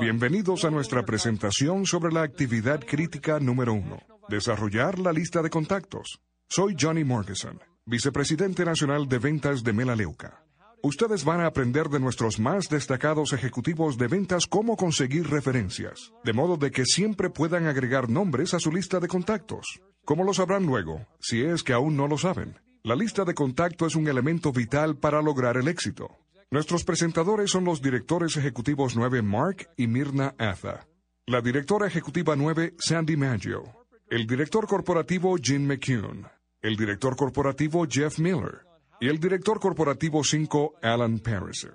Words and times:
Bienvenidos 0.00 0.64
a 0.64 0.70
nuestra 0.72 1.04
presentación 1.04 1.86
sobre 1.86 2.12
la 2.12 2.22
actividad 2.22 2.80
crítica 2.84 3.38
número 3.38 3.72
uno, 3.72 4.00
desarrollar 4.28 4.98
la 4.98 5.12
lista 5.12 5.40
de 5.40 5.48
contactos. 5.48 6.20
Soy 6.48 6.74
Johnny 6.76 7.04
Morgeson, 7.04 7.60
vicepresidente 7.86 8.64
nacional 8.64 9.06
de 9.08 9.18
ventas 9.20 9.62
de 9.62 9.72
Melaleuca. 9.72 10.42
Ustedes 10.82 11.24
van 11.24 11.40
a 11.40 11.46
aprender 11.46 11.88
de 11.88 12.00
nuestros 12.00 12.40
más 12.40 12.68
destacados 12.68 13.32
ejecutivos 13.32 13.96
de 13.96 14.08
ventas 14.08 14.48
cómo 14.48 14.76
conseguir 14.76 15.30
referencias, 15.30 16.12
de 16.24 16.32
modo 16.32 16.56
de 16.56 16.72
que 16.72 16.84
siempre 16.84 17.30
puedan 17.30 17.68
agregar 17.68 18.10
nombres 18.10 18.54
a 18.54 18.58
su 18.58 18.72
lista 18.72 18.98
de 18.98 19.06
contactos. 19.06 19.80
Como 20.04 20.24
lo 20.24 20.34
sabrán 20.34 20.66
luego, 20.66 21.06
si 21.20 21.44
es 21.44 21.62
que 21.62 21.74
aún 21.74 21.96
no 21.96 22.08
lo 22.08 22.18
saben, 22.18 22.58
la 22.82 22.96
lista 22.96 23.24
de 23.24 23.34
contacto 23.34 23.86
es 23.86 23.94
un 23.94 24.08
elemento 24.08 24.50
vital 24.50 24.96
para 24.96 25.22
lograr 25.22 25.58
el 25.58 25.68
éxito. 25.68 26.08
Nuestros 26.50 26.82
presentadores 26.82 27.50
son 27.50 27.64
los 27.66 27.82
directores 27.82 28.38
ejecutivos 28.38 28.96
9 28.96 29.20
Mark 29.20 29.68
y 29.76 29.86
Mirna 29.86 30.34
Atha, 30.38 30.88
la 31.26 31.42
directora 31.42 31.86
ejecutiva 31.86 32.36
9 32.36 32.74
Sandy 32.78 33.18
Maggio, 33.18 33.64
el 34.08 34.26
director 34.26 34.66
corporativo 34.66 35.36
Jim 35.36 35.66
McCune, 35.66 36.24
el 36.62 36.74
director 36.74 37.16
corporativo 37.16 37.86
Jeff 37.86 38.18
Miller 38.18 38.64
y 38.98 39.08
el 39.08 39.20
director 39.20 39.60
corporativo 39.60 40.24
5 40.24 40.76
Alan 40.80 41.18
Pariser. 41.18 41.74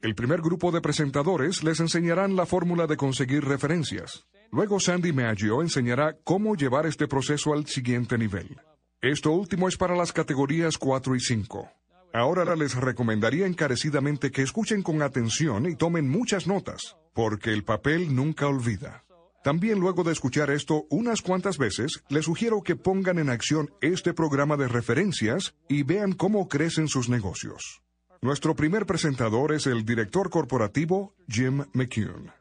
El 0.00 0.14
primer 0.14 0.40
grupo 0.40 0.72
de 0.72 0.80
presentadores 0.80 1.62
les 1.62 1.78
enseñarán 1.80 2.36
la 2.36 2.46
fórmula 2.46 2.86
de 2.86 2.96
conseguir 2.96 3.44
referencias. 3.44 4.24
Luego 4.50 4.80
Sandy 4.80 5.12
Maggio 5.12 5.60
enseñará 5.60 6.16
cómo 6.24 6.56
llevar 6.56 6.86
este 6.86 7.06
proceso 7.06 7.52
al 7.52 7.66
siguiente 7.66 8.16
nivel. 8.16 8.56
Esto 9.02 9.32
último 9.32 9.68
es 9.68 9.76
para 9.76 9.94
las 9.94 10.14
categorías 10.14 10.78
4 10.78 11.16
y 11.16 11.20
5. 11.20 11.70
Ahora 12.16 12.56
les 12.56 12.74
recomendaría 12.74 13.46
encarecidamente 13.46 14.30
que 14.30 14.40
escuchen 14.40 14.82
con 14.82 15.02
atención 15.02 15.66
y 15.66 15.76
tomen 15.76 16.08
muchas 16.08 16.46
notas, 16.46 16.96
porque 17.12 17.52
el 17.52 17.62
papel 17.62 18.14
nunca 18.14 18.46
olvida. 18.46 19.04
También 19.44 19.80
luego 19.80 20.02
de 20.02 20.12
escuchar 20.12 20.48
esto 20.48 20.86
unas 20.88 21.20
cuantas 21.20 21.58
veces, 21.58 22.02
les 22.08 22.24
sugiero 22.24 22.62
que 22.62 22.74
pongan 22.74 23.18
en 23.18 23.28
acción 23.28 23.68
este 23.82 24.14
programa 24.14 24.56
de 24.56 24.66
referencias 24.66 25.54
y 25.68 25.82
vean 25.82 26.14
cómo 26.14 26.48
crecen 26.48 26.88
sus 26.88 27.10
negocios. 27.10 27.82
Nuestro 28.22 28.56
primer 28.56 28.86
presentador 28.86 29.52
es 29.52 29.66
el 29.66 29.84
director 29.84 30.30
corporativo 30.30 31.14
Jim 31.28 31.64
McCune. 31.74 32.32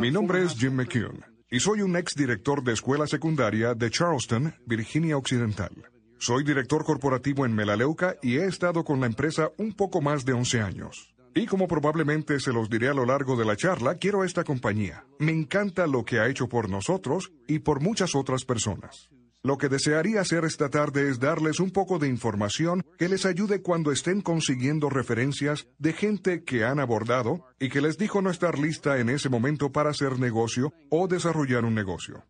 Mi 0.00 0.10
nombre 0.10 0.42
es 0.42 0.56
Jim 0.58 0.72
McCune 0.74 1.20
y 1.48 1.60
soy 1.60 1.82
un 1.82 1.94
ex 1.94 2.16
director 2.16 2.64
de 2.64 2.72
escuela 2.72 3.06
secundaria 3.06 3.74
de 3.74 3.88
Charleston, 3.88 4.52
Virginia 4.66 5.16
Occidental. 5.16 5.92
Soy 6.24 6.44
director 6.44 6.84
corporativo 6.84 7.44
en 7.46 7.52
Melaleuca 7.52 8.14
y 8.22 8.36
he 8.36 8.46
estado 8.46 8.84
con 8.84 9.00
la 9.00 9.06
empresa 9.06 9.50
un 9.58 9.72
poco 9.72 10.00
más 10.00 10.24
de 10.24 10.32
11 10.32 10.60
años. 10.60 11.12
Y 11.34 11.46
como 11.46 11.66
probablemente 11.66 12.38
se 12.38 12.52
los 12.52 12.70
diré 12.70 12.88
a 12.88 12.94
lo 12.94 13.04
largo 13.04 13.34
de 13.34 13.44
la 13.44 13.56
charla, 13.56 13.96
quiero 13.96 14.22
esta 14.22 14.44
compañía. 14.44 15.04
Me 15.18 15.32
encanta 15.32 15.88
lo 15.88 16.04
que 16.04 16.20
ha 16.20 16.28
hecho 16.28 16.48
por 16.48 16.70
nosotros 16.70 17.32
y 17.48 17.58
por 17.58 17.80
muchas 17.80 18.14
otras 18.14 18.44
personas. 18.44 19.10
Lo 19.42 19.58
que 19.58 19.68
desearía 19.68 20.20
hacer 20.20 20.44
esta 20.44 20.70
tarde 20.70 21.10
es 21.10 21.18
darles 21.18 21.58
un 21.58 21.72
poco 21.72 21.98
de 21.98 22.06
información 22.06 22.84
que 22.98 23.08
les 23.08 23.26
ayude 23.26 23.60
cuando 23.60 23.90
estén 23.90 24.20
consiguiendo 24.20 24.90
referencias 24.90 25.66
de 25.78 25.92
gente 25.92 26.44
que 26.44 26.64
han 26.64 26.78
abordado 26.78 27.46
y 27.58 27.68
que 27.68 27.80
les 27.80 27.98
dijo 27.98 28.22
no 28.22 28.30
estar 28.30 28.60
lista 28.60 29.00
en 29.00 29.08
ese 29.08 29.28
momento 29.28 29.72
para 29.72 29.90
hacer 29.90 30.20
negocio 30.20 30.72
o 30.88 31.08
desarrollar 31.08 31.64
un 31.64 31.74
negocio. 31.74 32.22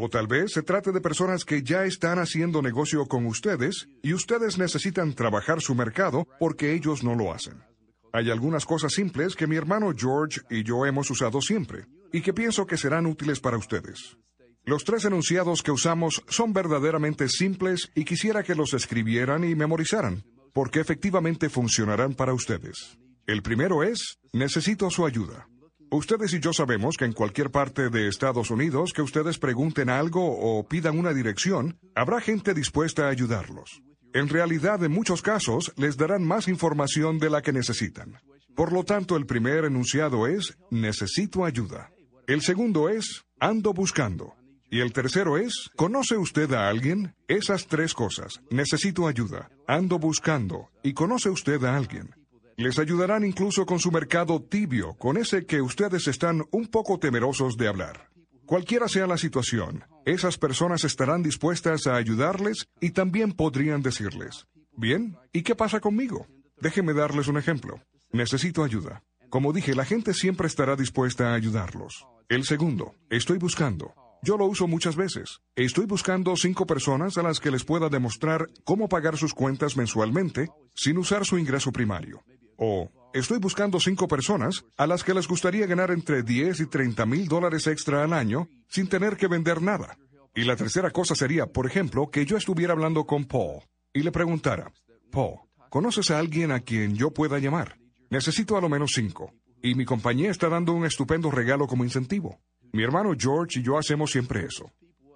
O 0.00 0.08
tal 0.08 0.28
vez 0.28 0.52
se 0.52 0.62
trate 0.62 0.92
de 0.92 1.00
personas 1.00 1.44
que 1.44 1.64
ya 1.64 1.84
están 1.84 2.20
haciendo 2.20 2.62
negocio 2.62 3.06
con 3.06 3.26
ustedes 3.26 3.88
y 4.00 4.14
ustedes 4.14 4.56
necesitan 4.56 5.12
trabajar 5.12 5.60
su 5.60 5.74
mercado 5.74 6.28
porque 6.38 6.72
ellos 6.72 7.02
no 7.02 7.16
lo 7.16 7.32
hacen. 7.32 7.64
Hay 8.12 8.30
algunas 8.30 8.64
cosas 8.64 8.92
simples 8.92 9.34
que 9.34 9.48
mi 9.48 9.56
hermano 9.56 9.92
George 9.96 10.40
y 10.50 10.62
yo 10.62 10.86
hemos 10.86 11.10
usado 11.10 11.40
siempre 11.40 11.86
y 12.12 12.20
que 12.20 12.32
pienso 12.32 12.64
que 12.64 12.76
serán 12.76 13.06
útiles 13.06 13.40
para 13.40 13.58
ustedes. 13.58 14.16
Los 14.64 14.84
tres 14.84 15.04
enunciados 15.04 15.64
que 15.64 15.72
usamos 15.72 16.22
son 16.28 16.52
verdaderamente 16.52 17.28
simples 17.28 17.90
y 17.96 18.04
quisiera 18.04 18.44
que 18.44 18.54
los 18.54 18.74
escribieran 18.74 19.42
y 19.42 19.56
memorizaran, 19.56 20.22
porque 20.54 20.78
efectivamente 20.78 21.48
funcionarán 21.48 22.14
para 22.14 22.34
ustedes. 22.34 22.96
El 23.26 23.42
primero 23.42 23.82
es, 23.82 24.20
necesito 24.32 24.90
su 24.90 25.04
ayuda. 25.04 25.48
Ustedes 25.90 26.34
y 26.34 26.40
yo 26.40 26.52
sabemos 26.52 26.98
que 26.98 27.06
en 27.06 27.14
cualquier 27.14 27.50
parte 27.50 27.88
de 27.88 28.08
Estados 28.08 28.50
Unidos 28.50 28.92
que 28.92 29.00
ustedes 29.00 29.38
pregunten 29.38 29.88
algo 29.88 30.22
o 30.22 30.68
pidan 30.68 30.98
una 30.98 31.14
dirección, 31.14 31.78
habrá 31.94 32.20
gente 32.20 32.52
dispuesta 32.52 33.06
a 33.06 33.10
ayudarlos. 33.10 33.82
En 34.12 34.28
realidad, 34.28 34.84
en 34.84 34.92
muchos 34.92 35.22
casos, 35.22 35.72
les 35.76 35.96
darán 35.96 36.24
más 36.24 36.46
información 36.46 37.18
de 37.18 37.30
la 37.30 37.40
que 37.40 37.54
necesitan. 37.54 38.18
Por 38.54 38.72
lo 38.72 38.84
tanto, 38.84 39.16
el 39.16 39.24
primer 39.24 39.64
enunciado 39.64 40.26
es, 40.26 40.58
necesito 40.70 41.46
ayuda. 41.46 41.90
El 42.26 42.42
segundo 42.42 42.90
es, 42.90 43.24
ando 43.40 43.72
buscando. 43.72 44.34
Y 44.70 44.80
el 44.80 44.92
tercero 44.92 45.38
es, 45.38 45.70
¿conoce 45.74 46.18
usted 46.18 46.52
a 46.52 46.68
alguien? 46.68 47.14
Esas 47.28 47.66
tres 47.66 47.94
cosas, 47.94 48.42
necesito 48.50 49.08
ayuda, 49.08 49.48
ando 49.66 49.98
buscando 49.98 50.68
y 50.82 50.92
conoce 50.92 51.30
usted 51.30 51.64
a 51.64 51.76
alguien. 51.76 52.17
Les 52.58 52.76
ayudarán 52.80 53.24
incluso 53.24 53.64
con 53.66 53.78
su 53.78 53.92
mercado 53.92 54.42
tibio, 54.42 54.94
con 54.94 55.16
ese 55.16 55.46
que 55.46 55.62
ustedes 55.62 56.08
están 56.08 56.44
un 56.50 56.66
poco 56.66 56.98
temerosos 56.98 57.56
de 57.56 57.68
hablar. 57.68 58.10
Cualquiera 58.46 58.88
sea 58.88 59.06
la 59.06 59.16
situación, 59.16 59.84
esas 60.04 60.38
personas 60.38 60.82
estarán 60.82 61.22
dispuestas 61.22 61.86
a 61.86 61.94
ayudarles 61.94 62.66
y 62.80 62.90
también 62.90 63.30
podrían 63.30 63.80
decirles, 63.80 64.48
bien, 64.76 65.16
¿y 65.32 65.42
qué 65.42 65.54
pasa 65.54 65.78
conmigo? 65.78 66.26
Déjenme 66.60 66.94
darles 66.94 67.28
un 67.28 67.38
ejemplo. 67.38 67.80
Necesito 68.10 68.64
ayuda. 68.64 69.04
Como 69.30 69.52
dije, 69.52 69.76
la 69.76 69.84
gente 69.84 70.12
siempre 70.12 70.48
estará 70.48 70.74
dispuesta 70.74 71.30
a 71.30 71.34
ayudarlos. 71.34 72.08
El 72.28 72.42
segundo, 72.42 72.96
estoy 73.08 73.38
buscando. 73.38 73.94
Yo 74.24 74.36
lo 74.36 74.46
uso 74.46 74.66
muchas 74.66 74.96
veces. 74.96 75.42
Estoy 75.54 75.86
buscando 75.86 76.34
cinco 76.34 76.66
personas 76.66 77.18
a 77.18 77.22
las 77.22 77.38
que 77.38 77.52
les 77.52 77.62
pueda 77.62 77.88
demostrar 77.88 78.48
cómo 78.64 78.88
pagar 78.88 79.16
sus 79.16 79.32
cuentas 79.32 79.76
mensualmente 79.76 80.48
sin 80.74 80.98
usar 80.98 81.24
su 81.24 81.38
ingreso 81.38 81.70
primario. 81.70 82.24
O 82.58 82.90
estoy 83.14 83.38
buscando 83.38 83.78
cinco 83.78 84.08
personas 84.08 84.64
a 84.76 84.88
las 84.88 85.04
que 85.04 85.14
les 85.14 85.28
gustaría 85.28 85.66
ganar 85.66 85.92
entre 85.92 86.24
10 86.24 86.60
y 86.60 86.66
30 86.66 87.06
mil 87.06 87.28
dólares 87.28 87.68
extra 87.68 88.02
al 88.02 88.12
año 88.12 88.48
sin 88.68 88.88
tener 88.88 89.16
que 89.16 89.28
vender 89.28 89.62
nada. 89.62 89.96
Y 90.34 90.42
la 90.42 90.56
tercera 90.56 90.90
cosa 90.90 91.14
sería, 91.14 91.46
por 91.46 91.66
ejemplo, 91.66 92.10
que 92.10 92.26
yo 92.26 92.36
estuviera 92.36 92.72
hablando 92.72 93.04
con 93.06 93.24
Paul 93.26 93.62
y 93.92 94.02
le 94.02 94.10
preguntara, 94.10 94.72
Paul, 95.10 95.38
¿conoces 95.70 96.10
a 96.10 96.18
alguien 96.18 96.50
a 96.50 96.60
quien 96.60 96.96
yo 96.96 97.12
pueda 97.12 97.38
llamar? 97.38 97.78
Necesito 98.10 98.56
a 98.56 98.60
lo 98.60 98.68
menos 98.68 98.90
cinco. 98.92 99.32
Y 99.62 99.76
mi 99.76 99.84
compañía 99.84 100.30
está 100.30 100.48
dando 100.48 100.72
un 100.72 100.84
estupendo 100.84 101.30
regalo 101.30 101.68
como 101.68 101.84
incentivo. 101.84 102.40
Mi 102.72 102.82
hermano 102.82 103.14
George 103.16 103.60
y 103.60 103.62
yo 103.62 103.78
hacemos 103.78 104.10
siempre 104.10 104.44
eso. 104.44 104.70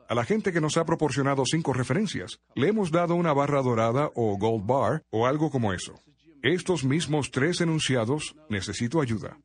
A 0.08 0.14
la 0.14 0.24
gente 0.24 0.52
que 0.52 0.60
nos 0.60 0.76
ha 0.76 0.84
proporcionado 0.84 1.44
cinco 1.44 1.72
referencias, 1.72 2.38
le 2.54 2.68
hemos 2.68 2.90
dado 2.92 3.14
una 3.14 3.32
barra 3.32 3.62
dorada 3.62 4.10
o 4.14 4.36
gold 4.38 4.66
bar 4.66 5.02
o 5.10 5.26
algo 5.26 5.50
como 5.50 5.72
eso. 5.72 5.94
Estos 6.42 6.82
mismos 6.82 7.30
tres 7.30 7.60
enunciados, 7.60 8.34
necesito 8.48 9.00
ayuda. 9.00 9.38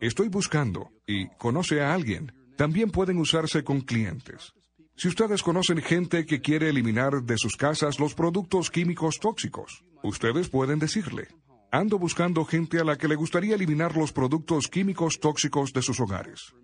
Estoy 0.00 0.28
buscando 0.28 0.88
y 1.06 1.28
conoce 1.36 1.82
a 1.82 1.92
alguien. 1.92 2.32
También 2.56 2.90
pueden 2.90 3.18
usarse 3.18 3.62
con 3.64 3.82
clientes. 3.82 4.54
Si 4.96 5.08
ustedes 5.08 5.42
conocen 5.42 5.82
gente 5.82 6.24
que 6.24 6.40
quiere 6.40 6.70
eliminar 6.70 7.22
de 7.22 7.36
sus 7.36 7.54
casas 7.54 8.00
los 8.00 8.14
productos 8.14 8.70
químicos 8.70 9.18
tóxicos, 9.20 9.84
ustedes 10.02 10.48
pueden 10.48 10.78
decirle, 10.78 11.28
ando 11.70 11.98
buscando 11.98 12.46
gente 12.46 12.80
a 12.80 12.84
la 12.84 12.96
que 12.96 13.08
le 13.08 13.14
gustaría 13.16 13.54
eliminar 13.54 13.94
los 13.94 14.12
productos 14.12 14.68
químicos 14.68 15.20
tóxicos 15.20 15.74
de 15.74 15.82
sus 15.82 16.00
hogares. 16.00 16.54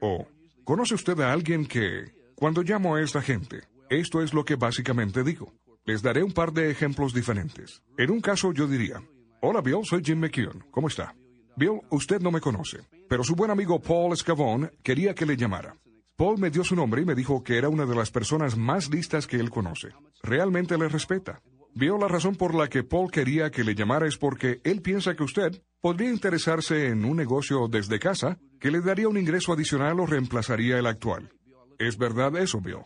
O, 0.00 0.26
¿conoce 0.64 0.94
usted 0.94 1.20
a 1.20 1.34
alguien 1.34 1.66
que, 1.66 2.14
cuando 2.34 2.62
llamo 2.62 2.94
a 2.94 3.02
esta 3.02 3.20
gente, 3.20 3.60
esto 3.90 4.22
es 4.22 4.32
lo 4.32 4.46
que 4.46 4.56
básicamente 4.56 5.22
digo? 5.22 5.52
Les 5.84 6.00
daré 6.00 6.22
un 6.22 6.32
par 6.32 6.54
de 6.54 6.70
ejemplos 6.70 7.12
diferentes. 7.12 7.82
En 7.98 8.10
un 8.10 8.22
caso 8.22 8.54
yo 8.54 8.66
diría, 8.66 9.02
Hola 9.46 9.60
Bill, 9.60 9.84
soy 9.84 10.02
Jim 10.02 10.20
McKeon. 10.20 10.64
¿Cómo 10.70 10.88
está? 10.88 11.14
Bill, 11.54 11.82
usted 11.90 12.18
no 12.22 12.30
me 12.30 12.40
conoce, 12.40 12.78
pero 13.10 13.22
su 13.22 13.34
buen 13.34 13.50
amigo 13.50 13.78
Paul 13.78 14.16
Scavone 14.16 14.70
quería 14.82 15.14
que 15.14 15.26
le 15.26 15.36
llamara. 15.36 15.76
Paul 16.16 16.38
me 16.38 16.48
dio 16.48 16.64
su 16.64 16.74
nombre 16.74 17.02
y 17.02 17.04
me 17.04 17.14
dijo 17.14 17.44
que 17.44 17.58
era 17.58 17.68
una 17.68 17.84
de 17.84 17.94
las 17.94 18.10
personas 18.10 18.56
más 18.56 18.88
listas 18.88 19.26
que 19.26 19.36
él 19.36 19.50
conoce. 19.50 19.88
Realmente 20.22 20.78
le 20.78 20.88
respeta. 20.88 21.42
Vio 21.74 21.98
la 21.98 22.08
razón 22.08 22.36
por 22.36 22.54
la 22.54 22.68
que 22.68 22.84
Paul 22.84 23.10
quería 23.10 23.50
que 23.50 23.64
le 23.64 23.74
llamara 23.74 24.06
es 24.06 24.16
porque 24.16 24.62
él 24.64 24.80
piensa 24.80 25.14
que 25.14 25.24
usted 25.24 25.60
podría 25.78 26.08
interesarse 26.08 26.86
en 26.86 27.04
un 27.04 27.18
negocio 27.18 27.68
desde 27.68 27.98
casa 27.98 28.38
que 28.58 28.70
le 28.70 28.80
daría 28.80 29.08
un 29.08 29.18
ingreso 29.18 29.52
adicional 29.52 30.00
o 30.00 30.06
reemplazaría 30.06 30.78
el 30.78 30.86
actual. 30.86 31.30
¿Es 31.78 31.98
verdad 31.98 32.34
eso, 32.38 32.62
Bill? 32.62 32.78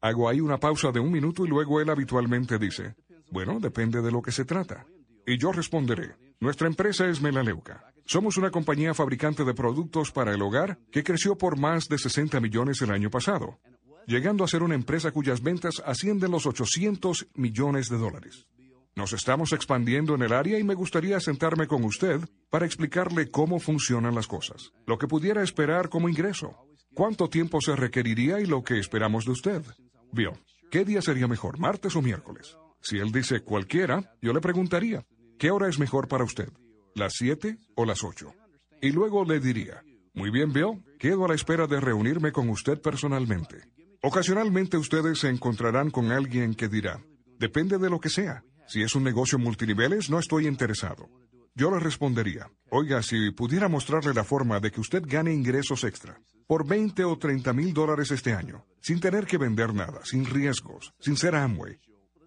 Hago 0.00 0.28
ahí 0.28 0.40
una 0.40 0.58
pausa 0.58 0.90
de 0.90 0.98
un 0.98 1.12
minuto 1.12 1.46
y 1.46 1.48
luego 1.48 1.80
él 1.80 1.88
habitualmente 1.88 2.58
dice, 2.58 2.96
bueno, 3.30 3.60
depende 3.60 4.02
de 4.02 4.10
lo 4.10 4.20
que 4.20 4.32
se 4.32 4.44
trata. 4.44 4.84
Y 5.30 5.38
yo 5.38 5.52
responderé, 5.52 6.16
nuestra 6.40 6.66
empresa 6.66 7.08
es 7.08 7.22
Melaleuca. 7.22 7.84
Somos 8.04 8.36
una 8.36 8.50
compañía 8.50 8.94
fabricante 8.94 9.44
de 9.44 9.54
productos 9.54 10.10
para 10.10 10.34
el 10.34 10.42
hogar 10.42 10.80
que 10.90 11.04
creció 11.04 11.38
por 11.38 11.56
más 11.56 11.88
de 11.88 11.98
60 11.98 12.40
millones 12.40 12.82
el 12.82 12.90
año 12.90 13.10
pasado, 13.10 13.60
llegando 14.08 14.42
a 14.42 14.48
ser 14.48 14.64
una 14.64 14.74
empresa 14.74 15.12
cuyas 15.12 15.40
ventas 15.40 15.80
ascienden 15.86 16.32
los 16.32 16.46
800 16.46 17.28
millones 17.34 17.88
de 17.88 17.98
dólares. 17.98 18.48
Nos 18.96 19.12
estamos 19.12 19.52
expandiendo 19.52 20.16
en 20.16 20.22
el 20.22 20.32
área 20.32 20.58
y 20.58 20.64
me 20.64 20.74
gustaría 20.74 21.20
sentarme 21.20 21.68
con 21.68 21.84
usted 21.84 22.18
para 22.50 22.66
explicarle 22.66 23.30
cómo 23.30 23.60
funcionan 23.60 24.16
las 24.16 24.26
cosas, 24.26 24.72
lo 24.84 24.98
que 24.98 25.06
pudiera 25.06 25.44
esperar 25.44 25.90
como 25.90 26.08
ingreso, 26.08 26.56
cuánto 26.92 27.28
tiempo 27.28 27.60
se 27.60 27.76
requeriría 27.76 28.40
y 28.40 28.46
lo 28.46 28.64
que 28.64 28.80
esperamos 28.80 29.26
de 29.26 29.30
usted. 29.30 29.62
Vio, 30.10 30.32
¿qué 30.72 30.84
día 30.84 31.00
sería 31.00 31.28
mejor, 31.28 31.60
martes 31.60 31.94
o 31.94 32.02
miércoles? 32.02 32.56
Si 32.82 32.98
él 32.98 33.12
dice 33.12 33.40
cualquiera, 33.40 34.14
yo 34.22 34.32
le 34.32 34.40
preguntaría, 34.40 35.04
¿qué 35.40 35.50
hora 35.50 35.68
es 35.68 35.78
mejor 35.78 36.06
para 36.06 36.22
usted? 36.22 36.50
¿Las 36.94 37.14
siete 37.14 37.58
o 37.74 37.86
las 37.86 38.04
ocho? 38.04 38.34
Y 38.82 38.92
luego 38.92 39.24
le 39.24 39.40
diría, 39.40 39.82
muy 40.12 40.30
bien, 40.30 40.52
Bill, 40.52 40.84
quedo 40.98 41.24
a 41.24 41.28
la 41.28 41.34
espera 41.34 41.66
de 41.66 41.80
reunirme 41.80 42.30
con 42.30 42.50
usted 42.50 42.78
personalmente. 42.80 43.62
Ocasionalmente 44.02 44.76
ustedes 44.76 45.18
se 45.20 45.30
encontrarán 45.30 45.90
con 45.90 46.12
alguien 46.12 46.54
que 46.54 46.68
dirá, 46.68 47.00
depende 47.38 47.78
de 47.78 47.88
lo 47.88 48.00
que 48.00 48.10
sea. 48.10 48.44
Si 48.68 48.82
es 48.82 48.94
un 48.94 49.02
negocio 49.02 49.38
multiniveles, 49.38 50.10
no 50.10 50.18
estoy 50.18 50.46
interesado. 50.46 51.08
Yo 51.54 51.70
le 51.70 51.80
respondería, 51.80 52.50
oiga, 52.70 53.02
si 53.02 53.30
pudiera 53.30 53.68
mostrarle 53.68 54.12
la 54.12 54.24
forma 54.24 54.60
de 54.60 54.70
que 54.70 54.80
usted 54.80 55.02
gane 55.06 55.32
ingresos 55.32 55.84
extra, 55.84 56.20
por 56.46 56.66
20 56.66 57.02
o 57.04 57.16
30 57.16 57.52
mil 57.54 57.72
dólares 57.72 58.10
este 58.10 58.34
año, 58.34 58.66
sin 58.82 59.00
tener 59.00 59.26
que 59.26 59.38
vender 59.38 59.72
nada, 59.72 60.00
sin 60.04 60.26
riesgos, 60.26 60.92
sin 61.00 61.16
ser 61.16 61.34
Amway, 61.34 61.78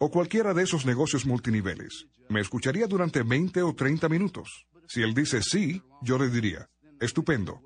o 0.05 0.11
cualquiera 0.11 0.53
de 0.53 0.63
esos 0.63 0.85
negocios 0.85 1.25
multiniveles, 1.25 2.07
me 2.27 2.41
escucharía 2.41 2.87
durante 2.87 3.23
20 3.23 3.61
o 3.61 3.73
30 3.73 4.09
minutos. 4.09 4.65
Si 4.85 5.01
él 5.01 5.13
dice 5.13 5.41
sí, 5.41 5.81
yo 6.01 6.17
le 6.17 6.27
diría, 6.27 6.67
estupendo, 6.99 7.61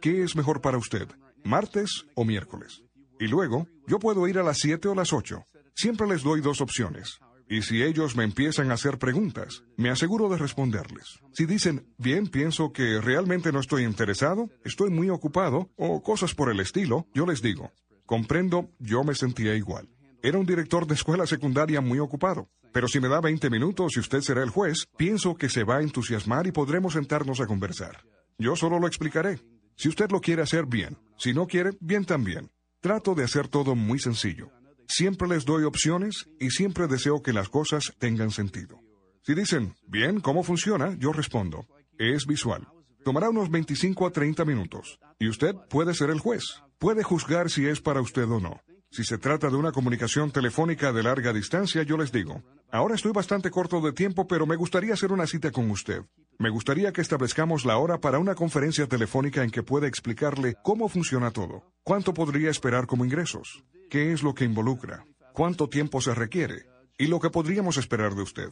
¿qué 0.00 0.22
es 0.22 0.36
mejor 0.36 0.60
para 0.60 0.78
usted, 0.78 1.08
martes 1.42 2.06
o 2.14 2.24
miércoles? 2.24 2.84
Y 3.18 3.26
luego, 3.26 3.66
yo 3.88 3.98
puedo 3.98 4.28
ir 4.28 4.38
a 4.38 4.44
las 4.44 4.58
7 4.58 4.86
o 4.86 4.94
las 4.94 5.12
8. 5.12 5.42
Siempre 5.74 6.06
les 6.06 6.22
doy 6.22 6.40
dos 6.40 6.60
opciones. 6.60 7.18
Y 7.48 7.62
si 7.62 7.82
ellos 7.82 8.14
me 8.14 8.22
empiezan 8.22 8.70
a 8.70 8.74
hacer 8.74 9.00
preguntas, 9.00 9.64
me 9.76 9.90
aseguro 9.90 10.28
de 10.28 10.38
responderles. 10.38 11.18
Si 11.32 11.44
dicen, 11.44 11.92
bien, 11.98 12.28
pienso 12.28 12.72
que 12.72 13.00
realmente 13.00 13.50
no 13.50 13.58
estoy 13.58 13.82
interesado, 13.82 14.48
estoy 14.64 14.90
muy 14.90 15.10
ocupado, 15.10 15.70
o 15.74 16.04
cosas 16.04 16.36
por 16.36 16.52
el 16.52 16.60
estilo, 16.60 17.08
yo 17.14 17.26
les 17.26 17.42
digo, 17.42 17.72
comprendo, 18.06 18.70
yo 18.78 19.02
me 19.02 19.16
sentía 19.16 19.56
igual. 19.56 19.88
Era 20.22 20.38
un 20.38 20.44
director 20.44 20.86
de 20.86 20.94
escuela 20.94 21.26
secundaria 21.26 21.80
muy 21.80 21.98
ocupado. 21.98 22.50
Pero 22.72 22.88
si 22.88 23.00
me 23.00 23.08
da 23.08 23.20
20 23.20 23.48
minutos 23.48 23.96
y 23.96 24.00
usted 24.00 24.20
será 24.20 24.42
el 24.42 24.50
juez, 24.50 24.86
pienso 24.96 25.34
que 25.34 25.48
se 25.48 25.64
va 25.64 25.78
a 25.78 25.82
entusiasmar 25.82 26.46
y 26.46 26.52
podremos 26.52 26.92
sentarnos 26.92 27.40
a 27.40 27.46
conversar. 27.46 28.04
Yo 28.38 28.54
solo 28.54 28.78
lo 28.78 28.86
explicaré. 28.86 29.40
Si 29.76 29.88
usted 29.88 30.10
lo 30.10 30.20
quiere 30.20 30.42
hacer 30.42 30.66
bien, 30.66 30.98
si 31.16 31.32
no 31.32 31.46
quiere, 31.46 31.70
bien 31.80 32.04
también. 32.04 32.50
Trato 32.80 33.14
de 33.14 33.24
hacer 33.24 33.48
todo 33.48 33.74
muy 33.74 33.98
sencillo. 33.98 34.50
Siempre 34.86 35.26
les 35.26 35.44
doy 35.46 35.64
opciones 35.64 36.28
y 36.38 36.50
siempre 36.50 36.86
deseo 36.86 37.22
que 37.22 37.32
las 37.32 37.48
cosas 37.48 37.94
tengan 37.98 38.30
sentido. 38.30 38.78
Si 39.22 39.34
dicen, 39.34 39.74
bien, 39.86 40.20
¿cómo 40.20 40.42
funciona? 40.42 40.94
Yo 40.98 41.12
respondo, 41.12 41.66
es 41.98 42.26
visual. 42.26 42.68
Tomará 43.04 43.30
unos 43.30 43.50
25 43.50 44.06
a 44.06 44.10
30 44.10 44.44
minutos. 44.44 44.98
Y 45.18 45.28
usted 45.28 45.54
puede 45.70 45.94
ser 45.94 46.10
el 46.10 46.20
juez. 46.20 46.44
Puede 46.78 47.02
juzgar 47.02 47.50
si 47.50 47.66
es 47.66 47.80
para 47.80 48.02
usted 48.02 48.28
o 48.28 48.40
no. 48.40 48.60
Si 48.92 49.04
se 49.04 49.18
trata 49.18 49.48
de 49.48 49.54
una 49.54 49.70
comunicación 49.70 50.32
telefónica 50.32 50.92
de 50.92 51.04
larga 51.04 51.32
distancia, 51.32 51.84
yo 51.84 51.96
les 51.96 52.10
digo, 52.10 52.42
ahora 52.72 52.96
estoy 52.96 53.12
bastante 53.12 53.48
corto 53.48 53.80
de 53.80 53.92
tiempo, 53.92 54.26
pero 54.26 54.46
me 54.46 54.56
gustaría 54.56 54.94
hacer 54.94 55.12
una 55.12 55.28
cita 55.28 55.52
con 55.52 55.70
usted. 55.70 56.02
Me 56.38 56.50
gustaría 56.50 56.92
que 56.92 57.00
establezcamos 57.00 57.64
la 57.64 57.78
hora 57.78 57.98
para 58.00 58.18
una 58.18 58.34
conferencia 58.34 58.88
telefónica 58.88 59.44
en 59.44 59.52
que 59.52 59.62
pueda 59.62 59.86
explicarle 59.86 60.56
cómo 60.64 60.88
funciona 60.88 61.30
todo, 61.30 61.62
cuánto 61.84 62.14
podría 62.14 62.50
esperar 62.50 62.88
como 62.88 63.04
ingresos, 63.04 63.62
qué 63.90 64.12
es 64.12 64.24
lo 64.24 64.34
que 64.34 64.44
involucra, 64.44 65.04
cuánto 65.34 65.68
tiempo 65.68 66.00
se 66.00 66.12
requiere 66.12 66.66
y 66.98 67.06
lo 67.06 67.20
que 67.20 67.30
podríamos 67.30 67.76
esperar 67.76 68.16
de 68.16 68.22
usted. 68.22 68.50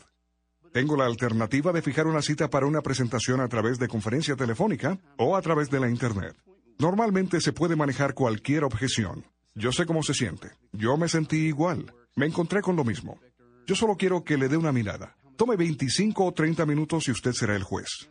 Tengo 0.73 0.97
la 0.97 1.07
alternativa 1.07 1.73
de 1.73 1.83
fijar 1.83 2.07
una 2.07 2.23
cita 2.23 2.49
para 2.49 2.67
una 2.67 2.83
presentación 2.83 3.41
a 3.41 3.49
través 3.49 3.81
de 3.81 3.89
conferencia 3.89 4.37
telefónica 4.37 4.99
o 5.17 5.35
a 5.35 5.43
través 5.43 5.69
de 5.69 5.81
la 5.81 5.91
Internet. 5.91 6.37
Normalmente 6.79 7.41
se 7.41 7.53
puede 7.53 7.75
manejar 7.75 8.15
cualquier 8.15 8.63
objeción. 8.63 9.25
Yo 9.59 9.73
sé 9.73 9.87
cómo 9.87 10.05
se 10.05 10.15
siente. 10.15 10.53
Yo 10.73 10.97
me 10.97 11.09
sentí 11.09 11.49
igual. 11.49 11.93
Me 12.15 12.27
encontré 12.27 12.63
con 12.63 12.77
lo 12.77 12.85
mismo. 12.85 13.19
Yo 13.67 13.75
solo 13.75 13.97
quiero 13.97 14.23
que 14.23 14.39
le 14.39 14.49
dé 14.49 14.57
una 14.57 14.71
mirada. 14.71 15.17
Tome 15.37 15.57
25 15.57 16.25
o 16.25 16.33
30 16.33 16.65
minutos 16.65 17.09
y 17.09 17.11
usted 17.11 17.33
será 17.33 17.57
el 17.57 17.65
juez. 17.65 18.09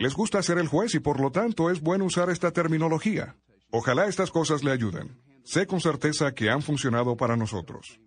Les 0.00 0.12
gusta 0.12 0.42
ser 0.42 0.58
el 0.58 0.66
juez 0.66 0.96
y 0.96 0.98
por 0.98 1.20
lo 1.20 1.30
tanto 1.30 1.70
es 1.70 1.80
bueno 1.80 2.04
usar 2.04 2.30
esta 2.30 2.50
terminología. 2.50 3.36
Ojalá 3.70 4.06
estas 4.06 4.32
cosas 4.32 4.64
le 4.64 4.72
ayuden. 4.72 5.22
Sé 5.44 5.68
con 5.68 5.80
certeza 5.80 6.34
que 6.34 6.50
han 6.50 6.62
funcionado 6.62 7.16
para 7.16 7.36
nosotros. 7.36 8.00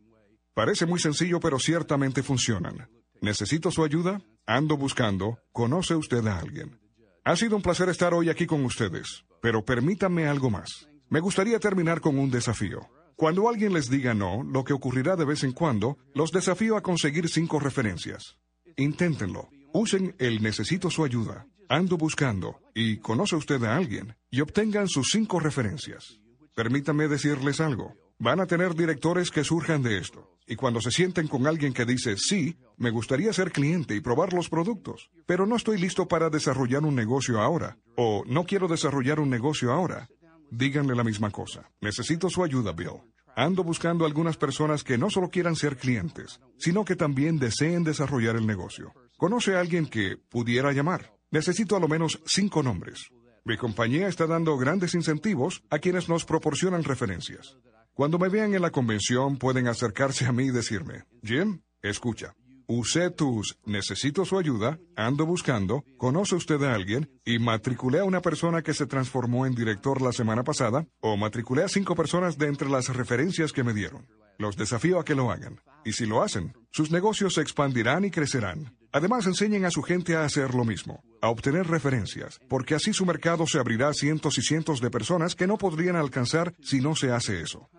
Parece 0.54 0.86
muy 0.86 1.00
sencillo, 1.00 1.40
pero 1.40 1.60
ciertamente 1.60 2.24
funcionan. 2.24 2.90
¿Necesito 3.22 3.72
su 3.72 3.86
ayuda? 3.86 4.22
Ando 4.46 4.76
buscando. 4.76 5.40
¿Conoce 5.54 5.96
usted 5.96 6.28
a 6.28 6.40
alguien? 6.40 6.78
Ha 7.24 7.38
sido 7.38 7.56
un 7.56 7.62
placer 7.62 7.88
estar 7.88 8.14
hoy 8.14 8.30
aquí 8.30 8.46
con 8.46 8.66
ustedes, 8.66 9.24
pero 9.42 9.64
permítanme 9.64 10.28
algo 10.28 10.50
más. 10.50 10.90
Me 11.10 11.20
gustaría 11.20 11.60
terminar 11.60 12.02
con 12.02 12.18
un 12.18 12.32
desafío. 12.32 12.90
Cuando 13.16 13.48
alguien 13.48 13.74
les 13.74 13.90
diga 13.90 14.14
no, 14.14 14.44
lo 14.44 14.64
que 14.64 14.74
ocurrirá 14.74 15.16
de 15.16 15.26
vez 15.26 15.44
en 15.44 15.54
cuando, 15.54 15.98
los 16.14 16.32
desafío 16.32 16.76
a 16.76 16.82
conseguir 16.82 17.30
cinco 17.30 17.60
referencias. 17.60 18.38
Inténtenlo. 18.76 19.50
Usen 19.74 20.16
el 20.20 20.42
necesito 20.42 20.90
su 20.90 21.04
ayuda, 21.04 21.48
ando 21.70 21.98
buscando 21.98 22.60
y 22.74 22.98
conoce 22.98 23.36
usted 23.36 23.64
a 23.64 23.76
alguien 23.76 24.16
y 24.32 24.42
obtengan 24.42 24.88
sus 24.88 25.10
cinco 25.12 25.40
referencias. 25.40 26.20
Permítanme 26.56 27.08
decirles 27.08 27.62
algo. 27.62 27.94
Van 28.18 28.40
a 28.40 28.48
tener 28.48 28.76
directores 28.76 29.30
que 29.30 29.44
surjan 29.44 29.84
de 29.84 29.98
esto. 29.98 30.32
Y 30.48 30.56
cuando 30.56 30.80
se 30.80 30.92
sienten 30.92 31.28
con 31.28 31.48
alguien 31.48 31.74
que 31.74 31.86
dice, 31.86 32.18
sí, 32.18 32.58
me 32.78 32.92
gustaría 32.92 33.34
ser 33.34 33.52
cliente 33.52 33.96
y 33.96 34.02
probar 34.02 34.34
los 34.34 34.48
productos, 34.48 35.10
pero 35.26 35.46
no 35.46 35.56
estoy 35.56 35.80
listo 35.80 36.08
para 36.08 36.30
desarrollar 36.30 36.84
un 36.84 36.96
negocio 36.96 37.42
ahora, 37.42 37.78
o 37.98 38.24
no 38.28 38.46
quiero 38.46 38.68
desarrollar 38.68 39.20
un 39.20 39.30
negocio 39.30 39.74
ahora, 39.74 40.08
díganle 40.58 40.96
la 40.96 41.04
misma 41.04 41.32
cosa. 41.32 41.70
Necesito 41.82 42.30
su 42.30 42.44
ayuda, 42.44 42.72
Bill. 42.72 43.02
Ando 43.36 43.64
buscando 43.64 44.06
algunas 44.06 44.38
personas 44.38 44.84
que 44.84 44.98
no 44.98 45.10
solo 45.10 45.30
quieran 45.30 45.56
ser 45.56 45.76
clientes, 45.76 46.40
sino 46.58 46.86
que 46.86 46.96
también 46.96 47.38
deseen 47.38 47.84
desarrollar 47.84 48.38
el 48.38 48.48
negocio. 48.48 48.94
¿Conoce 49.18 49.56
a 49.56 49.60
alguien 49.60 49.88
que 49.88 50.18
pudiera 50.18 50.72
llamar? 50.72 51.14
Necesito 51.32 51.76
a 51.76 51.80
lo 51.80 51.90
menos 51.90 52.22
cinco 52.26 52.64
nombres. 52.64 53.10
Mi 53.44 53.58
compañía 53.58 54.08
está 54.08 54.26
dando 54.26 54.58
grandes 54.58 54.96
incentivos 54.96 55.64
a 55.70 55.80
quienes 55.80 56.08
nos 56.08 56.26
proporcionan 56.26 56.84
referencias. 56.84 57.58
Cuando 57.94 58.18
me 58.18 58.30
vean 58.30 58.56
en 58.56 58.62
la 58.62 58.72
convención 58.72 59.38
pueden 59.38 59.68
acercarse 59.68 60.26
a 60.26 60.32
mí 60.32 60.46
y 60.46 60.52
decirme, 60.52 61.04
Jim, 61.24 61.62
escucha, 61.82 62.34
usé 62.68 63.10
tus 63.12 63.58
necesito 63.66 64.26
su 64.26 64.38
ayuda, 64.38 64.80
ando 64.96 65.26
buscando, 65.26 65.84
conoce 65.98 66.36
usted 66.36 66.62
a 66.64 66.74
alguien 66.74 67.10
y 67.26 67.40
matriculé 67.40 68.00
a 68.00 68.06
una 68.06 68.22
persona 68.22 68.62
que 68.62 68.74
se 68.74 68.86
transformó 68.86 69.46
en 69.46 69.56
director 69.56 70.02
la 70.02 70.12
semana 70.12 70.44
pasada 70.44 70.88
o 71.00 71.18
matriculé 71.18 71.64
a 71.64 71.70
cinco 71.70 71.96
personas 71.96 72.38
de 72.38 72.48
entre 72.48 72.70
las 72.70 72.90
referencias 72.90 73.52
que 73.52 73.64
me 73.64 73.74
dieron. 73.74 74.08
Los 74.38 74.58
desafío 74.58 75.00
a 75.00 75.06
que 75.06 75.16
lo 75.16 75.32
hagan. 75.32 75.62
Y 75.86 75.94
si 75.94 76.06
lo 76.06 76.22
hacen, 76.22 76.54
sus 76.72 76.92
negocios 76.92 77.36
se 77.36 77.42
expandirán 77.42 78.04
y 78.06 78.12
crecerán. 78.12 78.76
Además, 78.92 79.28
enseñen 79.28 79.66
a 79.66 79.72
su 79.72 79.82
gente 79.82 80.16
a 80.16 80.26
hacer 80.26 80.54
lo 80.54 80.66
mismo, 80.66 81.04
a 81.22 81.30
obtener 81.30 81.68
referencias, 81.68 82.40
porque 82.50 82.76
así 82.76 82.94
su 82.94 83.06
mercado 83.06 83.46
se 83.48 83.60
abrirá 83.60 83.90
a 83.90 83.94
cientos 83.94 84.38
y 84.38 84.42
cientos 84.42 84.82
de 84.82 84.90
personas 84.90 85.36
que 85.36 85.48
no 85.48 85.58
podrían 85.58 85.96
alcanzar 85.96 86.54
si 86.62 86.82
no 86.82 86.96
se 86.96 87.12
hace 87.12 87.42
eso. 87.42 87.70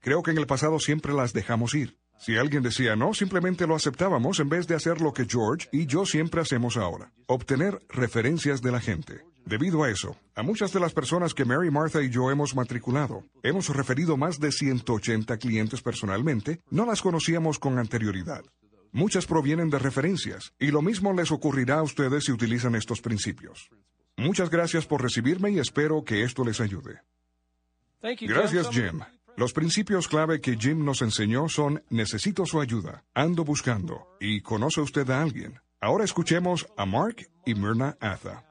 Creo 0.00 0.22
que 0.22 0.30
en 0.30 0.38
el 0.38 0.46
pasado 0.46 0.78
siempre 0.78 1.12
las 1.12 1.32
dejamos 1.32 1.74
ir. 1.74 1.98
Si 2.18 2.36
alguien 2.36 2.62
decía 2.62 2.96
no, 2.96 3.14
simplemente 3.14 3.66
lo 3.66 3.74
aceptábamos 3.74 4.40
en 4.40 4.48
vez 4.48 4.66
de 4.66 4.74
hacer 4.74 5.00
lo 5.00 5.12
que 5.12 5.26
George 5.26 5.68
y 5.70 5.86
yo 5.86 6.06
siempre 6.06 6.40
hacemos 6.40 6.76
ahora, 6.76 7.12
obtener 7.26 7.80
referencias 7.88 8.62
de 8.62 8.72
la 8.72 8.80
gente. 8.80 9.24
Debido 9.44 9.84
a 9.84 9.90
eso, 9.90 10.16
a 10.34 10.42
muchas 10.42 10.72
de 10.72 10.80
las 10.80 10.92
personas 10.92 11.32
que 11.32 11.44
Mary, 11.44 11.70
Martha 11.70 12.02
y 12.02 12.10
yo 12.10 12.32
hemos 12.32 12.56
matriculado, 12.56 13.22
hemos 13.44 13.68
referido 13.68 14.16
más 14.16 14.40
de 14.40 14.50
180 14.50 15.36
clientes 15.36 15.82
personalmente, 15.82 16.60
no 16.70 16.84
las 16.84 17.00
conocíamos 17.00 17.60
con 17.60 17.78
anterioridad. 17.78 18.42
Muchas 18.90 19.26
provienen 19.26 19.70
de 19.70 19.78
referencias, 19.78 20.52
y 20.58 20.72
lo 20.72 20.82
mismo 20.82 21.12
les 21.12 21.30
ocurrirá 21.30 21.76
a 21.76 21.82
ustedes 21.82 22.24
si 22.24 22.32
utilizan 22.32 22.74
estos 22.74 23.00
principios. 23.00 23.70
Muchas 24.16 24.50
gracias 24.50 24.86
por 24.86 25.02
recibirme 25.02 25.50
y 25.50 25.58
espero 25.58 26.02
que 26.02 26.22
esto 26.22 26.44
les 26.44 26.60
ayude. 26.60 27.02
Gracias, 28.02 28.68
Jim. 28.70 29.02
Los 29.36 29.52
principios 29.52 30.08
clave 30.08 30.40
que 30.40 30.56
Jim 30.56 30.82
nos 30.82 31.02
enseñó 31.02 31.48
son 31.50 31.82
necesito 31.90 32.46
su 32.46 32.58
ayuda, 32.58 33.04
ando 33.12 33.44
buscando 33.44 34.08
y 34.18 34.40
conoce 34.40 34.80
usted 34.80 35.08
a 35.10 35.20
alguien. 35.20 35.60
Ahora 35.78 36.04
escuchemos 36.04 36.66
a 36.76 36.86
Mark 36.86 37.28
y 37.44 37.54
Myrna 37.54 37.98
Atha. 38.00 38.46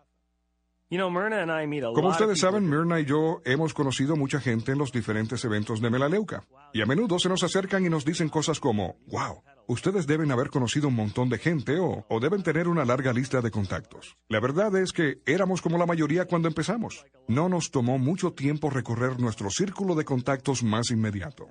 Como 1.96 2.10
ustedes 2.10 2.40
saben, 2.40 2.70
Myrna 2.70 3.00
y 3.00 3.06
yo 3.06 3.42
hemos 3.46 3.74
conocido 3.74 4.16
mucha 4.16 4.40
gente 4.40 4.74
en 4.74 4.78
los 4.78 4.92
diferentes 4.92 5.44
eventos 5.44 5.82
de 5.82 5.90
Melaleuca. 5.90 6.44
Y 6.72 6.82
a 6.82 6.86
menudo 6.86 7.18
se 7.18 7.30
nos 7.30 7.44
acercan 7.44 7.84
y 7.84 7.90
nos 7.90 8.06
dicen 8.06 8.30
cosas 8.30 8.60
como, 8.60 8.98
wow, 9.08 9.42
ustedes 9.68 10.08
deben 10.08 10.32
haber 10.32 10.50
conocido 10.50 10.88
un 10.88 10.96
montón 10.96 11.30
de 11.30 11.38
gente 11.38 11.80
o, 11.80 12.06
o, 12.08 12.20
deben 12.20 12.44
tener 12.44 12.68
una 12.68 12.86
larga 12.86 13.14
lista 13.14 13.42
de 13.42 13.52
contactos. 13.52 14.18
La 14.30 14.40
verdad 14.40 14.76
es 14.78 14.92
que 14.92 15.22
éramos 15.26 15.62
como 15.62 15.78
la 15.78 15.86
mayoría 15.86 16.26
cuando 16.26 16.48
empezamos. 16.48 17.06
No 17.28 17.50
nos 17.50 17.72
tomó 17.72 17.98
mucho 17.98 18.34
tiempo 18.34 18.70
recorrer 18.70 19.20
nuestro 19.20 19.50
círculo 19.50 19.96
de 19.96 20.06
contactos 20.06 20.64
más 20.64 20.92
inmediato. 20.92 21.48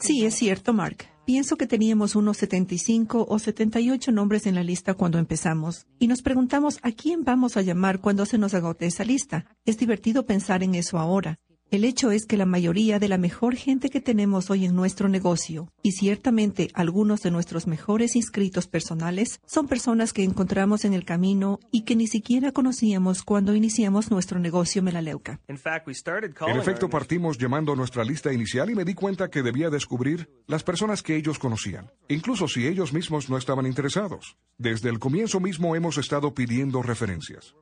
Sí, 0.00 0.24
es 0.24 0.34
cierto, 0.34 0.72
Mark. 0.72 1.06
Pienso 1.24 1.56
que 1.56 1.66
teníamos 1.66 2.14
unos 2.14 2.38
75 2.38 3.26
o 3.28 3.38
78 3.38 4.12
nombres 4.12 4.46
en 4.46 4.54
la 4.54 4.62
lista 4.62 4.94
cuando 4.94 5.18
empezamos 5.18 5.86
y 5.98 6.08
nos 6.08 6.22
preguntamos 6.22 6.78
a 6.82 6.92
quién 6.92 7.24
vamos 7.24 7.56
a 7.56 7.62
llamar 7.62 8.00
cuando 8.00 8.24
se 8.26 8.38
nos 8.38 8.54
agote 8.54 8.86
esa 8.86 9.04
lista. 9.04 9.44
Es 9.64 9.78
divertido 9.78 10.24
pensar 10.24 10.62
en 10.62 10.74
eso 10.74 10.98
ahora. 10.98 11.38
El 11.70 11.84
hecho 11.84 12.10
es 12.10 12.24
que 12.24 12.38
la 12.38 12.46
mayoría 12.46 12.98
de 12.98 13.08
la 13.08 13.18
mejor 13.18 13.54
gente 13.54 13.90
que 13.90 14.00
tenemos 14.00 14.48
hoy 14.48 14.64
en 14.64 14.74
nuestro 14.74 15.10
negocio, 15.10 15.70
y 15.82 15.92
ciertamente 15.92 16.70
algunos 16.72 17.20
de 17.20 17.30
nuestros 17.30 17.66
mejores 17.66 18.16
inscritos 18.16 18.66
personales, 18.66 19.40
son 19.44 19.68
personas 19.68 20.14
que 20.14 20.24
encontramos 20.24 20.86
en 20.86 20.94
el 20.94 21.04
camino 21.04 21.60
y 21.70 21.82
que 21.82 21.94
ni 21.94 22.06
siquiera 22.06 22.52
conocíamos 22.52 23.22
cuando 23.22 23.54
iniciamos 23.54 24.10
nuestro 24.10 24.38
negocio 24.38 24.82
Melaleuca. 24.82 25.40
En 25.46 26.56
efecto, 26.56 26.88
partimos 26.88 27.36
llamando 27.36 27.74
a 27.74 27.76
nuestra 27.76 28.02
lista 28.02 28.32
inicial 28.32 28.70
y 28.70 28.74
me 28.74 28.86
di 28.86 28.94
cuenta 28.94 29.28
que 29.28 29.42
debía 29.42 29.68
descubrir 29.68 30.30
las 30.46 30.62
personas 30.62 31.02
que 31.02 31.16
ellos 31.16 31.38
conocían, 31.38 31.90
incluso 32.08 32.48
si 32.48 32.66
ellos 32.66 32.94
mismos 32.94 33.28
no 33.28 33.36
estaban 33.36 33.66
interesados. 33.66 34.38
Desde 34.56 34.88
el 34.88 34.98
comienzo 34.98 35.38
mismo 35.38 35.76
hemos 35.76 35.98
estado 35.98 36.32
pidiendo 36.32 36.80
referencias. 36.82 37.54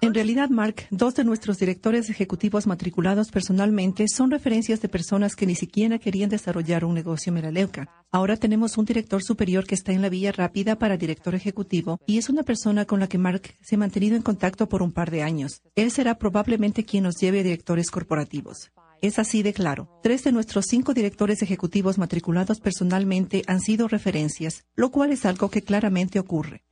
En 0.00 0.14
realidad, 0.14 0.48
Mark, 0.50 0.86
dos 0.90 1.14
de 1.14 1.24
nuestros 1.24 1.58
directores 1.58 2.08
ejecutivos 2.10 2.66
matriculados 2.66 3.30
personalmente 3.30 4.06
son 4.08 4.30
referencias 4.30 4.80
de 4.80 4.88
personas 4.88 5.34
que 5.34 5.46
ni 5.46 5.54
siquiera 5.54 5.98
querían 5.98 6.30
desarrollar 6.30 6.84
un 6.84 6.94
negocio 6.94 7.32
Melaleuca. 7.32 7.88
Ahora 8.12 8.36
tenemos 8.36 8.78
un 8.78 8.84
director 8.84 9.22
superior 9.22 9.66
que 9.66 9.74
está 9.74 9.92
en 9.92 10.02
la 10.02 10.08
vía 10.08 10.32
rápida 10.32 10.78
para 10.78 10.96
director 10.96 11.34
ejecutivo 11.34 12.00
y 12.06 12.18
es 12.18 12.28
una 12.28 12.44
persona 12.44 12.84
con 12.84 13.00
la 13.00 13.08
que 13.08 13.18
Mark 13.18 13.56
se 13.60 13.74
ha 13.74 13.78
mantenido 13.78 14.16
en 14.16 14.22
contacto 14.22 14.68
por 14.68 14.82
un 14.82 14.92
par 14.92 15.10
de 15.10 15.22
años. 15.22 15.60
Él 15.74 15.90
será 15.90 16.16
probablemente 16.16 16.84
quien 16.84 17.04
nos 17.04 17.16
lleve 17.16 17.40
a 17.40 17.42
directores 17.42 17.90
corporativos. 17.90 18.70
Es 19.06 19.20
así 19.20 19.44
de 19.44 19.52
claro. 19.52 19.88
Tres 20.02 20.24
de 20.24 20.32
nuestros 20.32 20.64
cinco 20.68 20.92
directores 20.92 21.40
ejecutivos 21.40 21.96
matriculados 21.96 22.58
personalmente 22.58 23.44
han 23.46 23.60
sido 23.60 23.86
referencias, 23.86 24.64
lo 24.74 24.90
cual 24.90 25.12
es 25.12 25.24
algo 25.24 25.48
que 25.48 25.62
claramente 25.62 26.18
ocurre. 26.18 26.64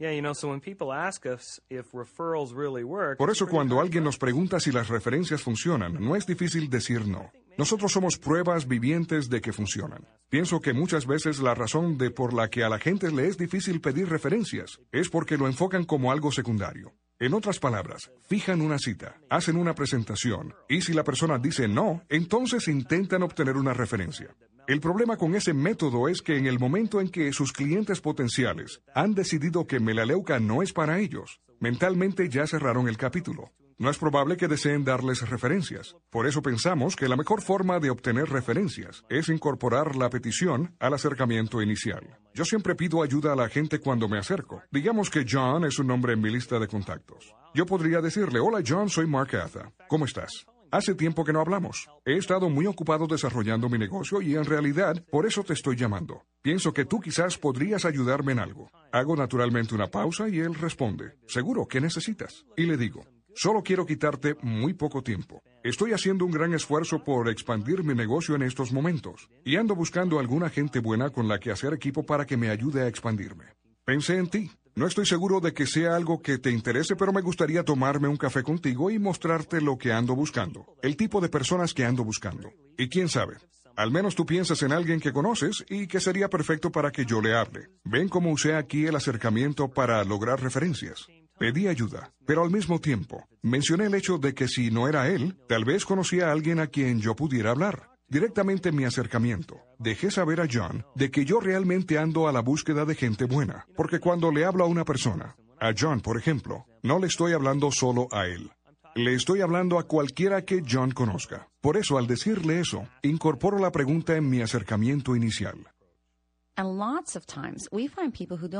Por 3.16 3.30
eso 3.30 3.46
cuando 3.46 3.80
alguien 3.80 4.02
nos 4.02 4.18
pregunta 4.18 4.58
si 4.58 4.72
las 4.72 4.88
referencias 4.88 5.42
funcionan, 5.42 5.94
no 6.04 6.16
es 6.16 6.26
difícil 6.26 6.68
decir 6.68 7.06
no. 7.06 7.30
Nosotros 7.56 7.92
somos 7.92 8.18
pruebas 8.18 8.66
vivientes 8.66 9.30
de 9.30 9.40
que 9.40 9.52
funcionan. 9.52 10.04
Pienso 10.28 10.60
que 10.60 10.72
muchas 10.72 11.06
veces 11.06 11.38
la 11.38 11.54
razón 11.54 11.98
de 11.98 12.10
por 12.10 12.34
la 12.34 12.50
que 12.50 12.64
a 12.64 12.68
la 12.68 12.80
gente 12.80 13.12
le 13.12 13.28
es 13.28 13.38
difícil 13.38 13.80
pedir 13.80 14.08
referencias 14.08 14.80
es 14.90 15.08
porque 15.08 15.38
lo 15.38 15.46
enfocan 15.46 15.84
como 15.84 16.10
algo 16.10 16.32
secundario. 16.32 16.94
En 17.24 17.32
otras 17.32 17.58
palabras, 17.58 18.12
fijan 18.28 18.60
una 18.60 18.78
cita, 18.78 19.16
hacen 19.30 19.56
una 19.56 19.74
presentación, 19.74 20.52
y 20.68 20.82
si 20.82 20.92
la 20.92 21.04
persona 21.04 21.38
dice 21.38 21.66
no, 21.66 22.02
entonces 22.10 22.68
intentan 22.68 23.22
obtener 23.22 23.56
una 23.56 23.72
referencia. 23.72 24.36
El 24.66 24.78
problema 24.78 25.16
con 25.16 25.34
ese 25.34 25.54
método 25.54 26.10
es 26.10 26.20
que 26.20 26.36
en 26.36 26.46
el 26.46 26.58
momento 26.58 27.00
en 27.00 27.08
que 27.08 27.32
sus 27.32 27.50
clientes 27.50 28.02
potenciales 28.02 28.82
han 28.94 29.14
decidido 29.14 29.66
que 29.66 29.80
Melaleuca 29.80 30.38
no 30.38 30.62
es 30.62 30.74
para 30.74 30.98
ellos, 30.98 31.40
mentalmente 31.60 32.28
ya 32.28 32.46
cerraron 32.46 32.88
el 32.88 32.98
capítulo. 32.98 33.52
No 33.76 33.90
es 33.90 33.98
probable 33.98 34.36
que 34.36 34.46
deseen 34.46 34.84
darles 34.84 35.28
referencias. 35.28 35.96
Por 36.10 36.26
eso 36.26 36.42
pensamos 36.42 36.94
que 36.94 37.08
la 37.08 37.16
mejor 37.16 37.42
forma 37.42 37.80
de 37.80 37.90
obtener 37.90 38.28
referencias 38.28 39.04
es 39.08 39.28
incorporar 39.28 39.96
la 39.96 40.10
petición 40.10 40.76
al 40.78 40.94
acercamiento 40.94 41.60
inicial. 41.60 42.18
Yo 42.34 42.44
siempre 42.44 42.76
pido 42.76 43.02
ayuda 43.02 43.32
a 43.32 43.36
la 43.36 43.48
gente 43.48 43.80
cuando 43.80 44.08
me 44.08 44.18
acerco. 44.18 44.62
Digamos 44.70 45.10
que 45.10 45.24
John 45.28 45.64
es 45.64 45.78
un 45.78 45.88
nombre 45.88 46.12
en 46.12 46.20
mi 46.20 46.30
lista 46.30 46.58
de 46.58 46.68
contactos. 46.68 47.34
Yo 47.52 47.66
podría 47.66 48.00
decirle, 48.00 48.38
hola 48.38 48.62
John, 48.66 48.88
soy 48.88 49.06
Mark 49.06 49.34
Atha. 49.36 49.72
¿Cómo 49.88 50.04
estás? 50.04 50.46
Hace 50.70 50.96
tiempo 50.96 51.24
que 51.24 51.32
no 51.32 51.40
hablamos. 51.40 51.88
He 52.04 52.16
estado 52.16 52.50
muy 52.50 52.66
ocupado 52.66 53.06
desarrollando 53.06 53.68
mi 53.68 53.78
negocio 53.78 54.20
y 54.20 54.34
en 54.34 54.44
realidad 54.44 55.04
por 55.08 55.24
eso 55.24 55.44
te 55.44 55.52
estoy 55.52 55.76
llamando. 55.76 56.24
Pienso 56.42 56.72
que 56.72 56.84
tú 56.84 56.98
quizás 57.00 57.38
podrías 57.38 57.84
ayudarme 57.84 58.32
en 58.32 58.40
algo. 58.40 58.70
Hago 58.90 59.14
naturalmente 59.14 59.74
una 59.76 59.86
pausa 59.86 60.28
y 60.28 60.40
él 60.40 60.54
responde, 60.54 61.16
seguro, 61.28 61.66
¿qué 61.68 61.80
necesitas? 61.80 62.44
Y 62.56 62.66
le 62.66 62.76
digo, 62.76 63.04
Solo 63.36 63.62
quiero 63.62 63.84
quitarte 63.84 64.36
muy 64.42 64.74
poco 64.74 65.02
tiempo. 65.02 65.42
Estoy 65.64 65.92
haciendo 65.92 66.24
un 66.24 66.30
gran 66.30 66.54
esfuerzo 66.54 67.02
por 67.02 67.28
expandir 67.28 67.82
mi 67.82 67.94
negocio 67.94 68.36
en 68.36 68.42
estos 68.42 68.72
momentos 68.72 69.28
y 69.44 69.56
ando 69.56 69.74
buscando 69.74 70.20
alguna 70.20 70.50
gente 70.50 70.78
buena 70.78 71.10
con 71.10 71.26
la 71.26 71.40
que 71.40 71.50
hacer 71.50 71.74
equipo 71.74 72.04
para 72.04 72.26
que 72.26 72.36
me 72.36 72.50
ayude 72.50 72.82
a 72.82 72.88
expandirme. 72.88 73.46
Pensé 73.84 74.18
en 74.18 74.28
ti. 74.28 74.50
No 74.76 74.86
estoy 74.86 75.06
seguro 75.06 75.40
de 75.40 75.52
que 75.52 75.66
sea 75.66 75.94
algo 75.94 76.20
que 76.20 76.38
te 76.38 76.50
interese, 76.50 76.96
pero 76.96 77.12
me 77.12 77.22
gustaría 77.22 77.64
tomarme 77.64 78.08
un 78.08 78.16
café 78.16 78.42
contigo 78.42 78.90
y 78.90 78.98
mostrarte 78.98 79.60
lo 79.60 79.78
que 79.78 79.92
ando 79.92 80.16
buscando, 80.16 80.66
el 80.82 80.96
tipo 80.96 81.20
de 81.20 81.28
personas 81.28 81.74
que 81.74 81.84
ando 81.84 82.02
buscando. 82.02 82.50
Y 82.76 82.88
quién 82.88 83.08
sabe, 83.08 83.36
al 83.76 83.92
menos 83.92 84.16
tú 84.16 84.26
piensas 84.26 84.62
en 84.62 84.72
alguien 84.72 85.00
que 85.00 85.12
conoces 85.12 85.64
y 85.68 85.86
que 85.86 86.00
sería 86.00 86.28
perfecto 86.28 86.72
para 86.72 86.90
que 86.90 87.04
yo 87.04 87.20
le 87.20 87.34
hable. 87.34 87.68
Ven 87.84 88.08
cómo 88.08 88.32
usé 88.32 88.56
aquí 88.56 88.86
el 88.86 88.96
acercamiento 88.96 89.68
para 89.68 90.02
lograr 90.02 90.42
referencias. 90.42 91.06
Pedí 91.38 91.66
ayuda, 91.66 92.12
pero 92.26 92.44
al 92.44 92.50
mismo 92.50 92.80
tiempo 92.80 93.26
mencioné 93.42 93.86
el 93.86 93.94
hecho 93.94 94.18
de 94.18 94.34
que 94.34 94.46
si 94.46 94.70
no 94.70 94.88
era 94.88 95.08
él, 95.08 95.36
tal 95.48 95.64
vez 95.64 95.84
conocía 95.84 96.28
a 96.28 96.32
alguien 96.32 96.60
a 96.60 96.68
quien 96.68 97.00
yo 97.00 97.16
pudiera 97.16 97.50
hablar. 97.50 97.90
Directamente 98.08 98.68
en 98.68 98.76
mi 98.76 98.84
acercamiento, 98.84 99.60
dejé 99.78 100.10
saber 100.10 100.40
a 100.40 100.46
John 100.50 100.84
de 100.94 101.10
que 101.10 101.24
yo 101.24 101.40
realmente 101.40 101.98
ando 101.98 102.28
a 102.28 102.32
la 102.32 102.40
búsqueda 102.40 102.84
de 102.84 102.94
gente 102.94 103.24
buena, 103.24 103.66
porque 103.76 103.98
cuando 103.98 104.30
le 104.30 104.44
hablo 104.44 104.64
a 104.64 104.68
una 104.68 104.84
persona, 104.84 105.36
a 105.60 105.72
John 105.76 106.00
por 106.00 106.18
ejemplo, 106.18 106.66
no 106.82 107.00
le 107.00 107.08
estoy 107.08 107.32
hablando 107.32 107.72
solo 107.72 108.06
a 108.12 108.26
él. 108.26 108.52
Le 108.94 109.14
estoy 109.14 109.40
hablando 109.40 109.80
a 109.80 109.88
cualquiera 109.88 110.44
que 110.44 110.62
John 110.68 110.92
conozca. 110.92 111.48
Por 111.60 111.76
eso, 111.76 111.98
al 111.98 112.06
decirle 112.06 112.60
eso, 112.60 112.86
incorporo 113.02 113.58
la 113.58 113.72
pregunta 113.72 114.16
en 114.16 114.30
mi 114.30 114.40
acercamiento 114.40 115.16
inicial. 115.16 115.56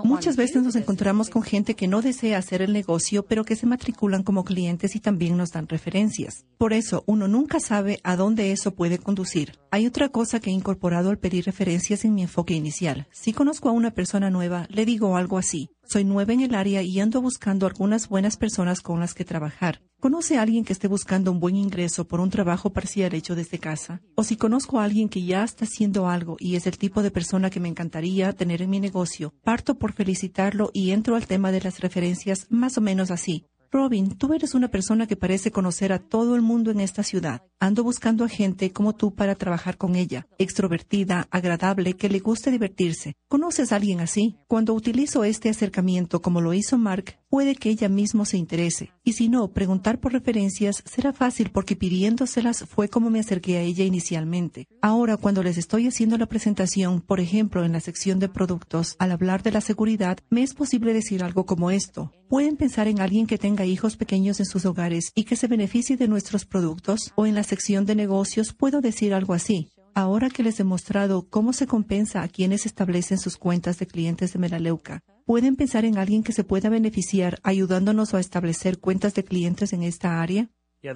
Muchas 0.04 0.36
veces 0.36 0.62
nos 0.62 0.74
encontramos 0.74 1.30
con 1.30 1.42
gente 1.42 1.74
que 1.74 1.86
no 1.86 2.02
desea 2.02 2.38
hacer 2.38 2.60
el 2.60 2.72
negocio, 2.72 3.24
pero 3.24 3.44
que 3.44 3.56
se 3.56 3.66
matriculan 3.66 4.22
como 4.22 4.44
clientes 4.44 4.96
y 4.96 5.00
también 5.00 5.36
nos 5.36 5.52
dan 5.52 5.68
referencias. 5.68 6.44
Por 6.58 6.72
eso, 6.72 7.04
uno 7.06 7.28
nunca 7.28 7.60
sabe 7.60 8.00
a 8.02 8.16
dónde 8.16 8.52
eso 8.52 8.74
puede 8.74 8.98
conducir. 8.98 9.58
Hay 9.70 9.86
otra 9.86 10.08
cosa 10.08 10.40
que 10.40 10.50
he 10.50 10.52
incorporado 10.52 11.10
al 11.10 11.18
pedir 11.18 11.44
referencias 11.44 12.04
en 12.04 12.14
mi 12.14 12.22
enfoque 12.22 12.54
inicial. 12.54 13.06
Si 13.12 13.32
conozco 13.32 13.68
a 13.68 13.72
una 13.72 13.92
persona 13.92 14.30
nueva, 14.30 14.66
le 14.70 14.84
digo 14.84 15.16
algo 15.16 15.38
así. 15.38 15.70
Soy 15.86 16.04
nueva 16.04 16.32
en 16.32 16.40
el 16.40 16.54
área 16.54 16.82
y 16.82 16.98
ando 16.98 17.20
buscando 17.20 17.66
algunas 17.66 18.08
buenas 18.08 18.36
personas 18.36 18.80
con 18.80 19.00
las 19.00 19.14
que 19.14 19.24
trabajar. 19.24 19.82
¿Conoce 20.00 20.36
a 20.36 20.42
alguien 20.42 20.64
que 20.64 20.72
esté 20.72 20.88
buscando 20.88 21.30
un 21.30 21.40
buen 21.40 21.56
ingreso 21.56 22.06
por 22.06 22.20
un 22.20 22.30
trabajo 22.30 22.72
parcial 22.72 23.14
hecho 23.14 23.34
desde 23.34 23.58
casa? 23.58 24.02
O 24.16 24.24
si 24.24 24.36
conozco 24.36 24.78
a 24.78 24.84
alguien 24.84 25.08
que 25.08 25.22
ya 25.22 25.44
está 25.44 25.64
haciendo 25.64 26.08
algo 26.08 26.36
y 26.38 26.56
es 26.56 26.66
el 26.66 26.78
tipo 26.78 27.02
de 27.02 27.10
persona 27.10 27.50
que 27.50 27.60
me 27.60 27.68
encantaría 27.68 28.32
tener 28.32 28.62
en 28.62 28.70
mi 28.70 28.80
negocio, 28.80 29.34
parto 29.42 29.76
por 29.76 29.92
felicitarlo 29.92 30.70
y 30.72 30.90
entro 30.90 31.16
al 31.16 31.26
tema 31.26 31.52
de 31.52 31.60
las 31.60 31.80
referencias 31.80 32.46
más 32.50 32.76
o 32.76 32.80
menos 32.80 33.10
así. 33.10 33.46
Robin, 33.74 34.16
tú 34.16 34.32
eres 34.32 34.54
una 34.54 34.68
persona 34.68 35.08
que 35.08 35.16
parece 35.16 35.50
conocer 35.50 35.92
a 35.92 35.98
todo 35.98 36.36
el 36.36 36.42
mundo 36.42 36.70
en 36.70 36.78
esta 36.78 37.02
ciudad. 37.02 37.42
Ando 37.58 37.82
buscando 37.82 38.22
a 38.22 38.28
gente 38.28 38.70
como 38.70 38.94
tú 38.94 39.16
para 39.16 39.34
trabajar 39.34 39.78
con 39.78 39.96
ella, 39.96 40.28
extrovertida, 40.38 41.26
agradable, 41.32 41.94
que 41.94 42.08
le 42.08 42.20
guste 42.20 42.52
divertirse. 42.52 43.14
¿Conoces 43.26 43.72
a 43.72 43.76
alguien 43.76 43.98
así? 43.98 44.36
Cuando 44.46 44.74
utilizo 44.74 45.24
este 45.24 45.48
acercamiento 45.48 46.22
como 46.22 46.40
lo 46.40 46.54
hizo 46.54 46.78
Mark, 46.78 47.18
puede 47.28 47.56
que 47.56 47.68
ella 47.68 47.88
mismo 47.88 48.24
se 48.26 48.36
interese. 48.36 48.92
Y 49.02 49.14
si 49.14 49.28
no, 49.28 49.52
preguntar 49.52 49.98
por 49.98 50.12
referencias 50.12 50.84
será 50.86 51.12
fácil 51.12 51.50
porque 51.50 51.74
pidiéndoselas 51.74 52.66
fue 52.68 52.88
como 52.88 53.10
me 53.10 53.18
acerqué 53.18 53.56
a 53.56 53.62
ella 53.62 53.84
inicialmente. 53.84 54.68
Ahora, 54.82 55.16
cuando 55.16 55.42
les 55.42 55.58
estoy 55.58 55.88
haciendo 55.88 56.16
la 56.16 56.26
presentación, 56.26 57.00
por 57.00 57.18
ejemplo, 57.18 57.64
en 57.64 57.72
la 57.72 57.80
sección 57.80 58.20
de 58.20 58.28
productos, 58.28 58.94
al 59.00 59.10
hablar 59.10 59.42
de 59.42 59.50
la 59.50 59.60
seguridad, 59.60 60.18
me 60.30 60.44
es 60.44 60.54
posible 60.54 60.92
decir 60.92 61.24
algo 61.24 61.44
como 61.44 61.72
esto. 61.72 62.12
Pueden 62.34 62.56
pensar 62.56 62.88
en 62.88 63.00
alguien 63.00 63.28
que 63.28 63.38
tenga 63.38 63.64
hijos 63.64 63.96
pequeños 63.96 64.40
en 64.40 64.46
sus 64.46 64.66
hogares 64.66 65.12
y 65.14 65.22
que 65.22 65.36
se 65.36 65.46
beneficie 65.46 65.96
de 65.96 66.08
nuestros 66.08 66.44
productos, 66.44 67.12
o 67.14 67.26
en 67.26 67.36
la 67.36 67.44
sección 67.44 67.86
de 67.86 67.94
negocios 67.94 68.52
puedo 68.52 68.80
decir 68.80 69.14
algo 69.14 69.34
así. 69.34 69.70
Ahora 69.94 70.28
que 70.30 70.42
les 70.42 70.58
he 70.58 70.64
mostrado 70.64 71.28
cómo 71.30 71.52
se 71.52 71.68
compensa 71.68 72.24
a 72.24 72.28
quienes 72.28 72.66
establecen 72.66 73.18
sus 73.18 73.36
cuentas 73.36 73.78
de 73.78 73.86
clientes 73.86 74.32
de 74.32 74.40
Melaleuca, 74.40 75.04
¿pueden 75.26 75.54
pensar 75.54 75.84
en 75.84 75.96
alguien 75.96 76.24
que 76.24 76.32
se 76.32 76.42
pueda 76.42 76.70
beneficiar 76.70 77.38
ayudándonos 77.44 78.14
a 78.14 78.18
establecer 78.18 78.80
cuentas 78.80 79.14
de 79.14 79.22
clientes 79.22 79.72
en 79.72 79.84
esta 79.84 80.20
área? 80.20 80.50
Sí, 80.82 80.88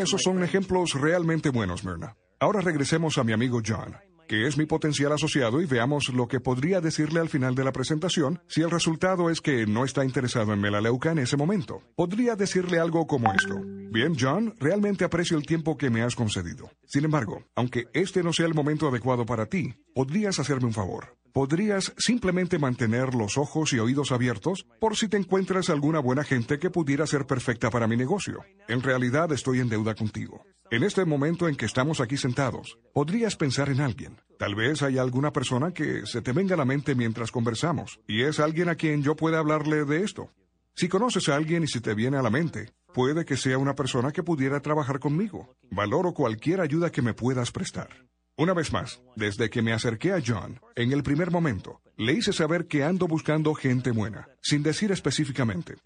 esos 0.00 0.22
son 0.22 0.42
ejemplos 0.42 1.00
realmente 1.00 1.50
buenos, 1.50 1.84
Myrna. 1.84 2.16
Ahora 2.40 2.62
regresemos 2.62 3.16
a 3.16 3.22
mi 3.22 3.32
amigo 3.32 3.62
John 3.64 3.94
que 4.28 4.46
es 4.46 4.56
mi 4.56 4.66
potencial 4.66 5.12
asociado, 5.12 5.60
y 5.60 5.66
veamos 5.66 6.08
lo 6.08 6.28
que 6.28 6.40
podría 6.40 6.80
decirle 6.80 7.20
al 7.20 7.28
final 7.28 7.54
de 7.54 7.64
la 7.64 7.72
presentación 7.72 8.40
si 8.46 8.62
el 8.62 8.70
resultado 8.70 9.30
es 9.30 9.40
que 9.40 9.66
no 9.66 9.84
está 9.84 10.04
interesado 10.04 10.52
en 10.52 10.60
Melaleuca 10.60 11.12
en 11.12 11.18
ese 11.18 11.36
momento. 11.36 11.82
Podría 11.96 12.36
decirle 12.36 12.78
algo 12.78 13.06
como 13.06 13.32
esto. 13.32 13.60
Bien, 13.90 14.14
John, 14.18 14.54
realmente 14.58 15.04
aprecio 15.04 15.36
el 15.36 15.46
tiempo 15.46 15.76
que 15.76 15.90
me 15.90 16.02
has 16.02 16.14
concedido. 16.14 16.70
Sin 16.86 17.04
embargo, 17.04 17.44
aunque 17.54 17.86
este 17.92 18.22
no 18.22 18.32
sea 18.32 18.46
el 18.46 18.54
momento 18.54 18.88
adecuado 18.88 19.24
para 19.26 19.46
ti, 19.46 19.74
podrías 19.94 20.38
hacerme 20.38 20.66
un 20.66 20.72
favor. 20.72 21.23
Podrías 21.34 21.92
simplemente 21.98 22.60
mantener 22.60 23.12
los 23.16 23.36
ojos 23.38 23.72
y 23.72 23.80
oídos 23.80 24.12
abiertos 24.12 24.66
por 24.78 24.96
si 24.96 25.08
te 25.08 25.16
encuentras 25.16 25.68
alguna 25.68 25.98
buena 25.98 26.22
gente 26.22 26.60
que 26.60 26.70
pudiera 26.70 27.08
ser 27.08 27.26
perfecta 27.26 27.70
para 27.70 27.88
mi 27.88 27.96
negocio. 27.96 28.44
En 28.68 28.80
realidad 28.80 29.32
estoy 29.32 29.58
en 29.58 29.68
deuda 29.68 29.96
contigo. 29.96 30.46
En 30.70 30.84
este 30.84 31.04
momento 31.04 31.48
en 31.48 31.56
que 31.56 31.66
estamos 31.66 32.00
aquí 32.00 32.16
sentados, 32.16 32.78
podrías 32.92 33.34
pensar 33.34 33.68
en 33.68 33.80
alguien. 33.80 34.20
Tal 34.38 34.54
vez 34.54 34.82
haya 34.82 35.02
alguna 35.02 35.32
persona 35.32 35.72
que 35.72 36.06
se 36.06 36.22
te 36.22 36.30
venga 36.30 36.54
a 36.54 36.58
la 36.58 36.64
mente 36.64 36.94
mientras 36.94 37.32
conversamos, 37.32 37.98
y 38.06 38.22
es 38.22 38.38
alguien 38.38 38.68
a 38.68 38.76
quien 38.76 39.02
yo 39.02 39.16
pueda 39.16 39.40
hablarle 39.40 39.84
de 39.84 40.04
esto. 40.04 40.30
Si 40.76 40.88
conoces 40.88 41.28
a 41.28 41.34
alguien 41.34 41.64
y 41.64 41.66
si 41.66 41.80
te 41.80 41.94
viene 41.94 42.16
a 42.16 42.22
la 42.22 42.30
mente, 42.30 42.70
puede 42.92 43.24
que 43.24 43.36
sea 43.36 43.58
una 43.58 43.74
persona 43.74 44.12
que 44.12 44.22
pudiera 44.22 44.60
trabajar 44.60 45.00
conmigo. 45.00 45.56
Valoro 45.68 46.14
cualquier 46.14 46.60
ayuda 46.60 46.92
que 46.92 47.02
me 47.02 47.12
puedas 47.12 47.50
prestar. 47.50 47.88
Una 48.36 48.52
vez 48.52 48.72
más, 48.72 49.00
desde 49.14 49.48
que 49.48 49.62
me 49.62 49.72
acerqué 49.72 50.12
a 50.12 50.20
John, 50.24 50.58
en 50.74 50.90
el 50.90 51.04
primer 51.04 51.30
momento, 51.30 51.80
le 51.96 52.14
hice 52.14 52.32
saber 52.32 52.66
que 52.66 52.82
ando 52.82 53.06
buscando 53.06 53.54
gente 53.54 53.92
buena, 53.92 54.26
sin 54.42 54.64
decir 54.64 54.90
específicamente. 54.90 55.76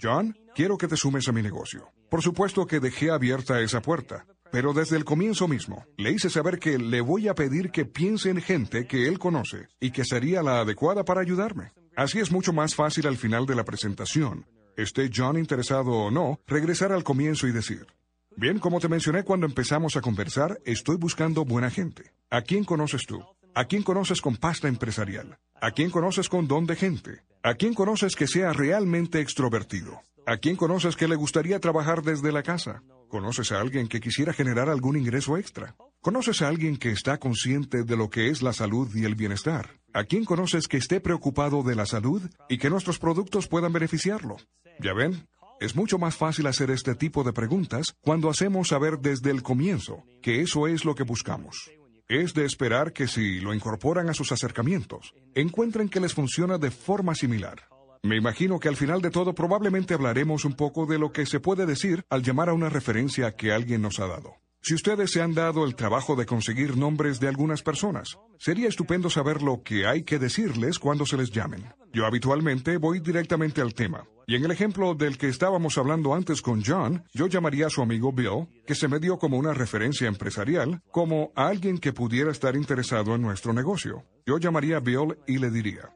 John, 0.00 0.34
quiero 0.54 0.78
que 0.78 0.88
te 0.88 0.96
sumes 0.96 1.28
a 1.28 1.32
mi 1.32 1.42
negocio. 1.42 1.92
Por 2.08 2.22
supuesto 2.22 2.66
que 2.66 2.80
dejé 2.80 3.10
abierta 3.10 3.60
esa 3.60 3.82
puerta, 3.82 4.24
pero 4.50 4.72
desde 4.72 4.96
el 4.96 5.04
comienzo 5.04 5.48
mismo, 5.48 5.84
le 5.98 6.12
hice 6.12 6.30
saber 6.30 6.58
que 6.58 6.78
le 6.78 7.02
voy 7.02 7.28
a 7.28 7.34
pedir 7.34 7.70
que 7.70 7.84
piense 7.84 8.30
en 8.30 8.40
gente 8.40 8.86
que 8.86 9.06
él 9.06 9.18
conoce 9.18 9.68
y 9.78 9.90
que 9.90 10.06
sería 10.06 10.42
la 10.42 10.60
adecuada 10.60 11.04
para 11.04 11.20
ayudarme. 11.20 11.72
Así 11.94 12.20
es 12.20 12.32
mucho 12.32 12.54
más 12.54 12.74
fácil 12.74 13.06
al 13.06 13.18
final 13.18 13.44
de 13.44 13.54
la 13.54 13.64
presentación, 13.64 14.46
esté 14.78 15.10
John 15.14 15.36
interesado 15.36 15.90
o 15.90 16.10
no, 16.10 16.40
regresar 16.46 16.92
al 16.92 17.04
comienzo 17.04 17.46
y 17.48 17.52
decir, 17.52 17.86
Bien, 18.38 18.60
como 18.60 18.78
te 18.78 18.88
mencioné 18.88 19.24
cuando 19.24 19.46
empezamos 19.46 19.96
a 19.96 20.00
conversar, 20.00 20.60
estoy 20.64 20.94
buscando 20.94 21.44
buena 21.44 21.70
gente. 21.70 22.12
¿A 22.30 22.42
quién 22.42 22.62
conoces 22.62 23.04
tú? 23.04 23.20
¿A 23.52 23.64
quién 23.64 23.82
conoces 23.82 24.20
con 24.20 24.36
pasta 24.36 24.68
empresarial? 24.68 25.40
¿A 25.60 25.72
quién 25.72 25.90
conoces 25.90 26.28
con 26.28 26.46
don 26.46 26.64
de 26.64 26.76
gente? 26.76 27.24
¿A 27.42 27.54
quién 27.54 27.74
conoces 27.74 28.14
que 28.14 28.28
sea 28.28 28.52
realmente 28.52 29.20
extrovertido? 29.20 30.02
¿A 30.24 30.36
quién 30.36 30.54
conoces 30.54 30.94
que 30.94 31.08
le 31.08 31.16
gustaría 31.16 31.58
trabajar 31.58 32.02
desde 32.02 32.30
la 32.30 32.44
casa? 32.44 32.84
¿Conoces 33.08 33.50
a 33.50 33.60
alguien 33.60 33.88
que 33.88 33.98
quisiera 33.98 34.32
generar 34.32 34.68
algún 34.68 34.96
ingreso 34.96 35.36
extra? 35.36 35.74
¿Conoces 36.00 36.40
a 36.40 36.46
alguien 36.46 36.76
que 36.76 36.92
está 36.92 37.18
consciente 37.18 37.82
de 37.82 37.96
lo 37.96 38.08
que 38.08 38.28
es 38.28 38.40
la 38.40 38.52
salud 38.52 38.88
y 38.94 39.04
el 39.04 39.16
bienestar? 39.16 39.80
¿A 39.92 40.04
quién 40.04 40.24
conoces 40.24 40.68
que 40.68 40.76
esté 40.76 41.00
preocupado 41.00 41.64
de 41.64 41.74
la 41.74 41.86
salud 41.86 42.22
y 42.48 42.58
que 42.58 42.70
nuestros 42.70 43.00
productos 43.00 43.48
puedan 43.48 43.72
beneficiarlo? 43.72 44.36
¿Ya 44.78 44.94
ven? 44.94 45.26
Es 45.60 45.74
mucho 45.74 45.98
más 45.98 46.16
fácil 46.16 46.46
hacer 46.46 46.70
este 46.70 46.94
tipo 46.94 47.24
de 47.24 47.32
preguntas 47.32 47.96
cuando 48.00 48.30
hacemos 48.30 48.68
saber 48.68 49.00
desde 49.00 49.32
el 49.32 49.42
comienzo 49.42 50.04
que 50.22 50.40
eso 50.40 50.68
es 50.68 50.84
lo 50.84 50.94
que 50.94 51.02
buscamos. 51.02 51.72
Es 52.08 52.32
de 52.32 52.44
esperar 52.44 52.92
que 52.92 53.08
si 53.08 53.40
lo 53.40 53.52
incorporan 53.52 54.08
a 54.08 54.14
sus 54.14 54.30
acercamientos, 54.30 55.14
encuentren 55.34 55.88
que 55.88 55.98
les 55.98 56.14
funciona 56.14 56.58
de 56.58 56.70
forma 56.70 57.16
similar. 57.16 57.68
Me 58.04 58.16
imagino 58.16 58.60
que 58.60 58.68
al 58.68 58.76
final 58.76 59.02
de 59.02 59.10
todo 59.10 59.34
probablemente 59.34 59.94
hablaremos 59.94 60.44
un 60.44 60.54
poco 60.54 60.86
de 60.86 60.98
lo 60.98 61.10
que 61.10 61.26
se 61.26 61.40
puede 61.40 61.66
decir 61.66 62.04
al 62.08 62.22
llamar 62.22 62.50
a 62.50 62.54
una 62.54 62.68
referencia 62.68 63.34
que 63.34 63.52
alguien 63.52 63.82
nos 63.82 63.98
ha 63.98 64.06
dado. 64.06 64.36
Si 64.60 64.74
ustedes 64.74 65.10
se 65.10 65.22
han 65.22 65.34
dado 65.34 65.64
el 65.64 65.74
trabajo 65.74 66.14
de 66.14 66.26
conseguir 66.26 66.76
nombres 66.76 67.18
de 67.18 67.26
algunas 67.26 67.62
personas, 67.62 68.16
sería 68.38 68.68
estupendo 68.68 69.10
saber 69.10 69.42
lo 69.42 69.62
que 69.64 69.86
hay 69.86 70.04
que 70.04 70.20
decirles 70.20 70.78
cuando 70.78 71.04
se 71.04 71.16
les 71.16 71.32
llamen. 71.32 71.64
Yo 71.92 72.06
habitualmente 72.06 72.76
voy 72.76 73.00
directamente 73.00 73.60
al 73.60 73.74
tema. 73.74 74.04
Y 74.28 74.36
en 74.36 74.44
el 74.44 74.50
ejemplo 74.50 74.94
del 74.94 75.16
que 75.16 75.28
estábamos 75.28 75.78
hablando 75.78 76.12
antes 76.12 76.42
con 76.42 76.62
John, 76.62 77.02
yo 77.14 77.28
llamaría 77.28 77.68
a 77.68 77.70
su 77.70 77.80
amigo 77.80 78.12
Bill, 78.12 78.46
que 78.66 78.74
se 78.74 78.86
me 78.86 78.98
dio 78.98 79.18
como 79.18 79.38
una 79.38 79.54
referencia 79.54 80.06
empresarial, 80.06 80.82
como 80.90 81.32
a 81.34 81.48
alguien 81.48 81.78
que 81.78 81.94
pudiera 81.94 82.30
estar 82.30 82.54
interesado 82.54 83.14
en 83.14 83.22
nuestro 83.22 83.54
negocio. 83.54 84.04
Yo 84.26 84.36
llamaría 84.36 84.76
a 84.76 84.80
Bill 84.80 85.16
y 85.26 85.38
le 85.38 85.50
diría, 85.50 85.88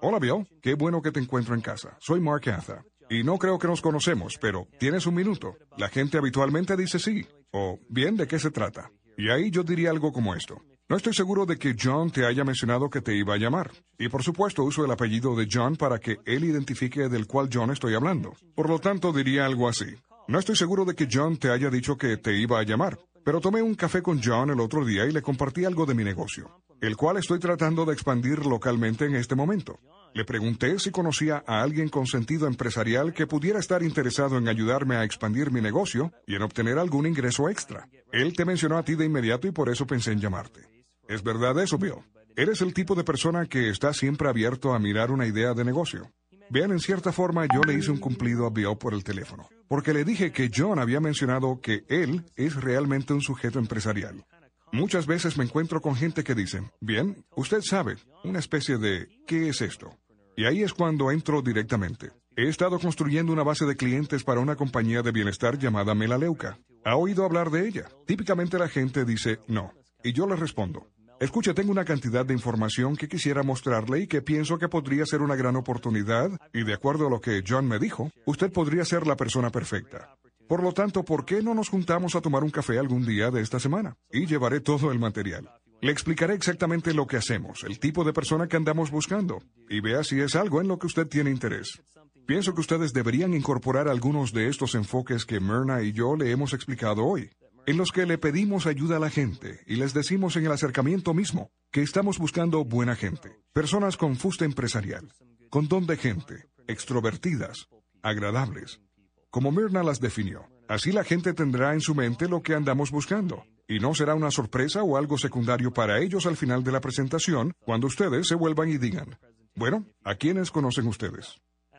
Hola 0.00 0.18
Bill, 0.18 0.44
qué 0.60 0.74
bueno 0.74 1.00
que 1.00 1.12
te 1.12 1.20
encuentro 1.20 1.54
en 1.54 1.60
casa. 1.60 1.96
Soy 2.00 2.18
Mark 2.18 2.50
Atha. 2.50 2.82
Y 3.08 3.22
no 3.22 3.38
creo 3.38 3.60
que 3.60 3.68
nos 3.68 3.80
conocemos, 3.80 4.38
pero 4.40 4.66
¿tienes 4.80 5.06
un 5.06 5.14
minuto? 5.14 5.54
La 5.76 5.88
gente 5.88 6.18
habitualmente 6.18 6.76
dice 6.76 6.98
sí. 6.98 7.24
O, 7.52 7.78
bien, 7.88 8.16
¿de 8.16 8.26
qué 8.26 8.40
se 8.40 8.50
trata? 8.50 8.90
Y 9.16 9.30
ahí 9.30 9.52
yo 9.52 9.62
diría 9.62 9.90
algo 9.90 10.12
como 10.12 10.34
esto. 10.34 10.60
No 10.90 10.96
estoy 10.96 11.12
seguro 11.12 11.44
de 11.44 11.58
que 11.58 11.76
John 11.78 12.10
te 12.10 12.24
haya 12.24 12.44
mencionado 12.44 12.88
que 12.88 13.02
te 13.02 13.14
iba 13.14 13.34
a 13.34 13.36
llamar. 13.36 13.70
Y 13.98 14.08
por 14.08 14.22
supuesto 14.22 14.64
uso 14.64 14.86
el 14.86 14.90
apellido 14.90 15.36
de 15.36 15.46
John 15.52 15.76
para 15.76 15.98
que 15.98 16.16
él 16.24 16.44
identifique 16.44 17.10
del 17.10 17.26
cual 17.26 17.50
John 17.52 17.70
estoy 17.70 17.94
hablando. 17.94 18.32
Por 18.54 18.70
lo 18.70 18.78
tanto 18.78 19.12
diría 19.12 19.44
algo 19.44 19.68
así. 19.68 19.96
No 20.28 20.38
estoy 20.38 20.56
seguro 20.56 20.86
de 20.86 20.94
que 20.94 21.06
John 21.12 21.36
te 21.36 21.50
haya 21.50 21.68
dicho 21.68 21.98
que 21.98 22.16
te 22.16 22.34
iba 22.38 22.58
a 22.58 22.62
llamar, 22.62 22.98
pero 23.22 23.38
tomé 23.38 23.60
un 23.60 23.74
café 23.74 24.00
con 24.00 24.22
John 24.22 24.48
el 24.48 24.60
otro 24.60 24.82
día 24.82 25.04
y 25.04 25.12
le 25.12 25.20
compartí 25.20 25.66
algo 25.66 25.84
de 25.84 25.92
mi 25.92 26.04
negocio, 26.04 26.62
el 26.80 26.96
cual 26.96 27.18
estoy 27.18 27.38
tratando 27.38 27.84
de 27.84 27.92
expandir 27.92 28.46
localmente 28.46 29.04
en 29.04 29.14
este 29.14 29.34
momento. 29.34 29.78
Le 30.14 30.24
pregunté 30.24 30.78
si 30.78 30.90
conocía 30.90 31.44
a 31.46 31.60
alguien 31.60 31.90
con 31.90 32.06
sentido 32.06 32.46
empresarial 32.46 33.12
que 33.12 33.26
pudiera 33.26 33.58
estar 33.58 33.82
interesado 33.82 34.38
en 34.38 34.48
ayudarme 34.48 34.96
a 34.96 35.04
expandir 35.04 35.50
mi 35.50 35.60
negocio 35.60 36.12
y 36.26 36.34
en 36.34 36.42
obtener 36.42 36.78
algún 36.78 37.06
ingreso 37.06 37.50
extra. 37.50 37.90
Él 38.10 38.32
te 38.32 38.46
mencionó 38.46 38.78
a 38.78 38.84
ti 38.84 38.94
de 38.94 39.04
inmediato 39.04 39.46
y 39.46 39.50
por 39.50 39.68
eso 39.68 39.86
pensé 39.86 40.12
en 40.12 40.20
llamarte. 40.20 40.77
¿Es 41.08 41.22
verdad 41.22 41.58
eso, 41.58 41.78
Bill? 41.78 41.94
Eres 42.36 42.60
el 42.60 42.74
tipo 42.74 42.94
de 42.94 43.02
persona 43.02 43.46
que 43.46 43.70
está 43.70 43.94
siempre 43.94 44.28
abierto 44.28 44.74
a 44.74 44.78
mirar 44.78 45.10
una 45.10 45.26
idea 45.26 45.54
de 45.54 45.64
negocio. 45.64 46.12
Vean, 46.50 46.70
en 46.70 46.80
cierta 46.80 47.12
forma 47.12 47.46
yo 47.52 47.62
le 47.62 47.72
hice 47.72 47.90
un 47.90 47.98
cumplido 47.98 48.46
a 48.46 48.50
Bill 48.50 48.76
por 48.78 48.92
el 48.92 49.04
teléfono, 49.04 49.48
porque 49.68 49.94
le 49.94 50.04
dije 50.04 50.32
que 50.32 50.50
John 50.54 50.78
había 50.78 51.00
mencionado 51.00 51.60
que 51.62 51.84
él 51.88 52.26
es 52.36 52.56
realmente 52.56 53.14
un 53.14 53.22
sujeto 53.22 53.58
empresarial. 53.58 54.26
Muchas 54.70 55.06
veces 55.06 55.38
me 55.38 55.44
encuentro 55.44 55.80
con 55.80 55.96
gente 55.96 56.22
que 56.22 56.34
dice, 56.34 56.60
bien, 56.80 57.24
usted 57.34 57.62
sabe, 57.62 57.96
una 58.22 58.38
especie 58.38 58.76
de, 58.76 59.08
¿qué 59.26 59.48
es 59.48 59.62
esto? 59.62 59.96
Y 60.36 60.44
ahí 60.44 60.62
es 60.62 60.74
cuando 60.74 61.10
entro 61.10 61.40
directamente. 61.40 62.10
He 62.36 62.48
estado 62.48 62.78
construyendo 62.78 63.32
una 63.32 63.44
base 63.44 63.64
de 63.64 63.76
clientes 63.76 64.24
para 64.24 64.40
una 64.40 64.56
compañía 64.56 65.00
de 65.00 65.10
bienestar 65.10 65.58
llamada 65.58 65.94
Melaleuca. 65.94 66.58
¿Ha 66.84 66.96
oído 66.96 67.24
hablar 67.24 67.50
de 67.50 67.66
ella? 67.66 67.88
Típicamente 68.06 68.58
la 68.58 68.68
gente 68.68 69.06
dice 69.06 69.40
no. 69.48 69.72
Y 70.04 70.12
yo 70.12 70.28
le 70.28 70.36
respondo, 70.36 70.86
escuche, 71.20 71.54
tengo 71.54 71.72
una 71.72 71.84
cantidad 71.84 72.24
de 72.24 72.34
información 72.34 72.96
que 72.96 73.08
quisiera 73.08 73.42
mostrarle 73.42 74.00
y 74.00 74.06
que 74.06 74.22
pienso 74.22 74.58
que 74.58 74.68
podría 74.68 75.06
ser 75.06 75.22
una 75.22 75.36
gran 75.36 75.56
oportunidad, 75.56 76.30
y 76.52 76.64
de 76.64 76.74
acuerdo 76.74 77.06
a 77.06 77.10
lo 77.10 77.20
que 77.20 77.42
John 77.46 77.66
me 77.66 77.78
dijo, 77.78 78.10
usted 78.24 78.52
podría 78.52 78.84
ser 78.84 79.06
la 79.06 79.16
persona 79.16 79.50
perfecta. 79.50 80.16
Por 80.48 80.62
lo 80.62 80.72
tanto, 80.72 81.04
¿por 81.04 81.24
qué 81.24 81.42
no 81.42 81.54
nos 81.54 81.68
juntamos 81.68 82.14
a 82.14 82.20
tomar 82.20 82.42
un 82.42 82.50
café 82.50 82.78
algún 82.78 83.04
día 83.04 83.30
de 83.30 83.42
esta 83.42 83.60
semana? 83.60 83.96
Y 84.10 84.26
llevaré 84.26 84.60
todo 84.60 84.90
el 84.90 84.98
material. 84.98 85.50
Le 85.80 85.92
explicaré 85.92 86.34
exactamente 86.34 86.94
lo 86.94 87.06
que 87.06 87.18
hacemos, 87.18 87.62
el 87.64 87.78
tipo 87.78 88.02
de 88.02 88.12
persona 88.12 88.48
que 88.48 88.56
andamos 88.56 88.90
buscando, 88.90 89.42
y 89.68 89.80
vea 89.80 90.02
si 90.02 90.20
es 90.20 90.34
algo 90.34 90.60
en 90.60 90.68
lo 90.68 90.78
que 90.78 90.86
usted 90.86 91.06
tiene 91.06 91.30
interés. 91.30 91.82
Pienso 92.26 92.54
que 92.54 92.60
ustedes 92.60 92.92
deberían 92.92 93.32
incorporar 93.32 93.88
algunos 93.88 94.32
de 94.32 94.48
estos 94.48 94.74
enfoques 94.74 95.24
que 95.24 95.40
Myrna 95.40 95.82
y 95.82 95.92
yo 95.92 96.16
le 96.16 96.30
hemos 96.30 96.52
explicado 96.52 97.04
hoy, 97.04 97.30
en 97.68 97.76
los 97.76 97.92
que 97.92 98.06
le 98.06 98.16
pedimos 98.16 98.64
ayuda 98.64 98.96
a 98.96 98.98
la 98.98 99.10
gente 99.10 99.60
y 99.66 99.76
les 99.76 99.92
decimos 99.92 100.36
en 100.36 100.46
el 100.46 100.52
acercamiento 100.52 101.12
mismo 101.12 101.50
que 101.70 101.82
estamos 101.82 102.16
buscando 102.18 102.64
buena 102.64 102.96
gente, 102.96 103.42
personas 103.52 103.98
con 103.98 104.16
fuste 104.16 104.46
empresarial, 104.46 105.12
con 105.50 105.68
don 105.68 105.86
de 105.86 105.98
gente, 105.98 106.48
extrovertidas, 106.66 107.68
agradables, 108.00 108.80
como 109.28 109.52
Myrna 109.52 109.82
las 109.82 110.00
definió. 110.00 110.48
Así 110.66 110.92
la 110.92 111.04
gente 111.04 111.34
tendrá 111.34 111.74
en 111.74 111.82
su 111.82 111.94
mente 111.94 112.26
lo 112.26 112.42
que 112.42 112.54
andamos 112.54 112.90
buscando, 112.90 113.44
y 113.68 113.80
no 113.80 113.94
será 113.94 114.14
una 114.14 114.30
sorpresa 114.30 114.82
o 114.82 114.96
algo 114.96 115.18
secundario 115.18 115.70
para 115.70 116.00
ellos 116.00 116.24
al 116.24 116.38
final 116.38 116.64
de 116.64 116.72
la 116.72 116.80
presentación, 116.80 117.52
cuando 117.60 117.86
ustedes 117.86 118.28
se 118.28 118.34
vuelvan 118.34 118.70
y 118.70 118.78
digan, 118.78 119.18
bueno, 119.54 119.84
¿a 120.04 120.14
quiénes 120.14 120.50
conocen 120.50 120.86
ustedes? 120.86 121.38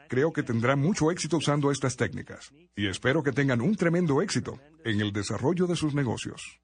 Creo 0.10 0.34
que 0.34 0.41
tendrán 0.41 0.80
mucho 0.80 1.12
éxito 1.12 1.38
usando 1.38 1.69
estas 1.69 1.95
técnicas, 1.95 2.52
y 2.76 2.88
espero 2.88 3.22
que 3.22 3.32
tengan 3.32 3.62
un 3.62 3.76
tremendo 3.76 4.24
éxito 4.24 4.60
en 4.84 5.00
el 5.02 5.13
desarrollo 5.13 5.67
de 5.67 5.76
sus 5.76 5.93
negocios. 5.93 6.60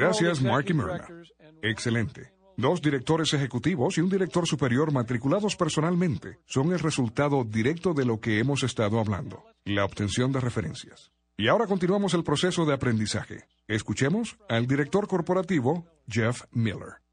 Gracias, 0.00 0.42
Mark 0.42 0.66
y 0.68 0.74
Myrna. 0.74 1.06
Excelente. 1.62 2.32
Dos 2.56 2.82
directores 2.82 3.32
ejecutivos 3.34 3.96
y 3.98 4.00
un 4.00 4.10
director 4.10 4.48
superior 4.48 4.92
matriculados 4.92 5.54
personalmente 5.54 6.40
son 6.44 6.72
el 6.72 6.80
resultado 6.80 7.44
directo 7.44 7.94
de 7.94 8.04
lo 8.04 8.18
que 8.18 8.40
hemos 8.40 8.64
estado 8.64 8.98
hablando, 8.98 9.44
la 9.64 9.84
obtención 9.84 10.32
de 10.32 10.40
referencias. 10.40 11.12
Y 11.36 11.46
ahora 11.46 11.68
continuamos 11.68 12.14
el 12.14 12.24
proceso 12.24 12.66
de 12.66 12.74
aprendizaje. 12.74 13.46
Escuchemos 13.68 14.36
al 14.48 14.66
director 14.66 15.06
corporativo 15.06 15.86
Jeff 16.08 16.42
Miller. 16.50 17.07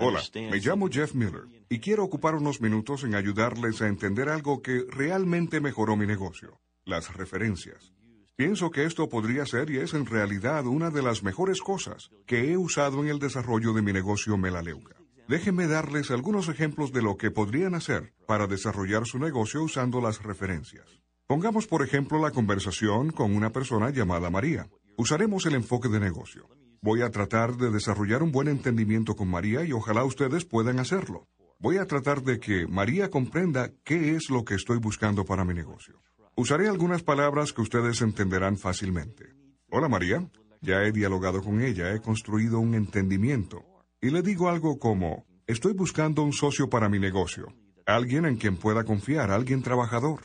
Hola, 0.00 0.22
me 0.32 0.58
llamo 0.58 0.88
Jeff 0.88 1.12
Miller 1.12 1.42
y 1.68 1.80
quiero 1.80 2.04
ocupar 2.04 2.36
unos 2.36 2.60
minutos 2.60 3.02
en 3.02 3.16
ayudarles 3.16 3.82
a 3.82 3.88
entender 3.88 4.28
algo 4.28 4.62
que 4.62 4.84
realmente 4.88 5.60
mejoró 5.60 5.96
mi 5.96 6.06
negocio, 6.06 6.60
las 6.84 7.12
referencias. 7.16 7.92
Pienso 8.36 8.70
que 8.70 8.84
esto 8.84 9.08
podría 9.08 9.44
ser 9.44 9.70
y 9.70 9.78
es 9.78 9.92
en 9.92 10.06
realidad 10.06 10.66
una 10.66 10.90
de 10.90 11.02
las 11.02 11.24
mejores 11.24 11.60
cosas 11.60 12.10
que 12.26 12.52
he 12.52 12.56
usado 12.56 13.02
en 13.02 13.08
el 13.08 13.18
desarrollo 13.18 13.72
de 13.72 13.82
mi 13.82 13.92
negocio 13.92 14.36
Melaleuca. 14.36 14.94
Déjenme 15.26 15.66
darles 15.66 16.12
algunos 16.12 16.48
ejemplos 16.48 16.92
de 16.92 17.02
lo 17.02 17.16
que 17.16 17.32
podrían 17.32 17.74
hacer 17.74 18.14
para 18.28 18.46
desarrollar 18.46 19.04
su 19.04 19.18
negocio 19.18 19.64
usando 19.64 20.00
las 20.00 20.22
referencias. 20.22 20.86
Pongamos 21.26 21.66
por 21.66 21.82
ejemplo 21.82 22.20
la 22.20 22.30
conversación 22.30 23.10
con 23.10 23.34
una 23.34 23.50
persona 23.50 23.90
llamada 23.90 24.30
María. 24.30 24.68
Usaremos 24.96 25.44
el 25.46 25.56
enfoque 25.56 25.88
de 25.88 25.98
negocio. 25.98 26.48
Voy 26.82 27.02
a 27.02 27.10
tratar 27.10 27.58
de 27.58 27.70
desarrollar 27.70 28.22
un 28.22 28.32
buen 28.32 28.48
entendimiento 28.48 29.14
con 29.14 29.28
María 29.28 29.64
y 29.64 29.72
ojalá 29.72 30.02
ustedes 30.02 30.46
puedan 30.46 30.78
hacerlo. 30.78 31.28
Voy 31.58 31.76
a 31.76 31.86
tratar 31.86 32.22
de 32.22 32.40
que 32.40 32.66
María 32.66 33.10
comprenda 33.10 33.70
qué 33.84 34.16
es 34.16 34.30
lo 34.30 34.46
que 34.46 34.54
estoy 34.54 34.78
buscando 34.78 35.26
para 35.26 35.44
mi 35.44 35.52
negocio. 35.52 36.00
Usaré 36.36 36.68
algunas 36.68 37.02
palabras 37.02 37.52
que 37.52 37.60
ustedes 37.60 38.00
entenderán 38.00 38.56
fácilmente. 38.56 39.34
Hola 39.70 39.90
María, 39.90 40.26
ya 40.62 40.82
he 40.84 40.90
dialogado 40.90 41.42
con 41.42 41.60
ella, 41.60 41.92
he 41.92 42.00
construido 42.00 42.60
un 42.60 42.74
entendimiento. 42.74 43.62
Y 44.00 44.08
le 44.08 44.22
digo 44.22 44.48
algo 44.48 44.78
como, 44.78 45.26
estoy 45.46 45.74
buscando 45.74 46.22
un 46.22 46.32
socio 46.32 46.70
para 46.70 46.88
mi 46.88 46.98
negocio, 46.98 47.52
alguien 47.84 48.24
en 48.24 48.36
quien 48.36 48.56
pueda 48.56 48.84
confiar, 48.84 49.30
alguien 49.30 49.62
trabajador, 49.62 50.22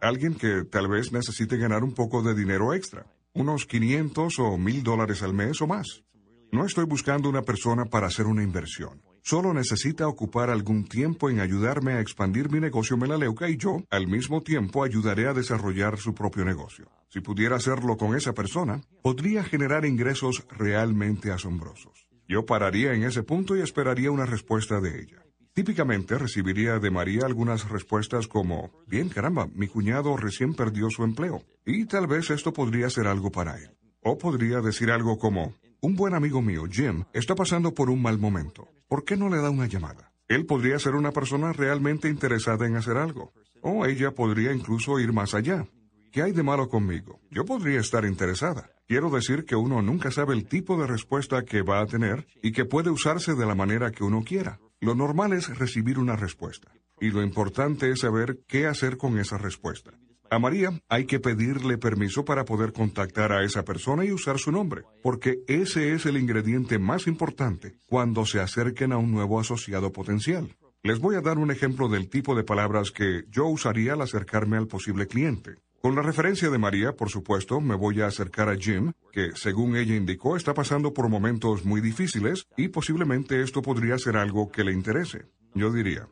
alguien 0.00 0.36
que 0.36 0.62
tal 0.70 0.86
vez 0.86 1.10
necesite 1.10 1.56
ganar 1.56 1.82
un 1.82 1.94
poco 1.94 2.22
de 2.22 2.36
dinero 2.36 2.74
extra, 2.74 3.06
unos 3.36 3.66
500 3.66 4.38
o 4.40 4.58
1000 4.58 4.82
dólares 4.82 5.22
al 5.22 5.34
mes 5.34 5.62
o 5.62 5.66
más. 5.66 6.02
No 6.50 6.66
estoy 6.66 6.84
buscando 6.84 7.28
una 7.28 7.42
persona 7.42 7.84
para 7.84 8.08
hacer 8.08 8.26
una 8.26 8.42
inversión 8.42 9.00
solo 9.26 9.52
necesita 9.52 10.06
ocupar 10.06 10.50
algún 10.50 10.84
tiempo 10.84 11.28
en 11.28 11.40
ayudarme 11.40 11.94
a 11.94 12.00
expandir 12.00 12.48
mi 12.48 12.60
negocio 12.60 12.96
Melaleuca 12.96 13.48
y 13.50 13.56
yo, 13.56 13.82
al 13.90 14.06
mismo 14.06 14.40
tiempo, 14.40 14.84
ayudaré 14.84 15.26
a 15.26 15.34
desarrollar 15.34 15.98
su 15.98 16.14
propio 16.14 16.44
negocio. 16.44 16.86
Si 17.08 17.20
pudiera 17.20 17.56
hacerlo 17.56 17.96
con 17.96 18.14
esa 18.14 18.34
persona, 18.34 18.82
podría 19.02 19.42
generar 19.42 19.84
ingresos 19.84 20.46
realmente 20.48 21.32
asombrosos. 21.32 22.06
Yo 22.28 22.46
pararía 22.46 22.94
en 22.94 23.02
ese 23.02 23.24
punto 23.24 23.56
y 23.56 23.62
esperaría 23.62 24.12
una 24.12 24.26
respuesta 24.26 24.80
de 24.80 25.00
ella. 25.00 25.25
Típicamente 25.56 26.18
recibiría 26.18 26.78
de 26.78 26.90
María 26.90 27.22
algunas 27.24 27.70
respuestas 27.70 28.28
como, 28.28 28.70
bien 28.86 29.08
caramba, 29.08 29.48
mi 29.54 29.68
cuñado 29.68 30.14
recién 30.18 30.52
perdió 30.52 30.90
su 30.90 31.02
empleo, 31.02 31.44
y 31.64 31.86
tal 31.86 32.06
vez 32.06 32.28
esto 32.28 32.52
podría 32.52 32.90
ser 32.90 33.06
algo 33.06 33.30
para 33.30 33.56
él. 33.56 33.70
O 34.02 34.18
podría 34.18 34.60
decir 34.60 34.90
algo 34.90 35.16
como, 35.18 35.54
un 35.80 35.96
buen 35.96 36.12
amigo 36.12 36.42
mío, 36.42 36.64
Jim, 36.70 37.04
está 37.14 37.34
pasando 37.34 37.72
por 37.72 37.88
un 37.88 38.02
mal 38.02 38.18
momento. 38.18 38.68
¿por 38.86 39.06
qué 39.06 39.16
no 39.16 39.30
le 39.30 39.38
da 39.38 39.48
una 39.48 39.66
llamada? 39.66 40.12
Él 40.28 40.44
podría 40.44 40.78
ser 40.78 40.94
una 40.94 41.12
persona 41.12 41.54
realmente 41.54 42.10
interesada 42.10 42.66
en 42.66 42.76
hacer 42.76 42.98
algo. 42.98 43.32
O 43.62 43.86
ella 43.86 44.10
podría 44.10 44.52
incluso 44.52 45.00
ir 45.00 45.14
más 45.14 45.32
allá. 45.32 45.66
¿Qué 46.12 46.20
hay 46.20 46.32
de 46.32 46.42
malo 46.42 46.68
conmigo? 46.68 47.18
Yo 47.30 47.46
podría 47.46 47.80
estar 47.80 48.04
interesada. 48.04 48.68
Quiero 48.86 49.08
decir 49.08 49.46
que 49.46 49.56
uno 49.56 49.80
nunca 49.80 50.10
sabe 50.10 50.34
el 50.34 50.46
tipo 50.46 50.78
de 50.78 50.86
respuesta 50.86 51.46
que 51.46 51.62
va 51.62 51.80
a 51.80 51.86
tener 51.86 52.26
y 52.42 52.52
que 52.52 52.66
puede 52.66 52.90
usarse 52.90 53.34
de 53.34 53.46
la 53.46 53.54
manera 53.54 53.90
que 53.90 54.04
uno 54.04 54.22
quiera. 54.22 54.60
Lo 54.80 54.94
normal 54.94 55.32
es 55.32 55.58
recibir 55.58 55.98
una 55.98 56.16
respuesta. 56.16 56.70
Y 57.00 57.10
lo 57.10 57.22
importante 57.22 57.90
es 57.90 58.00
saber 58.00 58.40
qué 58.46 58.66
hacer 58.66 58.98
con 58.98 59.18
esa 59.18 59.38
respuesta. 59.38 59.92
A 60.30 60.38
María 60.38 60.70
hay 60.88 61.06
que 61.06 61.20
pedirle 61.20 61.78
permiso 61.78 62.24
para 62.24 62.44
poder 62.44 62.72
contactar 62.72 63.32
a 63.32 63.44
esa 63.44 63.64
persona 63.64 64.04
y 64.04 64.12
usar 64.12 64.38
su 64.38 64.50
nombre, 64.50 64.82
porque 65.02 65.38
ese 65.46 65.94
es 65.94 66.04
el 66.04 66.16
ingrediente 66.16 66.78
más 66.78 67.06
importante 67.06 67.76
cuando 67.86 68.26
se 68.26 68.40
acerquen 68.40 68.92
a 68.92 68.98
un 68.98 69.12
nuevo 69.12 69.38
asociado 69.38 69.92
potencial. 69.92 70.56
Les 70.82 70.98
voy 70.98 71.16
a 71.16 71.20
dar 71.20 71.38
un 71.38 71.50
ejemplo 71.50 71.88
del 71.88 72.08
tipo 72.08 72.34
de 72.34 72.44
palabras 72.44 72.90
que 72.90 73.24
yo 73.30 73.46
usaría 73.46 73.94
al 73.94 74.02
acercarme 74.02 74.56
al 74.56 74.66
posible 74.66 75.06
cliente. 75.06 75.56
Con 75.82 75.94
la 75.94 76.02
referencia 76.02 76.50
de 76.50 76.58
María, 76.58 76.92
por 76.92 77.10
supuesto, 77.10 77.60
me 77.60 77.76
voy 77.76 78.00
a 78.00 78.06
acercar 78.06 78.48
a 78.48 78.56
Jim, 78.56 78.92
que, 79.12 79.30
según 79.34 79.76
ella 79.76 79.94
indicó, 79.94 80.36
está 80.36 80.52
pasando 80.52 80.92
por 80.92 81.08
momentos 81.08 81.64
muy 81.64 81.80
difíciles 81.80 82.46
y 82.56 82.68
posiblemente 82.68 83.42
esto 83.42 83.62
podría 83.62 83.98
ser 83.98 84.16
algo 84.16 84.50
que 84.50 84.64
le 84.64 84.72
interese. 84.72 85.26
Yo 85.54 85.70
diría, 85.72 86.08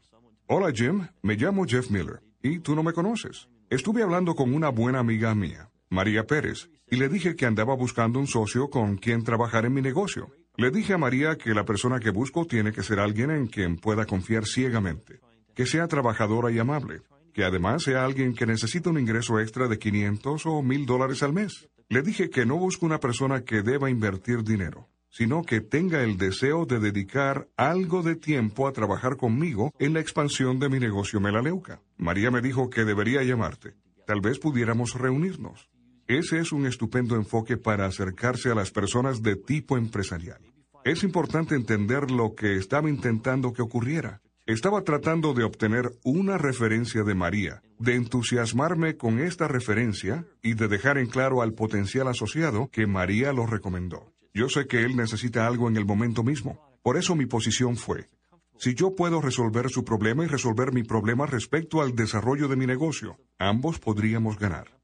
Hola 0.46 0.72
Jim, 0.72 1.08
me 1.22 1.34
llamo 1.34 1.64
Jeff 1.66 1.90
Miller, 1.90 2.20
y 2.42 2.60
tú 2.60 2.74
no 2.74 2.82
me 2.82 2.92
conoces. 2.92 3.48
Estuve 3.70 4.02
hablando 4.02 4.34
con 4.34 4.54
una 4.54 4.68
buena 4.68 5.00
amiga 5.00 5.34
mía, 5.34 5.70
María 5.88 6.26
Pérez, 6.26 6.70
y 6.90 6.96
le 6.96 7.08
dije 7.08 7.34
que 7.34 7.46
andaba 7.46 7.74
buscando 7.74 8.18
un 8.18 8.26
socio 8.26 8.68
con 8.68 8.96
quien 8.96 9.24
trabajar 9.24 9.64
en 9.64 9.72
mi 9.72 9.82
negocio. 9.82 10.30
Le 10.56 10.70
dije 10.70 10.92
a 10.92 10.98
María 10.98 11.36
que 11.36 11.54
la 11.54 11.64
persona 11.64 11.98
que 11.98 12.10
busco 12.10 12.46
tiene 12.46 12.72
que 12.72 12.82
ser 12.82 13.00
alguien 13.00 13.30
en 13.30 13.46
quien 13.48 13.76
pueda 13.76 14.04
confiar 14.04 14.44
ciegamente, 14.44 15.20
que 15.54 15.66
sea 15.66 15.88
trabajadora 15.88 16.52
y 16.52 16.58
amable, 16.58 17.00
que 17.34 17.44
además 17.44 17.82
sea 17.82 18.04
alguien 18.04 18.32
que 18.34 18.46
necesita 18.46 18.88
un 18.88 18.98
ingreso 18.98 19.40
extra 19.40 19.66
de 19.66 19.78
500 19.78 20.46
o 20.46 20.62
1000 20.62 20.86
dólares 20.86 21.22
al 21.22 21.32
mes. 21.32 21.68
Le 21.88 22.00
dije 22.00 22.30
que 22.30 22.46
no 22.46 22.56
busco 22.56 22.86
una 22.86 23.00
persona 23.00 23.42
que 23.42 23.62
deba 23.62 23.90
invertir 23.90 24.44
dinero, 24.44 24.88
sino 25.10 25.42
que 25.42 25.60
tenga 25.60 26.02
el 26.02 26.16
deseo 26.16 26.64
de 26.64 26.78
dedicar 26.78 27.48
algo 27.56 28.02
de 28.02 28.14
tiempo 28.14 28.68
a 28.68 28.72
trabajar 28.72 29.16
conmigo 29.16 29.74
en 29.80 29.92
la 29.94 30.00
expansión 30.00 30.60
de 30.60 30.68
mi 30.68 30.78
negocio 30.78 31.20
Melaleuca. 31.20 31.82
María 31.98 32.30
me 32.30 32.40
dijo 32.40 32.70
que 32.70 32.84
debería 32.84 33.22
llamarte. 33.24 33.74
Tal 34.06 34.20
vez 34.20 34.38
pudiéramos 34.38 34.94
reunirnos. 34.94 35.68
Ese 36.06 36.38
es 36.38 36.52
un 36.52 36.66
estupendo 36.66 37.16
enfoque 37.16 37.56
para 37.56 37.86
acercarse 37.86 38.50
a 38.50 38.54
las 38.54 38.70
personas 38.70 39.22
de 39.22 39.36
tipo 39.36 39.76
empresarial. 39.76 40.40
Es 40.84 41.02
importante 41.02 41.54
entender 41.54 42.10
lo 42.10 42.34
que 42.34 42.56
estaba 42.56 42.90
intentando 42.90 43.52
que 43.52 43.62
ocurriera. 43.62 44.20
Estaba 44.46 44.82
tratando 44.82 45.32
de 45.32 45.42
obtener 45.42 45.92
una 46.04 46.36
referencia 46.36 47.02
de 47.02 47.14
María, 47.14 47.62
de 47.78 47.94
entusiasmarme 47.94 48.94
con 48.98 49.18
esta 49.18 49.48
referencia 49.48 50.26
y 50.42 50.52
de 50.52 50.68
dejar 50.68 50.98
en 50.98 51.06
claro 51.06 51.40
al 51.40 51.54
potencial 51.54 52.08
asociado 52.08 52.68
que 52.70 52.86
María 52.86 53.32
lo 53.32 53.46
recomendó. 53.46 54.12
Yo 54.34 54.50
sé 54.50 54.66
que 54.66 54.82
él 54.82 54.96
necesita 54.96 55.46
algo 55.46 55.68
en 55.68 55.78
el 55.78 55.86
momento 55.86 56.22
mismo. 56.22 56.60
Por 56.82 56.98
eso 56.98 57.16
mi 57.16 57.24
posición 57.24 57.76
fue, 57.76 58.10
si 58.58 58.74
yo 58.74 58.94
puedo 58.94 59.22
resolver 59.22 59.70
su 59.70 59.82
problema 59.82 60.24
y 60.24 60.26
resolver 60.28 60.74
mi 60.74 60.82
problema 60.82 61.24
respecto 61.24 61.80
al 61.80 61.94
desarrollo 61.94 62.46
de 62.46 62.56
mi 62.56 62.66
negocio, 62.66 63.16
ambos 63.38 63.78
podríamos 63.78 64.38
ganar. 64.38 64.78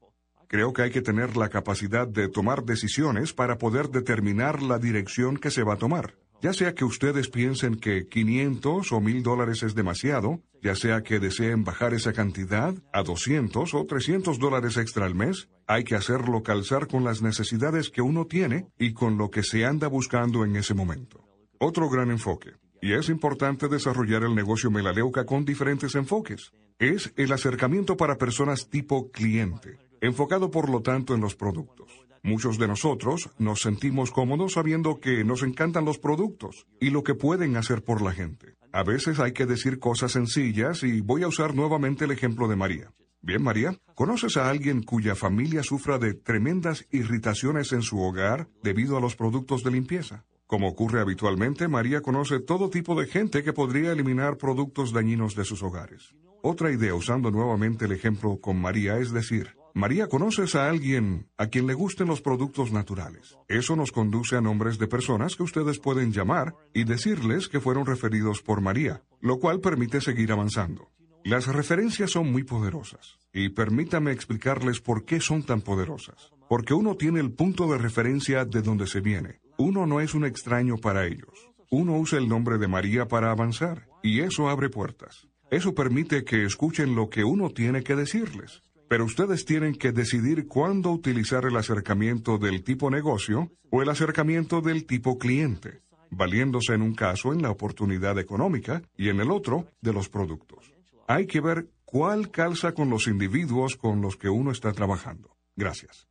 Creo 0.47 0.73
que 0.73 0.81
hay 0.81 0.89
que 0.89 1.03
tener 1.03 1.37
la 1.37 1.49
capacidad 1.49 2.07
de 2.07 2.29
tomar 2.29 2.63
decisiones 2.63 3.31
para 3.31 3.59
poder 3.59 3.89
determinar 3.89 4.63
la 4.63 4.79
dirección 4.79 5.37
que 5.37 5.51
se 5.51 5.61
va 5.61 5.75
a 5.75 5.77
tomar. 5.77 6.15
Ya 6.41 6.53
sea 6.53 6.73
que 6.73 6.85
ustedes 6.85 7.29
piensen 7.29 7.75
que 7.75 8.07
500 8.07 8.91
o 8.91 8.99
1000 8.99 9.21
dólares 9.21 9.61
es 9.61 9.75
demasiado, 9.75 10.41
ya 10.63 10.75
sea 10.75 11.03
que 11.03 11.19
deseen 11.19 11.63
bajar 11.63 11.93
esa 11.93 12.13
cantidad 12.13 12.73
a 12.91 13.03
200 13.03 13.71
o 13.75 13.85
300 13.85 14.39
dólares 14.39 14.77
extra 14.77 15.05
al 15.05 15.13
mes, 15.13 15.49
hay 15.67 15.83
que 15.83 15.93
hacerlo 15.93 16.41
calzar 16.41 16.87
con 16.87 17.03
las 17.03 17.21
necesidades 17.21 17.91
que 17.91 18.01
uno 18.01 18.25
tiene 18.25 18.65
y 18.79 18.93
con 18.93 19.19
lo 19.19 19.29
que 19.29 19.43
se 19.43 19.65
anda 19.65 19.87
buscando 19.87 20.43
en 20.43 20.55
ese 20.55 20.73
momento. 20.73 21.23
Otro 21.59 21.91
gran 21.91 22.09
enfoque, 22.09 22.53
y 22.81 22.93
es 22.93 23.09
importante 23.09 23.67
desarrollar 23.67 24.23
el 24.23 24.33
negocio 24.33 24.71
Melaleuca 24.71 25.27
con 25.27 25.45
diferentes 25.45 25.93
enfoques, 25.93 26.53
es 26.79 27.13
el 27.17 27.31
acercamiento 27.33 27.97
para 27.97 28.17
personas 28.17 28.67
tipo 28.67 29.11
cliente, 29.11 29.77
enfocado 30.01 30.49
por 30.49 30.71
lo 30.71 30.81
tanto 30.81 31.13
en 31.13 31.21
los 31.21 31.35
productos. 31.35 32.00
Muchos 32.23 32.59
de 32.59 32.67
nosotros 32.67 33.31
nos 33.39 33.61
sentimos 33.61 34.11
cómodos 34.11 34.53
sabiendo 34.53 34.99
que 34.99 35.23
nos 35.23 35.41
encantan 35.41 35.85
los 35.85 35.97
productos 35.97 36.67
y 36.79 36.91
lo 36.91 37.03
que 37.03 37.15
pueden 37.15 37.57
hacer 37.57 37.83
por 37.83 38.01
la 38.01 38.11
gente. 38.11 38.55
A 38.71 38.83
veces 38.83 39.19
hay 39.19 39.33
que 39.33 39.47
decir 39.47 39.79
cosas 39.79 40.11
sencillas 40.11 40.83
y 40.83 41.01
voy 41.01 41.23
a 41.23 41.27
usar 41.27 41.55
nuevamente 41.55 42.05
el 42.05 42.11
ejemplo 42.11 42.47
de 42.47 42.55
María. 42.55 42.91
Bien, 43.23 43.41
María, 43.41 43.75
¿conoces 43.95 44.37
a 44.37 44.49
alguien 44.49 44.83
cuya 44.83 45.15
familia 45.15 45.63
sufra 45.63 45.97
de 45.97 46.13
tremendas 46.13 46.87
irritaciones 46.91 47.71
en 47.71 47.81
su 47.81 47.99
hogar 47.99 48.47
debido 48.63 48.97
a 48.97 49.01
los 49.01 49.15
productos 49.15 49.63
de 49.63 49.71
limpieza? 49.71 50.23
Como 50.47 50.67
ocurre 50.67 51.01
habitualmente, 51.01 51.67
María 51.67 52.01
conoce 52.01 52.39
todo 52.39 52.69
tipo 52.69 52.99
de 52.99 53.07
gente 53.07 53.43
que 53.43 53.53
podría 53.53 53.91
eliminar 53.93 54.37
productos 54.37 54.91
dañinos 54.91 55.35
de 55.35 55.45
sus 55.45 55.63
hogares. 55.63 56.13
Otra 56.43 56.71
idea 56.71 56.95
usando 56.95 57.31
nuevamente 57.31 57.85
el 57.85 57.91
ejemplo 57.91 58.39
con 58.41 58.59
María 58.59 58.97
es 58.97 59.11
decir, 59.11 59.55
María, 59.73 60.07
¿conoces 60.07 60.55
a 60.55 60.69
alguien 60.69 61.29
a 61.37 61.47
quien 61.47 61.65
le 61.65 61.73
gusten 61.73 62.07
los 62.07 62.21
productos 62.21 62.71
naturales? 62.71 63.37
Eso 63.47 63.75
nos 63.75 63.91
conduce 63.91 64.35
a 64.35 64.41
nombres 64.41 64.77
de 64.77 64.87
personas 64.87 65.35
que 65.35 65.43
ustedes 65.43 65.79
pueden 65.79 66.11
llamar 66.11 66.55
y 66.73 66.83
decirles 66.83 67.47
que 67.47 67.61
fueron 67.61 67.85
referidos 67.85 68.41
por 68.41 68.59
María, 68.59 69.03
lo 69.21 69.39
cual 69.39 69.61
permite 69.61 70.01
seguir 70.01 70.31
avanzando. 70.31 70.91
Las 71.23 71.47
referencias 71.47 72.11
son 72.11 72.31
muy 72.31 72.43
poderosas, 72.43 73.19
y 73.31 73.49
permítame 73.49 74.11
explicarles 74.11 74.81
por 74.81 75.05
qué 75.05 75.21
son 75.21 75.43
tan 75.43 75.61
poderosas. 75.61 76.31
Porque 76.49 76.73
uno 76.73 76.95
tiene 76.95 77.19
el 77.19 77.31
punto 77.31 77.71
de 77.71 77.77
referencia 77.77 78.43
de 78.43 78.61
donde 78.61 78.87
se 78.87 78.99
viene. 78.99 79.39
Uno 79.57 79.85
no 79.85 80.01
es 80.01 80.13
un 80.13 80.25
extraño 80.25 80.77
para 80.77 81.05
ellos. 81.05 81.51
Uno 81.69 81.97
usa 81.97 82.19
el 82.19 82.27
nombre 82.27 82.57
de 82.57 82.67
María 82.67 83.07
para 83.07 83.31
avanzar, 83.31 83.87
y 84.03 84.19
eso 84.21 84.49
abre 84.49 84.69
puertas. 84.69 85.27
Eso 85.49 85.73
permite 85.75 86.25
que 86.25 86.43
escuchen 86.43 86.95
lo 86.95 87.09
que 87.09 87.23
uno 87.23 87.51
tiene 87.51 87.83
que 87.83 87.95
decirles. 87.95 88.63
Pero 88.91 89.05
ustedes 89.05 89.45
tienen 89.45 89.75
que 89.75 89.93
decidir 89.93 90.49
cuándo 90.49 90.91
utilizar 90.91 91.45
el 91.45 91.55
acercamiento 91.55 92.37
del 92.37 92.61
tipo 92.61 92.91
negocio 92.91 93.49
o 93.69 93.81
el 93.81 93.87
acercamiento 93.87 94.59
del 94.59 94.85
tipo 94.85 95.17
cliente, 95.17 95.79
valiéndose 96.09 96.73
en 96.73 96.81
un 96.81 96.93
caso 96.93 97.31
en 97.31 97.41
la 97.41 97.51
oportunidad 97.51 98.19
económica 98.19 98.81
y 98.97 99.07
en 99.07 99.21
el 99.21 99.31
otro 99.31 99.65
de 99.79 99.93
los 99.93 100.09
productos. 100.09 100.73
Hay 101.07 101.25
que 101.25 101.39
ver 101.39 101.69
cuál 101.85 102.31
calza 102.31 102.73
con 102.73 102.89
los 102.89 103.07
individuos 103.07 103.77
con 103.77 104.01
los 104.01 104.17
que 104.17 104.27
uno 104.27 104.51
está 104.51 104.73
trabajando. 104.73 105.37
Gracias. 105.55 106.09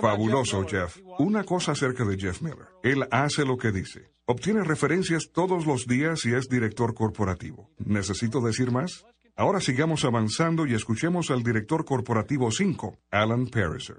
Fabuloso, 0.00 0.66
Jeff. 0.66 1.00
Una 1.18 1.44
cosa 1.44 1.72
acerca 1.72 2.06
de 2.06 2.16
Jeff 2.16 2.40
Miller. 2.40 2.68
Él 2.82 3.06
hace 3.10 3.44
lo 3.44 3.58
que 3.58 3.72
dice. 3.72 4.10
Obtiene 4.24 4.64
referencias 4.64 5.28
todos 5.34 5.66
los 5.66 5.86
días 5.86 6.24
y 6.24 6.32
es 6.32 6.48
director 6.48 6.94
corporativo. 6.94 7.68
¿Necesito 7.76 8.40
decir 8.40 8.70
más? 8.70 9.04
Ahora 9.42 9.60
sigamos 9.60 10.04
avanzando 10.04 10.66
y 10.66 10.74
escuchemos 10.74 11.32
al 11.32 11.42
director 11.42 11.84
corporativo 11.84 12.52
5, 12.52 12.98
Alan 13.10 13.48
Pariser. 13.48 13.96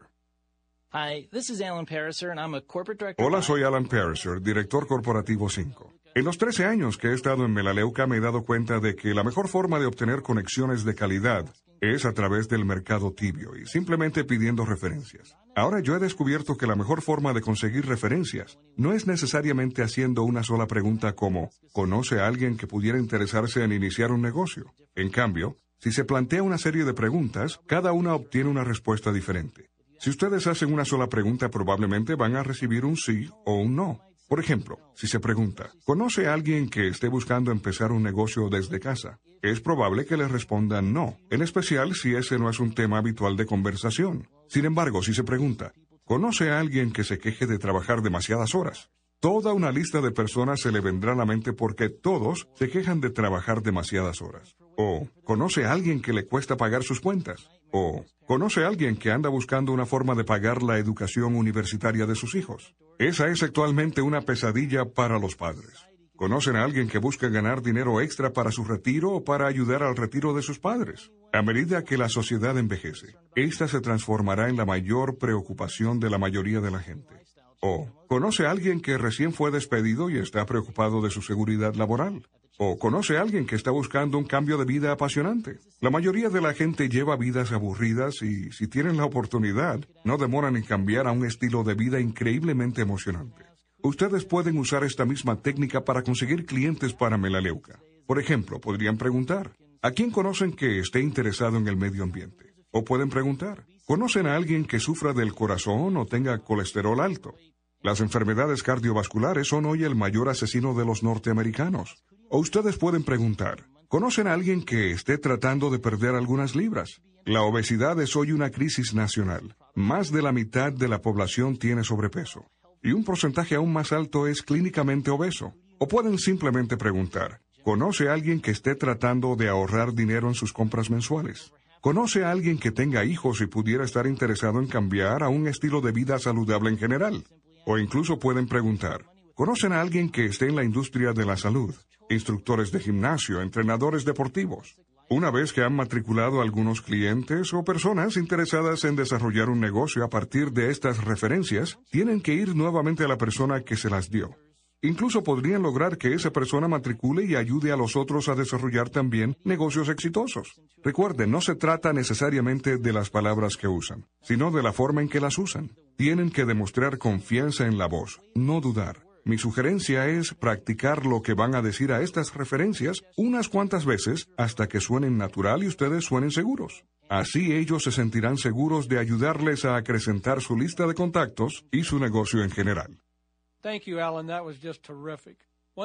Hola, 3.18 3.42
soy 3.42 3.64
Alan 3.64 3.86
Pariser, 3.86 4.42
director 4.42 4.88
corporativo 4.88 5.50
5. 5.50 5.94
En 6.16 6.26
los 6.26 6.38
13 6.38 6.66
años 6.66 6.98
que 6.98 7.08
he 7.08 7.14
estado 7.14 7.44
en 7.44 7.54
Melaleuca 7.54 8.06
me 8.06 8.18
he 8.18 8.20
dado 8.20 8.44
cuenta 8.44 8.80
de 8.80 8.96
que 8.96 9.16
la 9.16 9.24
mejor 9.24 9.48
forma 9.48 9.80
de 9.80 9.88
obtener 9.88 10.22
conexiones 10.22 10.84
de 10.84 10.94
calidad 10.94 11.52
es 11.82 12.06
a 12.06 12.14
través 12.14 12.48
del 12.48 12.66
mercado 12.66 13.14
tibio 13.14 13.56
y 13.56 13.66
simplemente 13.66 14.24
pidiendo 14.24 14.64
referencias. 14.64 15.36
Ahora 15.56 15.80
yo 15.80 15.96
he 15.96 16.00
descubierto 16.00 16.56
que 16.56 16.68
la 16.68 16.76
mejor 16.76 17.02
forma 17.02 17.34
de 17.34 17.42
conseguir 17.42 17.88
referencias 17.88 18.60
no 18.78 18.94
es 18.94 19.08
necesariamente 19.08 19.82
haciendo 19.82 20.22
una 20.22 20.44
sola 20.44 20.68
pregunta 20.68 21.14
como 21.14 21.50
¿conoce 21.72 22.20
a 22.20 22.28
alguien 22.28 22.58
que 22.58 22.68
pudiera 22.68 23.00
interesarse 23.00 23.64
en 23.64 23.72
iniciar 23.72 24.12
un 24.12 24.22
negocio? 24.22 24.72
En 24.94 25.10
cambio, 25.10 25.58
si 25.80 25.92
se 25.92 26.06
plantea 26.06 26.44
una 26.44 26.60
serie 26.60 26.86
de 26.86 26.94
preguntas, 26.94 27.60
cada 27.66 27.92
una 27.92 28.14
obtiene 28.14 28.52
una 28.52 28.64
respuesta 28.64 29.12
diferente. 29.12 29.72
Si 30.00 30.12
ustedes 30.12 30.46
hacen 30.46 30.72
una 30.72 30.86
sola 30.86 31.08
pregunta, 31.08 31.50
probablemente 31.50 32.14
van 32.14 32.36
a 32.36 32.44
recibir 32.44 32.86
un 32.86 32.98
sí 32.98 33.32
o 33.46 33.56
un 33.56 33.76
no. 33.76 34.13
Por 34.34 34.40
ejemplo, 34.40 34.80
si 34.96 35.06
se 35.06 35.20
pregunta, 35.20 35.70
¿conoce 35.86 36.26
a 36.26 36.34
alguien 36.34 36.68
que 36.68 36.88
esté 36.88 37.08
buscando 37.08 37.52
empezar 37.52 37.92
un 37.92 38.02
negocio 38.02 38.50
desde 38.50 38.80
casa? 38.80 39.20
Es 39.44 39.62
probable 39.62 40.08
que 40.08 40.18
le 40.18 40.28
respondan 40.28 40.92
no, 40.92 41.20
en 41.30 41.44
especial 41.44 41.94
si 41.94 42.16
ese 42.16 42.40
no 42.40 42.50
es 42.50 42.60
un 42.60 42.74
tema 42.74 42.98
habitual 42.98 43.38
de 43.38 43.46
conversación. 43.46 44.28
Sin 44.48 44.66
embargo, 44.66 45.04
si 45.04 45.14
se 45.14 45.24
pregunta, 45.24 45.72
¿conoce 46.04 46.50
a 46.50 46.60
alguien 46.60 46.92
que 46.92 47.04
se 47.04 47.20
queje 47.20 47.46
de 47.46 47.60
trabajar 47.60 48.02
demasiadas 48.02 48.56
horas? 48.56 48.90
Toda 49.20 49.54
una 49.54 49.72
lista 49.72 50.02
de 50.02 50.10
personas 50.10 50.62
se 50.62 50.72
le 50.72 50.80
vendrá 50.80 51.12
a 51.12 51.16
la 51.16 51.26
mente 51.26 51.54
porque 51.54 51.90
todos 51.90 52.48
se 52.56 52.72
quejan 52.72 53.02
de 53.02 53.12
trabajar 53.12 53.62
demasiadas 53.62 54.24
horas. 54.24 54.58
O, 54.78 55.10
¿conoce 55.26 55.66
a 55.66 55.74
alguien 55.74 56.02
que 56.02 56.12
le 56.12 56.26
cuesta 56.26 56.58
pagar 56.58 56.82
sus 56.82 57.02
cuentas? 57.02 57.52
¿O 57.72 58.04
conoce 58.26 58.64
a 58.64 58.68
alguien 58.68 58.96
que 58.96 59.12
anda 59.12 59.30
buscando 59.30 59.72
una 59.72 59.86
forma 59.86 60.16
de 60.16 60.24
pagar 60.24 60.64
la 60.64 60.80
educación 60.80 61.36
universitaria 61.36 62.08
de 62.08 62.16
sus 62.16 62.34
hijos? 62.34 62.74
Esa 63.00 63.28
es 63.28 63.44
actualmente 63.44 64.02
una 64.02 64.22
pesadilla 64.22 64.86
para 64.86 65.20
los 65.20 65.36
padres. 65.36 65.88
¿Conocen 66.16 66.56
a 66.56 66.64
alguien 66.64 66.88
que 66.88 67.00
busca 67.00 67.28
ganar 67.28 67.62
dinero 67.62 68.00
extra 68.00 68.32
para 68.32 68.52
su 68.52 68.64
retiro 68.64 69.12
o 69.12 69.24
para 69.24 69.48
ayudar 69.48 69.82
al 69.82 69.96
retiro 69.96 70.34
de 70.34 70.44
sus 70.44 70.60
padres? 70.60 71.12
A 71.34 71.42
medida 71.42 71.84
que 71.84 71.98
la 71.98 72.08
sociedad 72.08 72.58
envejece, 72.58 73.16
esta 73.36 73.68
se 73.68 73.82
transformará 73.82 74.48
en 74.48 74.56
la 74.56 74.66
mayor 74.66 75.18
preocupación 75.18 76.00
de 76.00 76.12
la 76.12 76.20
mayoría 76.20 76.62
de 76.62 76.72
la 76.72 76.80
gente. 76.80 77.26
¿O 77.60 78.06
conoce 78.08 78.46
a 78.46 78.52
alguien 78.52 78.80
que 78.80 78.98
recién 78.98 79.34
fue 79.34 79.50
despedido 79.50 80.10
y 80.10 80.18
está 80.18 80.46
preocupado 80.46 81.02
de 81.02 81.10
su 81.10 81.22
seguridad 81.22 81.74
laboral? 81.74 82.28
¿O 82.60 82.78
conoce 82.78 83.18
a 83.18 83.22
alguien 83.22 83.48
que 83.48 83.56
está 83.56 83.72
buscando 83.72 84.18
un 84.20 84.26
cambio 84.26 84.58
de 84.58 84.66
vida 84.66 84.92
apasionante? 84.92 85.58
La 85.82 85.90
mayoría 85.90 86.30
de 86.30 86.40
la 86.40 86.54
gente 86.54 86.88
lleva 86.88 87.18
vidas 87.18 87.52
aburridas 87.52 88.22
y, 88.22 88.52
si 88.52 88.68
tienen 88.68 88.98
la 88.98 89.06
oportunidad, 89.06 89.80
no 90.04 90.18
demoran 90.18 90.56
en 90.56 90.64
cambiar 90.64 91.08
a 91.08 91.12
un 91.12 91.26
estilo 91.26 91.64
de 91.64 91.74
vida 91.74 92.00
increíblemente 92.00 92.82
emocionante. 92.82 93.44
Ustedes 93.82 94.24
pueden 94.24 94.60
usar 94.60 94.84
esta 94.84 95.04
misma 95.04 95.42
técnica 95.42 95.84
para 95.84 96.04
conseguir 96.04 96.46
clientes 96.46 96.94
para 96.94 97.18
Melaleuca. 97.18 97.80
Por 98.06 98.20
ejemplo, 98.20 98.62
podrían 98.62 98.98
preguntar, 98.98 99.56
¿a 99.82 99.92
quién 99.92 100.12
conocen 100.12 100.54
que 100.54 100.78
esté 100.78 101.02
interesado 101.02 101.58
en 101.58 101.68
el 101.68 101.76
medio 101.76 102.04
ambiente? 102.04 102.54
O 102.72 102.84
pueden 102.84 103.10
preguntar, 103.10 103.66
¿conocen 103.86 104.28
a 104.28 104.36
alguien 104.36 104.66
que 104.66 104.80
sufra 104.80 105.14
del 105.14 105.34
corazón 105.34 105.98
o 105.98 106.06
tenga 106.06 106.38
colesterol 106.38 107.02
alto? 107.02 107.34
Las 107.82 108.00
enfermedades 108.00 108.62
cardiovasculares 108.62 109.48
son 109.48 109.66
hoy 109.66 109.84
el 109.84 109.96
mayor 109.96 110.30
asesino 110.30 110.76
de 110.76 110.86
los 110.86 111.04
norteamericanos. 111.04 112.04
O 112.36 112.40
ustedes 112.40 112.78
pueden 112.78 113.04
preguntar, 113.04 113.68
¿conocen 113.88 114.26
a 114.26 114.34
alguien 114.34 114.64
que 114.64 114.90
esté 114.90 115.20
tratando 115.20 115.70
de 115.70 115.78
perder 115.78 116.16
algunas 116.16 116.56
libras? 116.56 117.00
La 117.26 117.44
obesidad 117.44 118.02
es 118.02 118.16
hoy 118.16 118.32
una 118.32 118.50
crisis 118.50 118.96
nacional. 118.96 119.56
Más 119.76 120.12
de 120.12 120.24
la 120.24 120.32
mitad 120.32 120.74
de 120.74 120.88
la 120.88 121.00
población 121.00 121.58
tiene 121.58 121.84
sobrepeso. 121.84 122.48
Y 122.82 122.94
un 122.94 123.04
porcentaje 123.04 123.54
aún 123.54 123.72
más 123.72 123.92
alto 123.92 124.26
es 124.26 124.42
clínicamente 124.42 125.12
obeso. 125.12 125.54
O 125.78 125.88
pueden 125.88 126.18
simplemente 126.18 126.76
preguntar, 126.76 127.40
¿conoce 127.64 128.10
a 128.10 128.14
alguien 128.14 128.42
que 128.42 128.50
esté 128.50 128.74
tratando 128.74 129.36
de 129.36 129.50
ahorrar 129.50 129.94
dinero 129.94 130.28
en 130.28 130.34
sus 130.34 130.54
compras 130.54 130.90
mensuales? 130.90 131.54
¿Conoce 131.82 132.24
a 132.24 132.32
alguien 132.32 132.58
que 132.58 132.72
tenga 132.72 133.06
hijos 133.06 133.42
y 133.42 133.46
pudiera 133.46 133.86
estar 133.86 134.08
interesado 134.08 134.60
en 134.60 134.66
cambiar 134.66 135.22
a 135.22 135.30
un 135.30 135.48
estilo 135.48 135.82
de 135.82 135.92
vida 135.92 136.18
saludable 136.18 136.72
en 136.72 136.80
general? 136.80 137.26
O 137.68 137.78
incluso 137.78 138.18
pueden 138.18 138.48
preguntar, 138.48 139.06
¿conocen 139.44 139.74
a 139.74 139.82
alguien 139.82 140.10
que 140.10 140.24
esté 140.24 140.48
en 140.48 140.56
la 140.56 140.64
industria 140.64 141.12
de 141.12 141.26
la 141.26 141.36
salud? 141.36 141.76
instructores 142.10 142.72
de 142.72 142.80
gimnasio, 142.80 143.42
entrenadores 143.42 144.06
deportivos. 144.06 144.78
Una 145.10 145.32
vez 145.32 145.52
que 145.52 145.64
han 145.64 145.76
matriculado 145.76 146.40
a 146.40 146.44
algunos 146.44 146.82
clientes 146.82 147.54
o 147.54 147.66
personas 147.66 148.16
interesadas 148.16 148.86
en 148.86 148.96
desarrollar 148.96 149.50
un 149.50 149.60
negocio 149.60 150.06
a 150.06 150.10
partir 150.10 150.54
de 150.54 150.70
estas 150.70 151.04
referencias, 151.04 151.78
tienen 151.92 152.22
que 152.22 152.34
ir 152.34 152.56
nuevamente 152.56 153.04
a 153.04 153.10
la 153.10 153.18
persona 153.18 153.62
que 153.66 153.76
se 153.76 153.90
las 153.90 154.10
dio. 154.10 154.34
Incluso 154.82 155.24
podrían 155.24 155.62
lograr 155.62 155.98
que 155.98 156.14
esa 156.14 156.32
persona 156.32 156.70
matricule 156.70 157.26
y 157.26 157.36
ayude 157.36 157.74
a 157.74 157.78
los 157.78 157.98
otros 157.98 158.30
a 158.30 158.36
desarrollar 158.36 158.90
también 158.90 159.36
negocios 159.44 159.90
exitosos. 159.90 160.62
Recuerden, 160.82 161.32
no 161.32 161.42
se 161.42 161.56
trata 161.56 161.92
necesariamente 161.92 162.78
de 162.78 162.94
las 162.94 163.10
palabras 163.10 163.58
que 163.58 163.68
usan, 163.68 164.06
sino 164.22 164.52
de 164.52 164.64
la 164.64 164.72
forma 164.72 165.02
en 165.02 165.10
que 165.10 165.20
las 165.20 165.38
usan. 165.38 165.76
Tienen 165.98 166.30
que 166.32 166.46
demostrar 166.46 166.98
confianza 166.98 167.66
en 167.66 167.78
la 167.78 167.88
voz, 167.88 168.22
no 168.36 168.62
dudar. 168.62 169.03
Mi 169.26 169.38
sugerencia 169.38 170.08
es 170.08 170.34
practicar 170.34 171.06
lo 171.06 171.22
que 171.22 171.34
van 171.34 171.56
a 171.56 171.62
decir 171.62 171.94
a 171.94 172.02
estas 172.02 172.34
referencias 172.34 173.04
unas 173.16 173.48
cuantas 173.48 173.86
veces 173.86 174.28
hasta 174.38 174.68
que 174.68 174.82
suenen 174.82 175.18
natural 175.18 175.64
y 175.64 175.68
ustedes 175.68 176.04
suenen 176.04 176.32
seguros. 176.32 176.84
Así 177.10 177.54
ellos 177.54 177.84
se 177.84 177.92
sentirán 177.92 178.38
seguros 178.38 178.90
de 178.90 179.00
ayudarles 179.00 179.66
a 179.66 179.78
acrecentar 179.78 180.42
su 180.42 180.58
lista 180.58 180.88
de 180.88 180.94
contactos 180.94 181.66
y 181.72 181.84
su 181.84 182.00
negocio 182.00 182.44
en 182.44 182.52
general. 182.52 183.00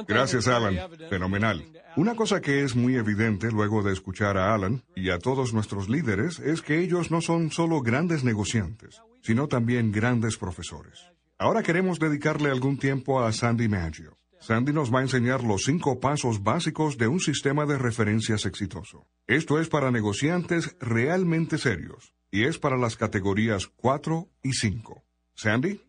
Gracias, 0.07 0.49
Alan. 0.49 0.77
Fenomenal. 1.09 1.65
Una 1.97 2.15
cosa 2.15 2.41
que 2.41 2.63
es 2.63 2.75
muy 2.75 2.97
evidente 2.97 3.51
luego 3.51 3.83
de 3.83 3.93
escuchar 3.93 4.37
a 4.37 4.53
Alan 4.53 4.83
y 4.97 5.11
a 5.11 5.19
todos 5.19 5.55
nuestros 5.55 5.89
líderes 5.89 6.41
es 6.41 6.61
que 6.61 6.81
ellos 6.81 7.11
no 7.11 7.21
son 7.21 7.51
solo 7.51 7.81
grandes 7.83 8.25
negociantes, 8.25 9.01
sino 9.23 9.47
también 9.49 9.93
grandes 9.93 10.37
profesores. 10.37 11.09
Ahora 11.41 11.63
queremos 11.63 12.01
dedicarle 12.01 12.51
algún 12.51 12.79
tiempo 12.79 13.21
a 13.21 13.33
Sandy 13.33 13.69
Maggio. 13.69 14.19
Sandy 14.41 14.73
nos 14.73 14.93
va 14.93 14.99
a 14.99 15.03
enseñar 15.03 15.45
los 15.45 15.63
cinco 15.67 16.01
pasos 16.01 16.43
básicos 16.43 16.99
de 16.99 17.07
un 17.07 17.21
sistema 17.21 17.65
de 17.65 17.79
referencias 17.79 18.45
exitoso. 18.45 19.07
Esto 19.29 19.61
es 19.61 19.69
para 19.69 19.93
negociantes 19.93 20.77
realmente 20.81 21.57
serios 21.57 22.13
y 22.33 22.43
es 22.43 22.59
para 22.59 22.77
las 22.77 22.97
categorías 22.97 23.69
4 23.69 24.29
y 24.43 24.53
5. 24.53 25.05
Sandy? 25.35 25.81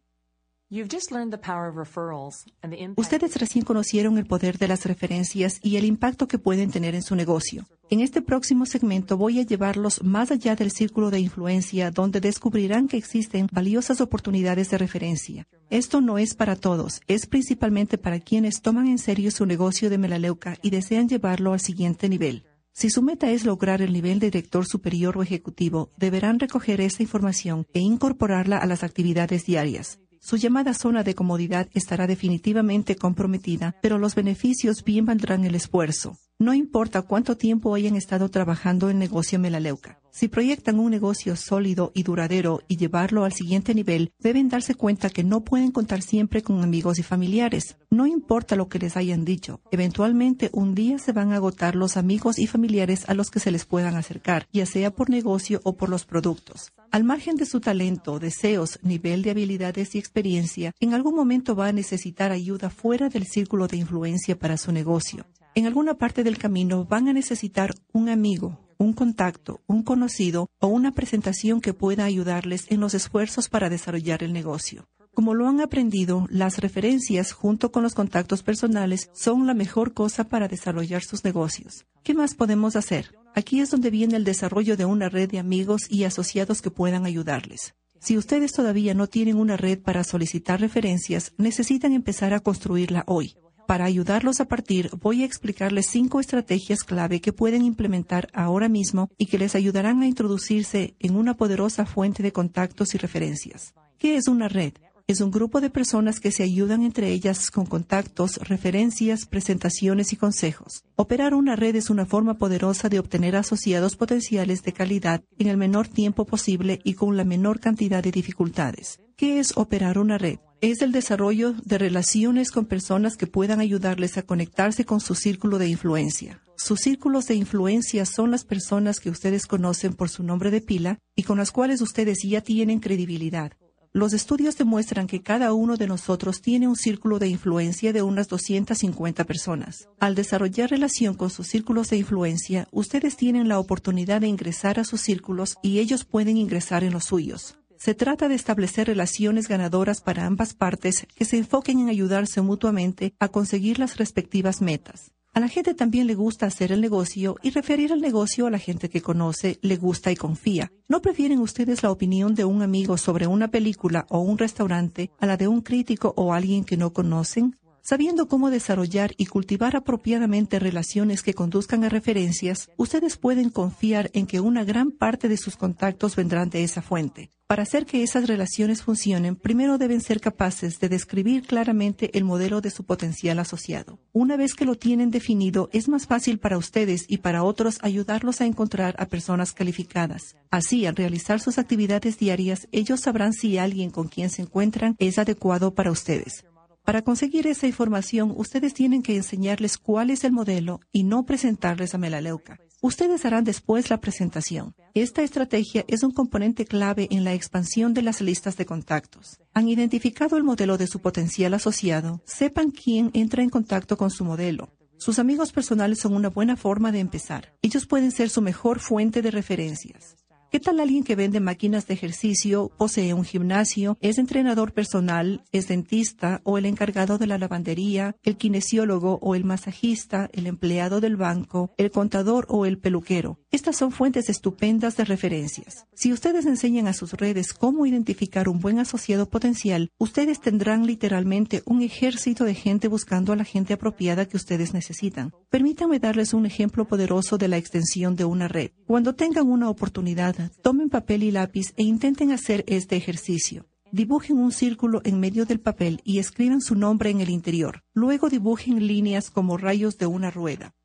Ustedes 2.95 3.35
recién 3.37 3.65
conocieron 3.65 4.19
el 4.19 4.27
poder 4.27 4.59
de 4.59 4.67
las 4.67 4.85
referencias 4.85 5.59
y 5.63 5.77
el 5.77 5.85
impacto 5.85 6.27
que 6.27 6.37
pueden 6.37 6.69
tener 6.69 6.93
en 6.93 7.01
su 7.01 7.15
negocio. 7.15 7.65
En 7.89 8.01
este 8.01 8.21
próximo 8.21 8.67
segmento 8.67 9.17
voy 9.17 9.39
a 9.39 9.43
llevarlos 9.43 10.03
más 10.03 10.29
allá 10.29 10.55
del 10.55 10.69
círculo 10.69 11.09
de 11.09 11.21
influencia 11.21 11.89
donde 11.89 12.21
descubrirán 12.21 12.87
que 12.87 12.97
existen 12.97 13.47
valiosas 13.51 13.99
oportunidades 13.99 14.69
de 14.69 14.77
referencia. 14.77 15.47
Esto 15.71 16.01
no 16.01 16.19
es 16.19 16.35
para 16.35 16.55
todos, 16.55 17.01
es 17.07 17.25
principalmente 17.25 17.97
para 17.97 18.19
quienes 18.19 18.61
toman 18.61 18.85
en 18.85 18.99
serio 18.99 19.31
su 19.31 19.47
negocio 19.47 19.89
de 19.89 19.97
melaleuca 19.97 20.55
y 20.61 20.69
desean 20.69 21.09
llevarlo 21.09 21.53
al 21.53 21.61
siguiente 21.61 22.09
nivel. 22.09 22.43
Si 22.73 22.91
su 22.91 23.01
meta 23.01 23.31
es 23.31 23.43
lograr 23.43 23.81
el 23.81 23.91
nivel 23.91 24.19
de 24.19 24.27
director 24.27 24.67
superior 24.67 25.17
o 25.17 25.23
ejecutivo, 25.23 25.89
deberán 25.97 26.39
recoger 26.39 26.79
esta 26.79 27.01
información 27.01 27.65
e 27.73 27.79
incorporarla 27.79 28.59
a 28.59 28.67
las 28.67 28.83
actividades 28.83 29.47
diarias. 29.47 29.99
Su 30.19 30.35
llamada 30.35 30.73
zona 30.73 31.03
de 31.03 31.15
comodidad 31.15 31.67
estará 31.73 32.05
definitivamente 32.05 32.95
comprometida, 32.95 33.75
pero 33.81 33.97
los 33.97 34.15
beneficios 34.15 34.83
bien 34.83 35.05
valdrán 35.05 35.45
el 35.45 35.55
esfuerzo. 35.55 36.17
No 36.41 36.53
importa 36.53 37.01
cuánto 37.01 37.35
tiempo 37.35 37.75
hayan 37.75 37.97
estado 37.97 38.29
trabajando 38.29 38.89
en 38.89 38.97
negocio 38.97 39.37
Melaleuca. 39.37 39.99
Si 40.09 40.29
proyectan 40.29 40.79
un 40.79 40.89
negocio 40.89 41.35
sólido 41.35 41.91
y 41.93 42.03
duradero 42.03 42.61
y 42.69 42.77
llevarlo 42.77 43.25
al 43.25 43.33
siguiente 43.33 43.75
nivel, 43.75 44.13
deben 44.19 44.47
darse 44.47 44.73
cuenta 44.73 45.09
que 45.09 45.25
no 45.25 45.43
pueden 45.43 45.71
contar 45.71 46.01
siempre 46.01 46.41
con 46.41 46.63
amigos 46.63 46.97
y 46.97 47.03
familiares. 47.03 47.75
No 47.89 48.07
importa 48.07 48.55
lo 48.55 48.69
que 48.69 48.79
les 48.79 48.95
hayan 48.95 49.25
dicho, 49.25 49.59
eventualmente 49.69 50.49
un 50.53 50.75
día 50.75 50.97
se 50.97 51.11
van 51.11 51.33
a 51.33 51.35
agotar 51.35 51.75
los 51.75 51.97
amigos 51.97 52.39
y 52.39 52.47
familiares 52.47 53.03
a 53.09 53.15
los 53.15 53.31
que 53.31 53.41
se 53.41 53.51
les 53.51 53.65
puedan 53.65 53.97
acercar, 53.97 54.47
ya 54.53 54.65
sea 54.65 54.91
por 54.91 55.09
negocio 55.09 55.59
o 55.65 55.75
por 55.75 55.89
los 55.89 56.05
productos. 56.05 56.71
Al 56.89 57.03
margen 57.03 57.35
de 57.35 57.45
su 57.45 57.59
talento, 57.59 58.17
deseos, 58.17 58.79
nivel 58.81 59.23
de 59.23 59.31
habilidades 59.31 59.93
y 59.93 59.99
experiencia, 59.99 60.73
en 60.79 60.93
algún 60.93 61.15
momento 61.15 61.53
va 61.53 61.67
a 61.67 61.73
necesitar 61.73 62.31
ayuda 62.31 62.69
fuera 62.69 63.09
del 63.09 63.27
círculo 63.27 63.67
de 63.67 63.75
influencia 63.75 64.39
para 64.39 64.55
su 64.55 64.71
negocio. 64.71 65.25
En 65.55 65.65
alguna 65.65 65.95
parte 65.95 66.23
del 66.23 66.37
camino 66.37 66.85
van 66.85 67.07
a 67.07 67.13
necesitar 67.13 67.73
un 67.91 68.09
amigo, 68.09 68.59
un 68.77 68.93
contacto, 68.93 69.61
un 69.67 69.83
conocido 69.83 70.47
o 70.59 70.67
una 70.67 70.93
presentación 70.93 71.59
que 71.59 71.73
pueda 71.73 72.05
ayudarles 72.05 72.65
en 72.69 72.79
los 72.79 72.93
esfuerzos 72.93 73.49
para 73.49 73.69
desarrollar 73.69 74.23
el 74.23 74.31
negocio. 74.31 74.87
Como 75.13 75.33
lo 75.33 75.47
han 75.47 75.59
aprendido, 75.59 76.27
las 76.29 76.59
referencias 76.59 77.33
junto 77.33 77.71
con 77.71 77.83
los 77.83 77.93
contactos 77.93 78.43
personales 78.43 79.09
son 79.13 79.47
la 79.47 79.53
mejor 79.53 79.93
cosa 79.93 80.23
para 80.23 80.47
desarrollar 80.47 81.03
sus 81.03 81.25
negocios. 81.25 81.85
¿Qué 82.03 82.13
más 82.13 82.35
podemos 82.35 82.75
hacer? 82.75 83.15
Aquí 83.35 83.59
es 83.59 83.69
donde 83.69 83.89
viene 83.89 84.15
el 84.15 84.23
desarrollo 84.23 84.77
de 84.77 84.85
una 84.85 85.09
red 85.09 85.29
de 85.29 85.39
amigos 85.39 85.81
y 85.89 86.03
asociados 86.03 86.61
que 86.61 86.71
puedan 86.71 87.05
ayudarles. 87.05 87.73
Si 87.99 88.17
ustedes 88.17 88.53
todavía 88.53 88.93
no 88.93 89.07
tienen 89.07 89.35
una 89.35 89.57
red 89.57 89.79
para 89.79 90.05
solicitar 90.05 90.61
referencias, 90.61 91.33
necesitan 91.37 91.91
empezar 91.91 92.33
a 92.33 92.39
construirla 92.39 93.03
hoy. 93.07 93.35
Para 93.69 93.85
ayudarlos 93.85 94.41
a 94.41 94.45
partir, 94.45 94.89
voy 94.99 95.21
a 95.21 95.27
explicarles 95.27 95.85
cinco 95.85 96.19
estrategias 96.19 96.83
clave 96.83 97.21
que 97.21 97.33
pueden 97.33 97.63
implementar 97.63 98.27
ahora 98.33 98.67
mismo 98.67 99.11
y 99.15 99.27
que 99.27 99.37
les 99.37 99.53
ayudarán 99.53 100.01
a 100.01 100.07
introducirse 100.07 100.95
en 100.97 101.15
una 101.15 101.37
poderosa 101.37 101.85
fuente 101.85 102.23
de 102.23 102.31
contactos 102.31 102.95
y 102.95 102.97
referencias. 102.97 103.75
¿Qué 103.99 104.15
es 104.15 104.27
una 104.27 104.47
red? 104.47 104.73
Es 105.05 105.21
un 105.21 105.29
grupo 105.29 105.61
de 105.61 105.69
personas 105.69 106.19
que 106.19 106.31
se 106.31 106.41
ayudan 106.41 106.81
entre 106.81 107.11
ellas 107.11 107.51
con 107.51 107.67
contactos, 107.67 108.37
referencias, 108.37 109.27
presentaciones 109.27 110.13
y 110.13 110.15
consejos. 110.15 110.83
Operar 110.95 111.35
una 111.35 111.55
red 111.55 111.75
es 111.75 111.91
una 111.91 112.07
forma 112.07 112.39
poderosa 112.39 112.89
de 112.89 112.97
obtener 112.97 113.35
asociados 113.35 113.95
potenciales 113.95 114.63
de 114.63 114.73
calidad 114.73 115.21
en 115.37 115.45
el 115.45 115.57
menor 115.57 115.87
tiempo 115.87 116.25
posible 116.25 116.79
y 116.83 116.95
con 116.95 117.17
la 117.17 117.23
menor 117.23 117.59
cantidad 117.59 118.01
de 118.01 118.09
dificultades. 118.09 118.99
¿Qué 119.15 119.37
es 119.37 119.55
operar 119.55 119.99
una 119.99 120.17
red? 120.17 120.39
Es 120.61 120.81
el 120.81 120.91
desarrollo 120.91 121.53
de 121.63 121.77
relaciones 121.77 122.51
con 122.51 122.65
personas 122.65 123.15
que 123.15 123.27
puedan 123.27 123.59
ayudarles 123.59 124.17
a 124.17 124.23
conectarse 124.23 124.85
con 124.85 124.99
su 124.99 125.15
círculo 125.15 125.57
de 125.57 125.69
influencia. 125.69 126.41
Sus 126.57 126.81
círculos 126.81 127.27
de 127.27 127.35
influencia 127.35 128.05
son 128.05 128.31
las 128.31 128.43
personas 128.43 128.99
que 128.99 129.09
ustedes 129.09 129.45
conocen 129.45 129.93
por 129.93 130.09
su 130.09 130.23
nombre 130.23 130.51
de 130.51 130.59
pila 130.59 130.99
y 131.15 131.23
con 131.23 131.37
las 131.37 131.51
cuales 131.51 131.81
ustedes 131.81 132.19
ya 132.23 132.41
tienen 132.41 132.79
credibilidad. 132.79 133.53
Los 133.91 134.13
estudios 134.13 134.57
demuestran 134.57 135.07
que 135.07 135.23
cada 135.23 135.53
uno 135.53 135.75
de 135.75 135.87
nosotros 135.87 136.41
tiene 136.41 136.67
un 136.67 136.75
círculo 136.75 137.17
de 137.17 137.27
influencia 137.29 137.91
de 137.91 138.03
unas 138.03 138.27
250 138.27 139.23
personas. 139.23 139.87
Al 139.99 140.13
desarrollar 140.13 140.69
relación 140.69 141.15
con 141.15 141.29
sus 141.29 141.47
círculos 141.47 141.89
de 141.89 141.97
influencia, 141.97 142.67
ustedes 142.71 143.17
tienen 143.17 143.47
la 143.47 143.57
oportunidad 143.57 144.21
de 144.21 144.27
ingresar 144.27 144.79
a 144.79 144.83
sus 144.83 145.01
círculos 145.01 145.57
y 145.63 145.79
ellos 145.79 146.05
pueden 146.05 146.37
ingresar 146.37 146.83
en 146.83 146.93
los 146.93 147.05
suyos. 147.05 147.58
Se 147.79 147.95
trata 147.95 148.27
de 148.27 148.35
establecer 148.35 148.87
relaciones 148.87 149.47
ganadoras 149.47 150.01
para 150.01 150.25
ambas 150.25 150.53
partes 150.53 151.07
que 151.15 151.23
se 151.23 151.37
enfoquen 151.37 151.79
en 151.79 151.87
ayudarse 151.87 152.41
mutuamente 152.41 153.13
a 153.19 153.29
conseguir 153.29 153.79
las 153.79 153.95
respectivas 153.95 154.61
metas. 154.61 155.13
A 155.33 155.39
la 155.39 155.47
gente 155.47 155.73
también 155.73 156.05
le 156.05 156.13
gusta 156.15 156.45
hacer 156.45 156.73
el 156.73 156.81
negocio 156.81 157.37
y 157.41 157.51
referir 157.51 157.93
el 157.93 158.01
negocio 158.01 158.47
a 158.47 158.49
la 158.49 158.59
gente 158.59 158.89
que 158.89 159.01
conoce, 159.01 159.59
le 159.61 159.77
gusta 159.77 160.11
y 160.11 160.17
confía. 160.17 160.73
¿No 160.89 161.01
prefieren 161.01 161.39
ustedes 161.39 161.81
la 161.81 161.91
opinión 161.91 162.35
de 162.35 162.43
un 162.43 162.63
amigo 162.63 162.97
sobre 162.97 163.27
una 163.27 163.49
película 163.49 164.05
o 164.09 164.19
un 164.19 164.37
restaurante 164.37 165.11
a 165.17 165.25
la 165.25 165.37
de 165.37 165.47
un 165.47 165.61
crítico 165.61 166.13
o 166.17 166.33
alguien 166.33 166.65
que 166.65 166.75
no 166.75 166.91
conocen? 166.91 167.58
Sabiendo 167.89 168.27
cómo 168.27 168.51
desarrollar 168.51 169.15
y 169.17 169.25
cultivar 169.25 169.75
apropiadamente 169.75 170.59
relaciones 170.59 171.23
que 171.23 171.33
conduzcan 171.33 171.83
a 171.83 171.89
referencias, 171.89 172.69
ustedes 172.77 173.17
pueden 173.17 173.49
confiar 173.49 174.11
en 174.13 174.27
que 174.27 174.41
una 174.41 174.63
gran 174.63 174.91
parte 174.91 175.27
de 175.27 175.37
sus 175.37 175.57
contactos 175.57 176.15
vendrán 176.15 176.51
de 176.51 176.63
esa 176.63 176.83
fuente. 176.83 177.31
Para 177.47 177.63
hacer 177.63 177.87
que 177.87 178.03
esas 178.03 178.27
relaciones 178.27 178.83
funcionen, 178.83 179.35
primero 179.35 179.79
deben 179.79 180.01
ser 180.01 180.21
capaces 180.21 180.79
de 180.79 180.87
describir 180.87 181.47
claramente 181.47 182.15
el 182.15 182.25
modelo 182.25 182.61
de 182.61 182.69
su 182.69 182.83
potencial 182.83 183.39
asociado. 183.39 183.97
Una 184.13 184.37
vez 184.37 184.53
que 184.53 184.65
lo 184.65 184.75
tienen 184.75 185.09
definido, 185.09 185.67
es 185.73 185.89
más 185.89 186.05
fácil 186.05 186.37
para 186.37 186.59
ustedes 186.59 187.05
y 187.07 187.17
para 187.17 187.43
otros 187.43 187.79
ayudarlos 187.81 188.39
a 188.39 188.45
encontrar 188.45 188.93
a 188.99 189.07
personas 189.07 189.51
calificadas. 189.51 190.35
Así, 190.51 190.85
al 190.85 190.95
realizar 190.95 191.39
sus 191.39 191.57
actividades 191.57 192.19
diarias, 192.19 192.67
ellos 192.71 192.99
sabrán 192.99 193.33
si 193.33 193.57
alguien 193.57 193.89
con 193.89 194.09
quien 194.09 194.29
se 194.29 194.43
encuentran 194.43 194.95
es 194.99 195.17
adecuado 195.17 195.73
para 195.73 195.89
ustedes. 195.89 196.45
Para 196.89 197.03
conseguir 197.03 197.45
esa 197.45 197.67
información, 197.67 198.33
ustedes 198.35 198.73
tienen 198.73 199.03
que 199.03 199.15
enseñarles 199.15 199.77
cuál 199.77 200.09
es 200.09 200.23
el 200.23 200.31
modelo 200.31 200.79
y 200.91 201.03
no 201.03 201.23
presentarles 201.23 201.93
a 201.93 201.99
Melaleuca. 201.99 202.57
Ustedes 202.81 203.25
harán 203.25 203.43
después 203.43 203.91
la 203.91 204.01
presentación. 204.01 204.73
Esta 204.95 205.21
estrategia 205.21 205.85
es 205.87 206.01
un 206.01 206.09
componente 206.09 206.65
clave 206.65 207.07
en 207.11 207.23
la 207.23 207.35
expansión 207.35 207.93
de 207.93 208.01
las 208.01 208.21
listas 208.21 208.57
de 208.57 208.65
contactos. 208.65 209.39
Han 209.53 209.69
identificado 209.69 210.35
el 210.35 210.43
modelo 210.43 210.79
de 210.79 210.87
su 210.87 210.99
potencial 210.99 211.53
asociado. 211.53 212.23
Sepan 212.25 212.71
quién 212.71 213.11
entra 213.13 213.43
en 213.43 213.51
contacto 213.51 213.95
con 213.95 214.09
su 214.09 214.25
modelo. 214.25 214.69
Sus 214.97 215.19
amigos 215.19 215.51
personales 215.51 215.99
son 215.99 216.15
una 216.15 216.29
buena 216.29 216.55
forma 216.55 216.91
de 216.91 217.01
empezar. 217.01 217.53
Ellos 217.61 217.85
pueden 217.85 218.09
ser 218.09 218.31
su 218.31 218.41
mejor 218.41 218.79
fuente 218.79 219.21
de 219.21 219.29
referencias. 219.29 220.15
¿Qué 220.51 220.59
tal 220.59 220.79
alguien 220.79 221.03
que 221.03 221.15
vende 221.15 221.39
máquinas 221.39 221.85
de 221.85 221.93
ejercicio, 221.93 222.71
posee 222.75 223.13
un 223.13 223.23
gimnasio, 223.23 223.99
es 224.01 224.17
entrenador 224.17 224.73
personal, 224.73 225.43
es 225.51 225.67
dentista 225.67 226.41
o 226.43 226.57
el 226.57 226.65
encargado 226.65 227.19
de 227.19 227.27
la 227.27 227.37
lavandería, 227.37 228.15
el 228.23 228.35
kinesiólogo 228.35 229.19
o 229.21 229.35
el 229.35 229.43
masajista, 229.43 230.27
el 230.33 230.47
empleado 230.47 231.01
del 231.01 231.17
banco, 231.17 231.71
el 231.77 231.91
contador 231.91 232.47
o 232.49 232.65
el 232.65 232.79
peluquero? 232.79 233.37
Estas 233.51 233.77
son 233.77 233.91
fuentes 233.91 234.27
estupendas 234.27 234.97
de 234.97 235.05
referencias. 235.05 235.85
Si 235.93 236.11
ustedes 236.11 236.47
enseñan 236.47 236.87
a 236.87 236.93
sus 236.93 237.13
redes 237.13 237.53
cómo 237.53 237.85
identificar 237.85 238.49
un 238.49 238.59
buen 238.59 238.79
asociado 238.79 239.29
potencial, 239.29 239.91
ustedes 239.99 240.41
tendrán 240.41 240.87
literalmente 240.87 241.61
un 241.67 241.83
ejército 241.83 242.43
de 242.43 242.55
gente 242.55 242.87
buscando 242.87 243.33
a 243.33 243.35
la 243.35 243.43
gente 243.43 243.73
apropiada 243.73 244.25
que 244.25 244.37
ustedes 244.37 244.73
necesitan. 244.73 245.31
Permítanme 245.51 245.99
darles 245.99 246.33
un 246.33 246.47
ejemplo 246.47 246.87
poderoso 246.87 247.37
de 247.37 247.49
la 247.49 247.57
extensión 247.57 248.15
de 248.15 248.25
una 248.25 248.47
red. 248.47 248.71
Cuando 248.87 249.13
tengan 249.13 249.47
una 249.47 249.69
oportunidad 249.69 250.38
tomen 250.61 250.89
papel 250.89 251.23
y 251.23 251.31
lápiz 251.31 251.73
e 251.75 251.83
intenten 251.83 252.31
hacer 252.31 252.63
este 252.67 252.95
ejercicio. 252.95 253.65
Dibujen 253.91 254.37
un 254.37 254.51
círculo 254.51 255.01
en 255.03 255.19
medio 255.19 255.45
del 255.45 255.59
papel 255.59 255.99
y 256.03 256.19
escriban 256.19 256.61
su 256.61 256.75
nombre 256.75 257.09
en 257.09 257.21
el 257.21 257.29
interior. 257.29 257.83
Luego 257.93 258.29
dibujen 258.29 258.85
líneas 258.85 259.31
como 259.31 259.57
rayos 259.57 259.97
de 259.97 260.05
una 260.05 260.29
rueda. 260.29 260.75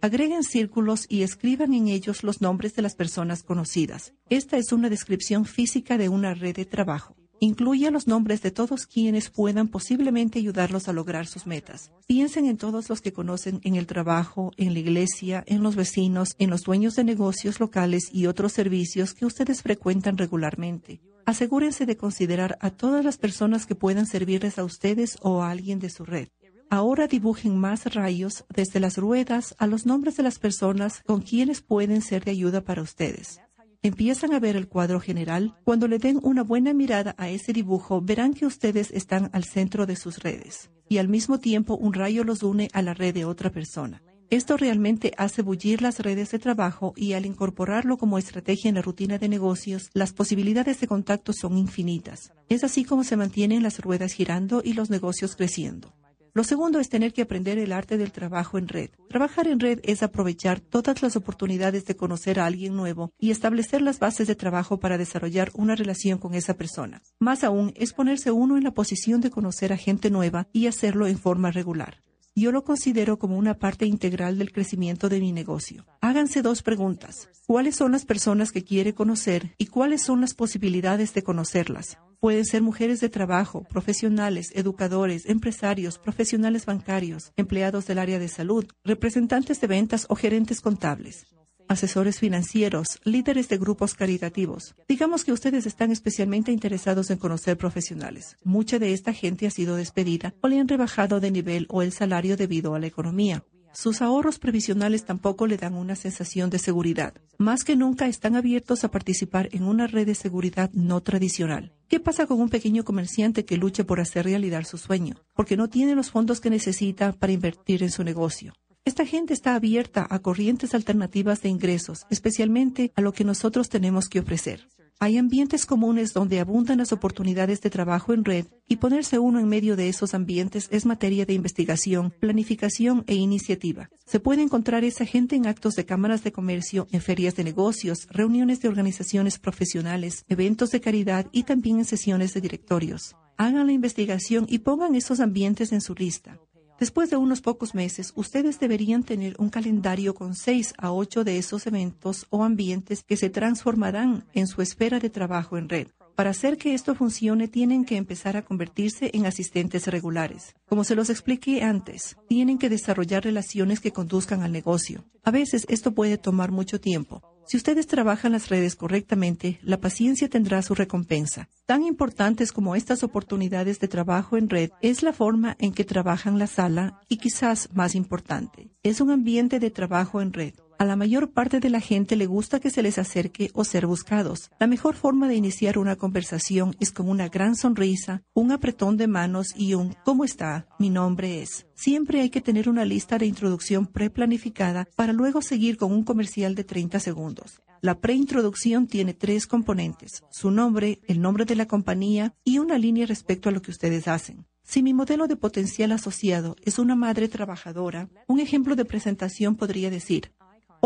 Agreguen 0.00 0.42
círculos 0.42 1.06
y 1.08 1.22
escriban 1.22 1.72
en 1.72 1.88
ellos 1.88 2.24
los 2.24 2.40
nombres 2.40 2.74
de 2.74 2.82
las 2.82 2.94
personas 2.94 3.42
conocidas. 3.42 4.12
Esta 4.28 4.58
es 4.58 4.72
una 4.72 4.90
descripción 4.90 5.44
física 5.44 5.96
de 5.96 6.08
una 6.08 6.34
red 6.34 6.56
de 6.56 6.64
trabajo. 6.64 7.13
Incluye 7.40 7.90
los 7.90 8.06
nombres 8.06 8.42
de 8.42 8.50
todos 8.50 8.86
quienes 8.86 9.28
puedan 9.30 9.68
posiblemente 9.68 10.38
ayudarlos 10.38 10.88
a 10.88 10.92
lograr 10.92 11.26
sus 11.26 11.46
metas. 11.46 11.90
Piensen 12.06 12.46
en 12.46 12.56
todos 12.56 12.88
los 12.88 13.00
que 13.00 13.12
conocen 13.12 13.60
en 13.64 13.76
el 13.76 13.86
trabajo, 13.86 14.52
en 14.56 14.72
la 14.72 14.78
iglesia, 14.78 15.44
en 15.46 15.62
los 15.62 15.76
vecinos, 15.76 16.36
en 16.38 16.50
los 16.50 16.62
dueños 16.62 16.94
de 16.96 17.04
negocios 17.04 17.60
locales 17.60 18.08
y 18.12 18.26
otros 18.26 18.52
servicios 18.52 19.14
que 19.14 19.26
ustedes 19.26 19.62
frecuentan 19.62 20.16
regularmente. 20.16 21.00
Asegúrense 21.26 21.86
de 21.86 21.96
considerar 21.96 22.58
a 22.60 22.70
todas 22.70 23.04
las 23.04 23.18
personas 23.18 23.66
que 23.66 23.74
puedan 23.74 24.06
servirles 24.06 24.58
a 24.58 24.64
ustedes 24.64 25.18
o 25.22 25.42
a 25.42 25.50
alguien 25.50 25.78
de 25.78 25.90
su 25.90 26.04
red. 26.04 26.28
Ahora 26.70 27.06
dibujen 27.06 27.58
más 27.58 27.94
rayos 27.94 28.44
desde 28.54 28.80
las 28.80 28.96
ruedas 28.96 29.54
a 29.58 29.66
los 29.66 29.86
nombres 29.86 30.16
de 30.16 30.22
las 30.22 30.38
personas 30.38 31.02
con 31.06 31.20
quienes 31.20 31.60
pueden 31.60 32.02
ser 32.02 32.24
de 32.24 32.32
ayuda 32.32 32.62
para 32.62 32.82
ustedes 32.82 33.40
empiezan 33.84 34.32
a 34.32 34.40
ver 34.40 34.56
el 34.56 34.66
cuadro 34.66 34.98
general, 34.98 35.54
cuando 35.62 35.86
le 35.86 35.98
den 35.98 36.18
una 36.22 36.42
buena 36.42 36.72
mirada 36.72 37.14
a 37.18 37.28
ese 37.28 37.52
dibujo, 37.52 38.00
verán 38.00 38.32
que 38.32 38.46
ustedes 38.46 38.90
están 38.90 39.30
al 39.32 39.44
centro 39.44 39.86
de 39.86 39.94
sus 39.94 40.18
redes 40.18 40.70
y 40.88 40.98
al 40.98 41.08
mismo 41.08 41.38
tiempo 41.38 41.76
un 41.76 41.92
rayo 41.92 42.24
los 42.24 42.42
une 42.42 42.68
a 42.72 42.82
la 42.82 42.94
red 42.94 43.14
de 43.14 43.24
otra 43.24 43.50
persona. 43.50 44.02
Esto 44.30 44.56
realmente 44.56 45.12
hace 45.18 45.42
bullir 45.42 45.82
las 45.82 46.00
redes 46.00 46.30
de 46.30 46.38
trabajo 46.38 46.94
y 46.96 47.12
al 47.12 47.26
incorporarlo 47.26 47.98
como 47.98 48.18
estrategia 48.18 48.70
en 48.70 48.76
la 48.76 48.82
rutina 48.82 49.18
de 49.18 49.28
negocios, 49.28 49.90
las 49.92 50.12
posibilidades 50.12 50.80
de 50.80 50.86
contacto 50.86 51.32
son 51.32 51.58
infinitas. 51.58 52.32
Es 52.48 52.64
así 52.64 52.84
como 52.84 53.04
se 53.04 53.16
mantienen 53.16 53.62
las 53.62 53.80
ruedas 53.80 54.12
girando 54.12 54.62
y 54.64 54.72
los 54.72 54.88
negocios 54.88 55.36
creciendo. 55.36 55.94
Lo 56.36 56.42
segundo 56.42 56.80
es 56.80 56.88
tener 56.88 57.12
que 57.12 57.22
aprender 57.22 57.58
el 57.58 57.72
arte 57.72 57.96
del 57.96 58.10
trabajo 58.10 58.58
en 58.58 58.66
red. 58.66 58.90
Trabajar 59.08 59.46
en 59.46 59.60
red 59.60 59.78
es 59.84 60.02
aprovechar 60.02 60.58
todas 60.58 61.00
las 61.00 61.14
oportunidades 61.14 61.84
de 61.84 61.94
conocer 61.94 62.40
a 62.40 62.46
alguien 62.46 62.74
nuevo 62.74 63.12
y 63.20 63.30
establecer 63.30 63.82
las 63.82 64.00
bases 64.00 64.26
de 64.26 64.34
trabajo 64.34 64.80
para 64.80 64.98
desarrollar 64.98 65.52
una 65.54 65.76
relación 65.76 66.18
con 66.18 66.34
esa 66.34 66.54
persona. 66.54 67.02
Más 67.20 67.44
aún, 67.44 67.72
es 67.76 67.92
ponerse 67.92 68.32
uno 68.32 68.56
en 68.56 68.64
la 68.64 68.72
posición 68.72 69.20
de 69.20 69.30
conocer 69.30 69.72
a 69.72 69.76
gente 69.76 70.10
nueva 70.10 70.48
y 70.52 70.66
hacerlo 70.66 71.06
en 71.06 71.18
forma 71.18 71.52
regular. 71.52 72.02
Yo 72.36 72.50
lo 72.50 72.64
considero 72.64 73.16
como 73.16 73.38
una 73.38 73.54
parte 73.54 73.86
integral 73.86 74.38
del 74.38 74.50
crecimiento 74.50 75.08
de 75.08 75.20
mi 75.20 75.30
negocio. 75.30 75.86
Háganse 76.00 76.42
dos 76.42 76.64
preguntas. 76.64 77.28
¿Cuáles 77.46 77.76
son 77.76 77.92
las 77.92 78.04
personas 78.04 78.50
que 78.50 78.64
quiere 78.64 78.92
conocer 78.92 79.54
y 79.56 79.66
cuáles 79.66 80.02
son 80.02 80.20
las 80.20 80.34
posibilidades 80.34 81.14
de 81.14 81.22
conocerlas? 81.22 81.98
Pueden 82.18 82.44
ser 82.44 82.60
mujeres 82.60 83.00
de 83.00 83.08
trabajo, 83.08 83.62
profesionales, 83.62 84.50
educadores, 84.54 85.26
empresarios, 85.26 86.00
profesionales 86.00 86.66
bancarios, 86.66 87.32
empleados 87.36 87.86
del 87.86 88.00
área 88.00 88.18
de 88.18 88.26
salud, 88.26 88.66
representantes 88.82 89.60
de 89.60 89.68
ventas 89.68 90.06
o 90.08 90.16
gerentes 90.16 90.60
contables 90.60 91.26
asesores 91.68 92.18
financieros, 92.18 93.00
líderes 93.04 93.48
de 93.48 93.58
grupos 93.58 93.94
caritativos. 93.94 94.74
Digamos 94.88 95.24
que 95.24 95.32
ustedes 95.32 95.66
están 95.66 95.90
especialmente 95.90 96.52
interesados 96.52 97.10
en 97.10 97.18
conocer 97.18 97.56
profesionales. 97.56 98.36
Mucha 98.44 98.78
de 98.78 98.92
esta 98.92 99.12
gente 99.12 99.46
ha 99.46 99.50
sido 99.50 99.76
despedida 99.76 100.34
o 100.40 100.48
le 100.48 100.58
han 100.58 100.68
rebajado 100.68 101.20
de 101.20 101.30
nivel 101.30 101.66
o 101.70 101.82
el 101.82 101.92
salario 101.92 102.36
debido 102.36 102.74
a 102.74 102.78
la 102.78 102.86
economía. 102.86 103.44
Sus 103.74 104.02
ahorros 104.02 104.38
previsionales 104.38 105.04
tampoco 105.04 105.48
le 105.48 105.56
dan 105.56 105.74
una 105.74 105.96
sensación 105.96 106.48
de 106.48 106.60
seguridad. 106.60 107.12
Más 107.38 107.64
que 107.64 107.74
nunca 107.74 108.06
están 108.06 108.36
abiertos 108.36 108.84
a 108.84 108.90
participar 108.92 109.48
en 109.50 109.64
una 109.64 109.88
red 109.88 110.06
de 110.06 110.14
seguridad 110.14 110.70
no 110.72 111.02
tradicional. 111.02 111.72
¿Qué 111.88 111.98
pasa 111.98 112.26
con 112.26 112.40
un 112.40 112.50
pequeño 112.50 112.84
comerciante 112.84 113.44
que 113.44 113.56
lucha 113.56 113.82
por 113.82 114.00
hacer 114.00 114.26
realidad 114.26 114.62
su 114.62 114.78
sueño? 114.78 115.16
Porque 115.34 115.56
no 115.56 115.68
tiene 115.68 115.96
los 115.96 116.12
fondos 116.12 116.40
que 116.40 116.50
necesita 116.50 117.12
para 117.12 117.32
invertir 117.32 117.82
en 117.82 117.90
su 117.90 118.04
negocio. 118.04 118.52
Esta 118.86 119.06
gente 119.06 119.32
está 119.32 119.54
abierta 119.54 120.06
a 120.10 120.18
corrientes 120.18 120.74
alternativas 120.74 121.40
de 121.40 121.48
ingresos, 121.48 122.06
especialmente 122.10 122.92
a 122.94 123.00
lo 123.00 123.12
que 123.12 123.24
nosotros 123.24 123.70
tenemos 123.70 124.10
que 124.10 124.20
ofrecer. 124.20 124.68
Hay 125.00 125.16
ambientes 125.16 125.64
comunes 125.64 126.12
donde 126.12 126.38
abundan 126.38 126.78
las 126.78 126.92
oportunidades 126.92 127.62
de 127.62 127.70
trabajo 127.70 128.12
en 128.12 128.26
red 128.26 128.44
y 128.68 128.76
ponerse 128.76 129.18
uno 129.18 129.40
en 129.40 129.48
medio 129.48 129.76
de 129.76 129.88
esos 129.88 130.12
ambientes 130.12 130.68
es 130.70 130.84
materia 130.84 131.24
de 131.24 131.32
investigación, 131.32 132.12
planificación 132.20 133.04
e 133.06 133.14
iniciativa. 133.14 133.88
Se 134.04 134.20
puede 134.20 134.42
encontrar 134.42 134.84
esa 134.84 135.06
gente 135.06 135.34
en 135.34 135.46
actos 135.46 135.76
de 135.76 135.86
cámaras 135.86 136.22
de 136.22 136.32
comercio, 136.32 136.86
en 136.92 137.00
ferias 137.00 137.36
de 137.36 137.44
negocios, 137.44 138.06
reuniones 138.10 138.60
de 138.60 138.68
organizaciones 138.68 139.38
profesionales, 139.38 140.26
eventos 140.28 140.70
de 140.72 140.82
caridad 140.82 141.26
y 141.32 141.44
también 141.44 141.78
en 141.78 141.84
sesiones 141.86 142.34
de 142.34 142.42
directorios. 142.42 143.16
Hagan 143.38 143.66
la 143.66 143.72
investigación 143.72 144.44
y 144.46 144.58
pongan 144.58 144.94
esos 144.94 145.20
ambientes 145.20 145.72
en 145.72 145.80
su 145.80 145.94
lista. 145.94 146.38
Después 146.78 147.08
de 147.08 147.16
unos 147.16 147.40
pocos 147.40 147.74
meses, 147.74 148.12
ustedes 148.16 148.58
deberían 148.58 149.04
tener 149.04 149.36
un 149.38 149.48
calendario 149.48 150.14
con 150.14 150.34
seis 150.34 150.74
a 150.76 150.92
ocho 150.92 151.22
de 151.22 151.38
esos 151.38 151.66
eventos 151.66 152.26
o 152.30 152.42
ambientes 152.42 153.04
que 153.04 153.16
se 153.16 153.30
transformarán 153.30 154.24
en 154.34 154.48
su 154.48 154.60
esfera 154.60 154.98
de 154.98 155.08
trabajo 155.08 155.56
en 155.56 155.68
red. 155.68 155.86
Para 156.16 156.30
hacer 156.30 156.58
que 156.58 156.74
esto 156.74 156.94
funcione, 156.94 157.48
tienen 157.48 157.84
que 157.84 157.96
empezar 157.96 158.36
a 158.36 158.42
convertirse 158.42 159.10
en 159.14 159.26
asistentes 159.26 159.88
regulares. 159.88 160.54
Como 160.68 160.84
se 160.84 160.94
los 160.94 161.10
expliqué 161.10 161.62
antes, 161.62 162.16
tienen 162.28 162.58
que 162.58 162.68
desarrollar 162.68 163.24
relaciones 163.24 163.80
que 163.80 163.90
conduzcan 163.90 164.42
al 164.42 164.52
negocio. 164.52 165.04
A 165.24 165.32
veces 165.32 165.66
esto 165.68 165.92
puede 165.92 166.16
tomar 166.16 166.52
mucho 166.52 166.80
tiempo, 166.80 167.22
si 167.46 167.56
ustedes 167.56 167.86
trabajan 167.86 168.32
las 168.32 168.48
redes 168.48 168.76
correctamente, 168.76 169.58
la 169.62 169.78
paciencia 169.78 170.28
tendrá 170.28 170.62
su 170.62 170.74
recompensa. 170.74 171.48
Tan 171.66 171.82
importantes 171.82 172.52
como 172.52 172.76
estas 172.76 173.02
oportunidades 173.02 173.80
de 173.80 173.88
trabajo 173.88 174.36
en 174.36 174.48
red 174.48 174.70
es 174.80 175.02
la 175.02 175.12
forma 175.12 175.56
en 175.58 175.72
que 175.72 175.84
trabajan 175.84 176.38
la 176.38 176.46
sala 176.46 177.00
y 177.08 177.18
quizás 177.18 177.68
más 177.72 177.94
importante, 177.94 178.70
es 178.82 179.00
un 179.00 179.10
ambiente 179.10 179.60
de 179.60 179.70
trabajo 179.70 180.20
en 180.20 180.32
red. 180.32 180.54
A 180.84 180.86
la 180.86 180.96
mayor 180.96 181.30
parte 181.30 181.60
de 181.60 181.70
la 181.70 181.80
gente 181.80 182.14
le 182.14 182.26
gusta 182.26 182.60
que 182.60 182.68
se 182.68 182.82
les 182.82 182.98
acerque 182.98 183.50
o 183.54 183.64
ser 183.64 183.86
buscados. 183.86 184.50
La 184.60 184.66
mejor 184.66 184.96
forma 184.96 185.28
de 185.28 185.34
iniciar 185.34 185.78
una 185.78 185.96
conversación 185.96 186.76
es 186.78 186.92
con 186.92 187.08
una 187.08 187.30
gran 187.30 187.56
sonrisa, 187.56 188.22
un 188.34 188.52
apretón 188.52 188.98
de 188.98 189.06
manos 189.06 189.54
y 189.56 189.72
un 189.72 189.96
¿Cómo 190.04 190.26
está? 190.26 190.66
Mi 190.78 190.90
nombre 190.90 191.40
es. 191.40 191.66
Siempre 191.74 192.20
hay 192.20 192.28
que 192.28 192.42
tener 192.42 192.68
una 192.68 192.84
lista 192.84 193.16
de 193.16 193.24
introducción 193.24 193.86
preplanificada 193.86 194.86
para 194.94 195.14
luego 195.14 195.40
seguir 195.40 195.78
con 195.78 195.90
un 195.90 196.04
comercial 196.04 196.54
de 196.54 196.64
30 196.64 197.00
segundos. 197.00 197.62
La 197.80 197.98
preintroducción 197.98 198.86
tiene 198.86 199.14
tres 199.14 199.46
componentes, 199.46 200.22
su 200.30 200.50
nombre, 200.50 201.00
el 201.08 201.22
nombre 201.22 201.46
de 201.46 201.56
la 201.56 201.64
compañía 201.64 202.34
y 202.44 202.58
una 202.58 202.76
línea 202.76 203.06
respecto 203.06 203.48
a 203.48 203.52
lo 203.52 203.62
que 203.62 203.70
ustedes 203.70 204.06
hacen. 204.06 204.44
Si 204.62 204.82
mi 204.82 204.92
modelo 204.92 205.28
de 205.28 205.36
potencial 205.36 205.92
asociado 205.92 206.56
es 206.62 206.78
una 206.78 206.94
madre 206.94 207.28
trabajadora, 207.28 208.10
un 208.26 208.40
ejemplo 208.40 208.76
de 208.76 208.86
presentación 208.86 209.56
podría 209.56 209.90
decir, 209.90 210.32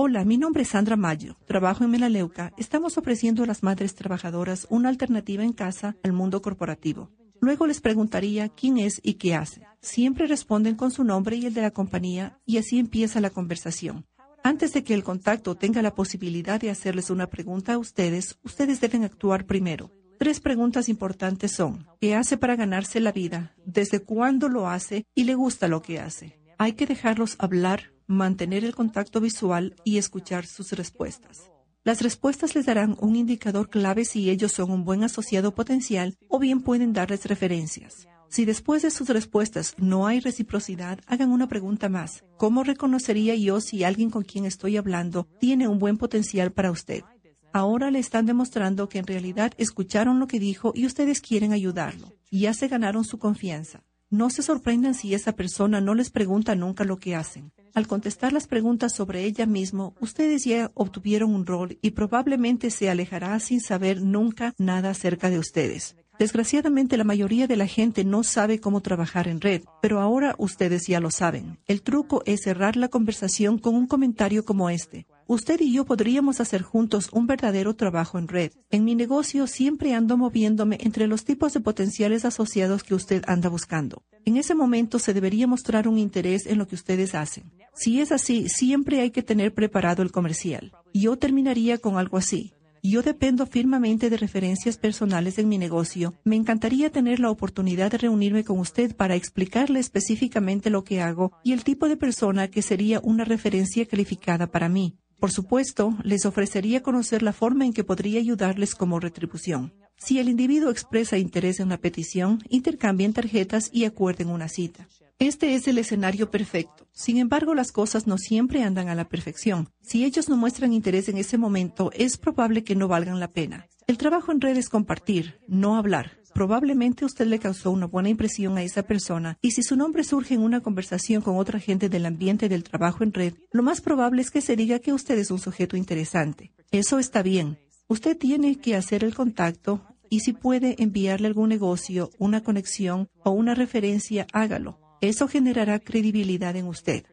Hola, 0.01 0.25
mi 0.25 0.39
nombre 0.39 0.63
es 0.63 0.69
Sandra 0.69 0.95
Mayo. 0.95 1.37
Trabajo 1.45 1.83
en 1.83 1.91
Melaleuca. 1.91 2.53
Estamos 2.57 2.97
ofreciendo 2.99 3.43
a 3.43 3.47
las 3.47 3.65
madres 3.65 3.97
trabajadoras 3.97 4.69
una 4.71 4.91
alternativa 4.91 5.43
en 5.43 5.53
casa 5.53 5.97
al 6.05 6.13
mundo 6.13 6.41
corporativo. 6.41 7.11
Luego 7.41 7.67
les 7.67 7.81
preguntaría 7.81 8.49
quién 8.49 8.79
es 8.79 9.01
y 9.03 9.15
qué 9.15 9.35
hace. 9.35 9.67
Siempre 9.81 10.29
responden 10.29 10.77
con 10.77 10.93
su 10.93 11.03
nombre 11.03 11.35
y 11.35 11.47
el 11.47 11.53
de 11.53 11.63
la 11.63 11.73
compañía 11.73 12.39
y 12.47 12.59
así 12.59 12.79
empieza 12.79 13.21
la 13.21 13.31
conversación. 13.31 14.07
Antes 14.45 14.73
de 14.73 14.85
que 14.85 14.95
el 14.95 15.03
contacto 15.03 15.57
tenga 15.57 15.83
la 15.83 15.97
posibilidad 15.97 16.61
de 16.61 16.71
hacerles 16.71 17.11
una 17.11 17.27
pregunta 17.27 17.73
a 17.73 17.79
ustedes, 17.79 18.39
ustedes 18.45 18.81
deben 18.81 19.03
actuar 19.03 19.47
primero. 19.47 19.91
Tres 20.17 20.39
preguntas 20.39 20.89
importantes 20.89 21.51
son, 21.51 21.89
¿qué 22.01 22.15
hace 22.15 22.37
para 22.37 22.55
ganarse 22.55 23.01
la 23.01 23.11
vida? 23.11 23.57
¿Desde 23.67 23.99
cuándo 23.99 24.49
lo 24.49 24.69
hace? 24.69 25.07
¿Y 25.17 25.25
le 25.25 25.35
gusta 25.35 25.67
lo 25.67 25.83
que 25.83 25.99
hace? 25.99 26.39
Hay 26.57 26.75
que 26.75 26.87
dejarlos 26.87 27.35
hablar 27.41 27.98
mantener 28.09 28.65
el 28.65 28.75
contacto 28.75 29.21
visual 29.21 29.77
y 29.85 29.99
escuchar 29.99 30.47
sus 30.47 30.73
respuestas. 30.73 31.51
Las 31.85 32.03
respuestas 32.03 32.55
les 32.55 32.67
darán 32.67 32.97
un 33.01 33.15
indicador 33.17 33.71
clave 33.71 34.05
si 34.05 34.31
ellos 34.31 34.53
son 34.53 34.71
un 34.71 34.85
buen 34.85 35.05
asociado 35.05 35.55
potencial 35.55 36.17
o 36.29 36.39
bien 36.39 36.63
pueden 36.63 36.93
darles 36.93 37.27
referencias. 37.27 38.09
Si 38.31 38.45
después 38.45 38.83
de 38.83 38.91
sus 38.91 39.09
respuestas 39.09 39.75
no 39.79 40.07
hay 40.07 40.21
reciprocidad, 40.21 41.01
hagan 41.07 41.31
una 41.31 41.49
pregunta 41.49 41.89
más. 41.89 42.25
¿Cómo 42.37 42.65
reconocería 42.65 43.35
yo 43.37 43.61
si 43.61 43.85
alguien 43.85 44.11
con 44.11 44.25
quien 44.25 44.45
estoy 44.45 44.77
hablando 44.77 45.29
tiene 45.39 45.69
un 45.69 45.79
buen 45.79 45.97
potencial 45.97 46.53
para 46.53 46.71
usted? 46.71 47.05
Ahora 47.53 47.91
le 47.91 47.99
están 47.99 48.27
demostrando 48.27 48.89
que 48.89 48.99
en 48.99 49.07
realidad 49.07 49.53
escucharon 49.57 50.19
lo 50.19 50.27
que 50.27 50.41
dijo 50.41 50.73
y 50.75 50.85
ustedes 50.85 51.21
quieren 51.21 51.53
ayudarlo. 51.53 52.13
Ya 52.31 52.53
se 52.53 52.69
ganaron 52.69 53.05
su 53.05 53.19
confianza. 53.19 53.83
No 54.11 54.31
se 54.31 54.43
sorprendan 54.43 54.95
si 54.95 55.13
esa 55.13 55.33
persona 55.33 55.83
no 55.83 55.95
les 55.95 56.09
pregunta 56.09 56.55
nunca 56.55 56.85
lo 56.85 56.97
que 56.97 57.15
hacen. 57.15 57.53
Al 57.75 57.87
contestar 57.87 58.33
las 58.33 58.47
preguntas 58.47 58.95
sobre 58.95 59.25
ella 59.25 59.45
mismo, 59.45 59.95
ustedes 60.01 60.45
ya 60.47 60.71
obtuvieron 60.73 61.35
un 61.35 61.45
rol 61.45 61.79
y 61.83 61.91
probablemente 61.91 62.71
se 62.71 62.89
alejará 62.89 63.39
sin 63.39 63.61
saber 63.61 64.01
nunca 64.01 64.55
nada 64.57 64.91
acerca 64.91 65.29
de 65.29 65.39
ustedes. 65.39 65.95
Desgraciadamente 66.19 66.97
la 66.97 67.05
mayoría 67.05 67.47
de 67.47 67.57
la 67.57 67.67
gente 67.67 68.03
no 68.03 68.25
sabe 68.25 68.61
cómo 68.61 68.81
trabajar 68.81 69.29
en 69.29 69.43
red, 69.43 69.63
pero 69.83 70.01
ahora 70.01 70.35
ustedes 70.39 70.87
ya 70.87 71.01
lo 71.01 71.11
saben. 71.11 71.59
El 71.67 71.83
truco 71.83 72.23
es 72.25 72.41
cerrar 72.43 72.77
la 72.77 72.89
conversación 72.89 73.59
con 73.59 73.75
un 73.75 73.87
comentario 73.87 74.45
como 74.45 74.71
este. 74.71 75.07
Usted 75.31 75.61
y 75.61 75.75
yo 75.75 75.85
podríamos 75.85 76.41
hacer 76.41 76.63
juntos 76.63 77.11
un 77.13 77.27
verdadero 77.27 77.77
trabajo 77.77 78.19
en 78.19 78.29
red. 78.29 78.53
En 78.71 78.87
mi 78.87 78.95
negocio 78.95 79.47
siempre 79.47 79.93
ando 79.93 80.17
moviéndome 80.17 80.79
entre 80.81 81.07
los 81.07 81.27
tipos 81.27 81.53
de 81.53 81.61
potenciales 81.61 82.25
asociados 82.25 82.83
que 82.83 82.95
usted 82.95 83.23
anda 83.27 83.51
buscando. 83.51 84.03
En 84.25 84.39
ese 84.39 84.55
momento 84.55 84.99
se 84.99 85.13
debería 85.13 85.47
mostrar 85.47 85.87
un 85.87 85.99
interés 85.99 86.47
en 86.47 86.57
lo 86.57 86.67
que 86.67 86.77
ustedes 86.77 87.15
hacen. 87.15 87.53
Si 87.75 88.01
es 88.01 88.11
así, 88.11 88.49
siempre 88.49 89.03
hay 89.03 89.11
que 89.11 89.23
tener 89.23 89.53
preparado 89.53 90.03
el 90.03 90.13
comercial. 90.13 90.73
Yo 90.95 91.19
terminaría 91.19 91.77
con 91.77 91.99
algo 91.99 92.17
así. 92.17 92.55
Yo 92.83 93.03
dependo 93.03 93.45
firmemente 93.45 94.09
de 94.09 94.17
referencias 94.17 94.79
personales 94.79 95.39
en 95.39 95.51
mi 95.51 95.59
negocio. 95.59 96.15
Me 96.25 96.37
encantaría 96.37 96.89
tener 96.89 97.21
la 97.21 97.31
oportunidad 97.31 97.91
de 97.91 97.99
reunirme 97.99 98.45
con 98.45 98.59
usted 98.59 98.97
para 98.97 99.15
explicarle 99.15 99.79
específicamente 99.79 100.71
lo 100.71 100.85
que 100.85 101.03
hago 101.03 101.33
y 101.45 101.53
el 101.53 101.65
tipo 101.65 101.87
de 101.87 101.99
persona 101.99 102.49
que 102.49 102.63
sería 102.63 103.01
una 103.05 103.27
referencia 103.27 103.85
calificada 103.85 104.47
para 104.47 104.71
mí. 104.71 104.97
Por 105.19 105.33
supuesto, 105.33 105.97
les 106.05 106.27
ofrecería 106.27 106.83
conocer 106.83 107.23
la 107.23 107.33
forma 107.33 107.65
en 107.65 107.73
que 107.73 107.83
podría 107.83 108.21
ayudarles 108.21 108.75
como 108.75 109.01
retribución. 109.01 109.75
Si 109.97 110.21
el 110.21 110.29
individuo 110.29 110.71
expresa 110.71 111.19
interés 111.19 111.59
en 111.59 111.71
la 111.71 111.79
petición, 111.79 112.41
intercambien 112.49 113.13
tarjetas 113.13 113.69
y 113.73 113.85
acuerden 113.85 114.29
una 114.29 114.49
cita. 114.49 114.87
Este 115.19 115.57
es 115.57 115.67
el 115.67 115.79
escenario 115.79 116.31
perfecto. 116.31 116.87
Sin 116.93 117.17
embargo, 117.17 117.57
las 117.57 117.73
cosas 117.73 118.07
no 118.07 118.19
siempre 118.19 118.63
andan 118.63 118.89
a 118.89 118.95
la 118.95 119.09
perfección. 119.09 119.71
Si 119.83 120.05
ellos 120.05 120.29
no 120.29 120.37
muestran 120.37 120.73
interés 120.73 121.09
en 121.09 121.19
ese 121.19 121.37
momento, 121.37 121.91
es 121.95 122.17
probable 122.17 122.63
que 122.63 122.77
no 122.77 122.87
valgan 122.87 123.19
la 123.19 123.33
pena. 123.33 123.67
El 123.89 123.99
trabajo 123.99 124.31
en 124.31 124.41
red 124.41 124.57
es 124.57 124.69
compartir, 124.69 125.41
no 125.49 125.77
hablar. 125.77 126.18
Probablemente 126.35 127.05
usted 127.05 127.27
le 127.27 127.39
causó 127.39 127.71
una 127.71 127.87
buena 127.87 128.09
impresión 128.09 128.57
a 128.59 128.63
esa 128.63 128.83
persona 128.83 129.39
y 129.41 129.53
si 129.53 129.63
su 129.63 129.77
nombre 129.77 130.05
surge 130.05 130.35
en 130.35 130.41
una 130.41 130.61
conversación 130.61 131.23
con 131.23 131.37
otra 131.37 131.59
gente 131.59 131.89
del 131.89 132.07
ambiente 132.07 132.49
del 132.49 132.65
trabajo 132.65 133.05
en 133.05 133.13
red, 133.13 133.35
lo 133.53 133.63
más 133.63 133.81
probable 133.81 134.23
es 134.23 134.31
que 134.31 134.41
se 134.41 134.57
diga 134.57 134.79
que 134.79 134.93
usted 134.93 135.19
es 135.19 135.31
un 135.31 135.39
sujeto 135.39 135.77
interesante. 135.77 136.53
Eso 136.71 136.99
está 136.99 137.23
bien. 137.23 137.59
Usted 137.89 138.17
tiene 138.17 138.57
que 138.57 138.77
hacer 138.77 139.05
el 139.05 139.15
contacto 139.15 139.83
y 140.11 140.21
si 140.21 140.33
puede 140.33 140.83
enviarle 140.83 141.29
algún 141.29 141.49
negocio, 141.49 142.11
una 142.19 142.43
conexión 142.43 143.09
o 143.25 143.31
una 143.31 143.55
referencia, 143.55 144.27
hágalo. 144.33 144.79
Eso 145.01 145.29
generará 145.29 145.79
credibilidad 145.79 146.57
en 146.57 146.67
usted. 146.67 147.05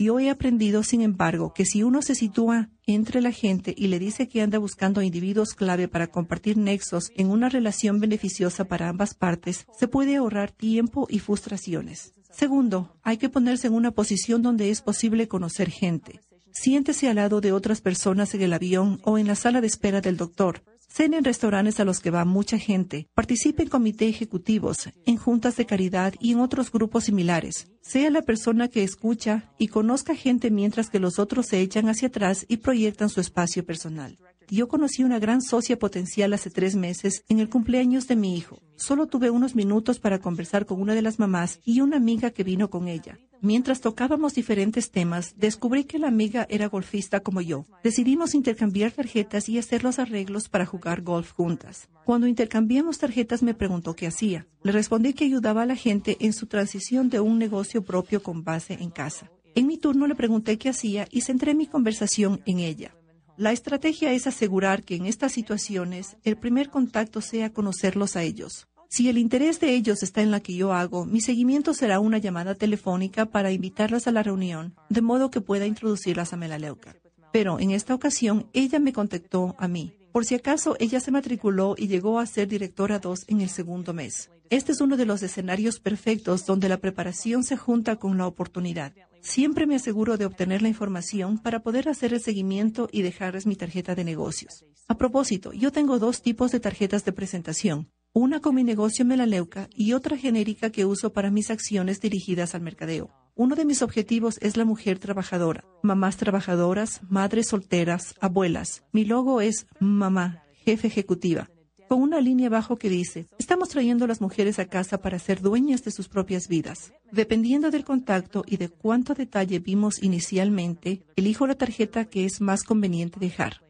Yo 0.00 0.20
he 0.20 0.30
aprendido, 0.30 0.84
sin 0.84 1.00
embargo, 1.02 1.52
que 1.52 1.64
si 1.64 1.82
uno 1.82 2.02
se 2.02 2.14
sitúa 2.14 2.70
entre 2.86 3.20
la 3.20 3.32
gente 3.32 3.74
y 3.76 3.88
le 3.88 3.98
dice 3.98 4.28
que 4.28 4.42
anda 4.42 4.58
buscando 4.58 5.02
individuos 5.02 5.54
clave 5.54 5.88
para 5.88 6.06
compartir 6.06 6.56
nexos 6.56 7.10
en 7.16 7.30
una 7.30 7.48
relación 7.48 7.98
beneficiosa 7.98 8.66
para 8.66 8.88
ambas 8.88 9.14
partes, 9.14 9.66
se 9.76 9.88
puede 9.88 10.14
ahorrar 10.14 10.52
tiempo 10.52 11.08
y 11.10 11.18
frustraciones. 11.18 12.12
Segundo, 12.30 12.96
hay 13.02 13.16
que 13.16 13.28
ponerse 13.28 13.66
en 13.66 13.74
una 13.74 13.90
posición 13.90 14.40
donde 14.40 14.70
es 14.70 14.82
posible 14.82 15.26
conocer 15.26 15.68
gente. 15.68 16.20
Siéntese 16.52 17.08
al 17.08 17.16
lado 17.16 17.40
de 17.40 17.50
otras 17.50 17.80
personas 17.80 18.32
en 18.34 18.42
el 18.42 18.52
avión 18.52 19.00
o 19.02 19.18
en 19.18 19.26
la 19.26 19.34
sala 19.34 19.60
de 19.60 19.66
espera 19.66 20.00
del 20.00 20.16
doctor. 20.16 20.62
Cene 20.88 21.18
en 21.18 21.24
restaurantes 21.24 21.78
a 21.80 21.84
los 21.84 22.00
que 22.00 22.10
va 22.10 22.24
mucha 22.24 22.58
gente. 22.58 23.08
Participe 23.14 23.62
en 23.62 23.68
comités 23.68 24.08
ejecutivos, 24.08 24.90
en 25.06 25.16
juntas 25.16 25.56
de 25.56 25.66
caridad 25.66 26.14
y 26.18 26.32
en 26.32 26.40
otros 26.40 26.72
grupos 26.72 27.04
similares. 27.04 27.70
Sea 27.82 28.10
la 28.10 28.22
persona 28.22 28.68
que 28.68 28.82
escucha 28.82 29.52
y 29.58 29.68
conozca 29.68 30.14
gente 30.14 30.50
mientras 30.50 30.90
que 30.90 30.98
los 30.98 31.18
otros 31.18 31.46
se 31.46 31.60
echan 31.60 31.88
hacia 31.88 32.08
atrás 32.08 32.46
y 32.48 32.56
proyectan 32.58 33.10
su 33.10 33.20
espacio 33.20 33.64
personal. 33.64 34.18
Yo 34.50 34.66
conocí 34.66 35.04
una 35.04 35.18
gran 35.18 35.42
socia 35.42 35.78
potencial 35.78 36.32
hace 36.32 36.48
tres 36.48 36.74
meses 36.74 37.22
en 37.28 37.38
el 37.38 37.50
cumpleaños 37.50 38.08
de 38.08 38.16
mi 38.16 38.34
hijo. 38.34 38.62
Solo 38.76 39.06
tuve 39.06 39.28
unos 39.28 39.54
minutos 39.54 39.98
para 39.98 40.20
conversar 40.20 40.64
con 40.64 40.80
una 40.80 40.94
de 40.94 41.02
las 41.02 41.18
mamás 41.18 41.60
y 41.66 41.82
una 41.82 41.98
amiga 41.98 42.30
que 42.30 42.44
vino 42.44 42.70
con 42.70 42.88
ella. 42.88 43.18
Mientras 43.42 43.82
tocábamos 43.82 44.34
diferentes 44.34 44.90
temas, 44.90 45.34
descubrí 45.36 45.84
que 45.84 45.98
la 45.98 46.08
amiga 46.08 46.46
era 46.48 46.66
golfista 46.66 47.20
como 47.20 47.42
yo. 47.42 47.66
Decidimos 47.84 48.34
intercambiar 48.34 48.92
tarjetas 48.92 49.50
y 49.50 49.58
hacer 49.58 49.84
los 49.84 49.98
arreglos 49.98 50.48
para 50.48 50.64
jugar 50.64 51.02
golf 51.02 51.32
juntas. 51.32 51.90
Cuando 52.06 52.26
intercambiamos 52.26 52.96
tarjetas 52.96 53.42
me 53.42 53.52
preguntó 53.52 53.94
qué 53.94 54.06
hacía. 54.06 54.46
Le 54.62 54.72
respondí 54.72 55.12
que 55.12 55.26
ayudaba 55.26 55.62
a 55.62 55.66
la 55.66 55.76
gente 55.76 56.16
en 56.20 56.32
su 56.32 56.46
transición 56.46 57.10
de 57.10 57.20
un 57.20 57.38
negocio 57.38 57.84
propio 57.84 58.22
con 58.22 58.44
base 58.44 58.78
en 58.80 58.88
casa. 58.88 59.30
En 59.54 59.66
mi 59.66 59.76
turno 59.76 60.06
le 60.06 60.14
pregunté 60.14 60.56
qué 60.56 60.70
hacía 60.70 61.06
y 61.10 61.20
centré 61.20 61.54
mi 61.54 61.66
conversación 61.66 62.40
en 62.46 62.60
ella. 62.60 62.94
La 63.38 63.52
estrategia 63.52 64.12
es 64.14 64.26
asegurar 64.26 64.82
que 64.82 64.96
en 64.96 65.06
estas 65.06 65.30
situaciones 65.30 66.16
el 66.24 66.36
primer 66.36 66.70
contacto 66.70 67.20
sea 67.20 67.52
conocerlos 67.52 68.16
a 68.16 68.24
ellos. 68.24 68.66
Si 68.88 69.08
el 69.08 69.16
interés 69.16 69.60
de 69.60 69.76
ellos 69.76 70.02
está 70.02 70.22
en 70.22 70.32
la 70.32 70.40
que 70.40 70.56
yo 70.56 70.72
hago, 70.72 71.06
mi 71.06 71.20
seguimiento 71.20 71.72
será 71.72 72.00
una 72.00 72.18
llamada 72.18 72.56
telefónica 72.56 73.26
para 73.26 73.52
invitarlas 73.52 74.08
a 74.08 74.10
la 74.10 74.24
reunión, 74.24 74.74
de 74.88 75.02
modo 75.02 75.30
que 75.30 75.40
pueda 75.40 75.66
introducirlas 75.66 76.32
a 76.32 76.36
Melaleuca. 76.36 76.96
Pero 77.32 77.60
en 77.60 77.70
esta 77.70 77.94
ocasión 77.94 78.50
ella 78.54 78.80
me 78.80 78.92
contactó 78.92 79.54
a 79.60 79.68
mí. 79.68 79.94
Por 80.10 80.24
si 80.24 80.34
acaso, 80.34 80.74
ella 80.80 80.98
se 80.98 81.12
matriculó 81.12 81.76
y 81.78 81.86
llegó 81.86 82.18
a 82.18 82.26
ser 82.26 82.48
directora 82.48 82.98
2 82.98 83.26
en 83.28 83.40
el 83.40 83.50
segundo 83.50 83.94
mes. 83.94 84.30
Este 84.50 84.72
es 84.72 84.80
uno 84.80 84.96
de 84.96 85.06
los 85.06 85.22
escenarios 85.22 85.78
perfectos 85.78 86.46
donde 86.46 86.68
la 86.68 86.78
preparación 86.78 87.44
se 87.44 87.56
junta 87.56 87.96
con 87.96 88.16
la 88.16 88.26
oportunidad. 88.26 88.94
Siempre 89.20 89.66
me 89.66 89.76
aseguro 89.76 90.16
de 90.16 90.26
obtener 90.26 90.62
la 90.62 90.68
información 90.68 91.38
para 91.38 91.62
poder 91.62 91.88
hacer 91.88 92.14
el 92.14 92.20
seguimiento 92.20 92.88
y 92.90 93.02
dejarles 93.02 93.46
mi 93.46 93.56
tarjeta 93.56 93.94
de 93.94 94.04
negocios. 94.04 94.64
A 94.86 94.96
propósito, 94.96 95.52
yo 95.52 95.70
tengo 95.70 95.98
dos 95.98 96.22
tipos 96.22 96.50
de 96.50 96.60
tarjetas 96.60 97.04
de 97.04 97.12
presentación 97.12 97.88
una 98.14 98.40
con 98.40 98.54
mi 98.54 98.64
negocio 98.64 99.04
Melaleuca 99.04 99.68
y 99.74 99.92
otra 99.92 100.16
genérica 100.16 100.70
que 100.70 100.84
uso 100.84 101.12
para 101.12 101.30
mis 101.30 101.50
acciones 101.50 102.00
dirigidas 102.00 102.54
al 102.54 102.62
mercadeo. 102.62 103.10
Uno 103.34 103.54
de 103.54 103.64
mis 103.64 103.82
objetivos 103.82 104.38
es 104.40 104.56
la 104.56 104.64
mujer 104.64 104.98
trabajadora, 104.98 105.64
mamás 105.82 106.16
trabajadoras, 106.16 107.00
madres 107.08 107.48
solteras, 107.48 108.14
abuelas. 108.20 108.82
Mi 108.92 109.04
logo 109.04 109.40
es 109.40 109.66
Mamá, 109.78 110.42
jefe 110.64 110.88
ejecutiva, 110.88 111.48
con 111.88 112.02
una 112.02 112.20
línea 112.20 112.48
abajo 112.48 112.76
que 112.76 112.90
dice, 112.90 113.26
estamos 113.38 113.70
trayendo 113.70 114.04
a 114.04 114.08
las 114.08 114.20
mujeres 114.20 114.58
a 114.58 114.66
casa 114.66 114.98
para 114.98 115.18
ser 115.18 115.40
dueñas 115.40 115.82
de 115.84 115.90
sus 115.90 116.08
propias 116.08 116.46
vidas. 116.46 116.92
Dependiendo 117.10 117.70
del 117.70 117.84
contacto 117.84 118.44
y 118.46 118.58
de 118.58 118.68
cuánto 118.68 119.14
detalle 119.14 119.58
vimos 119.58 120.02
inicialmente, 120.02 121.02
elijo 121.16 121.46
la 121.46 121.54
tarjeta 121.54 122.04
que 122.04 122.26
es 122.26 122.40
más 122.40 122.62
conveniente 122.62 123.18
dejar. 123.18 123.62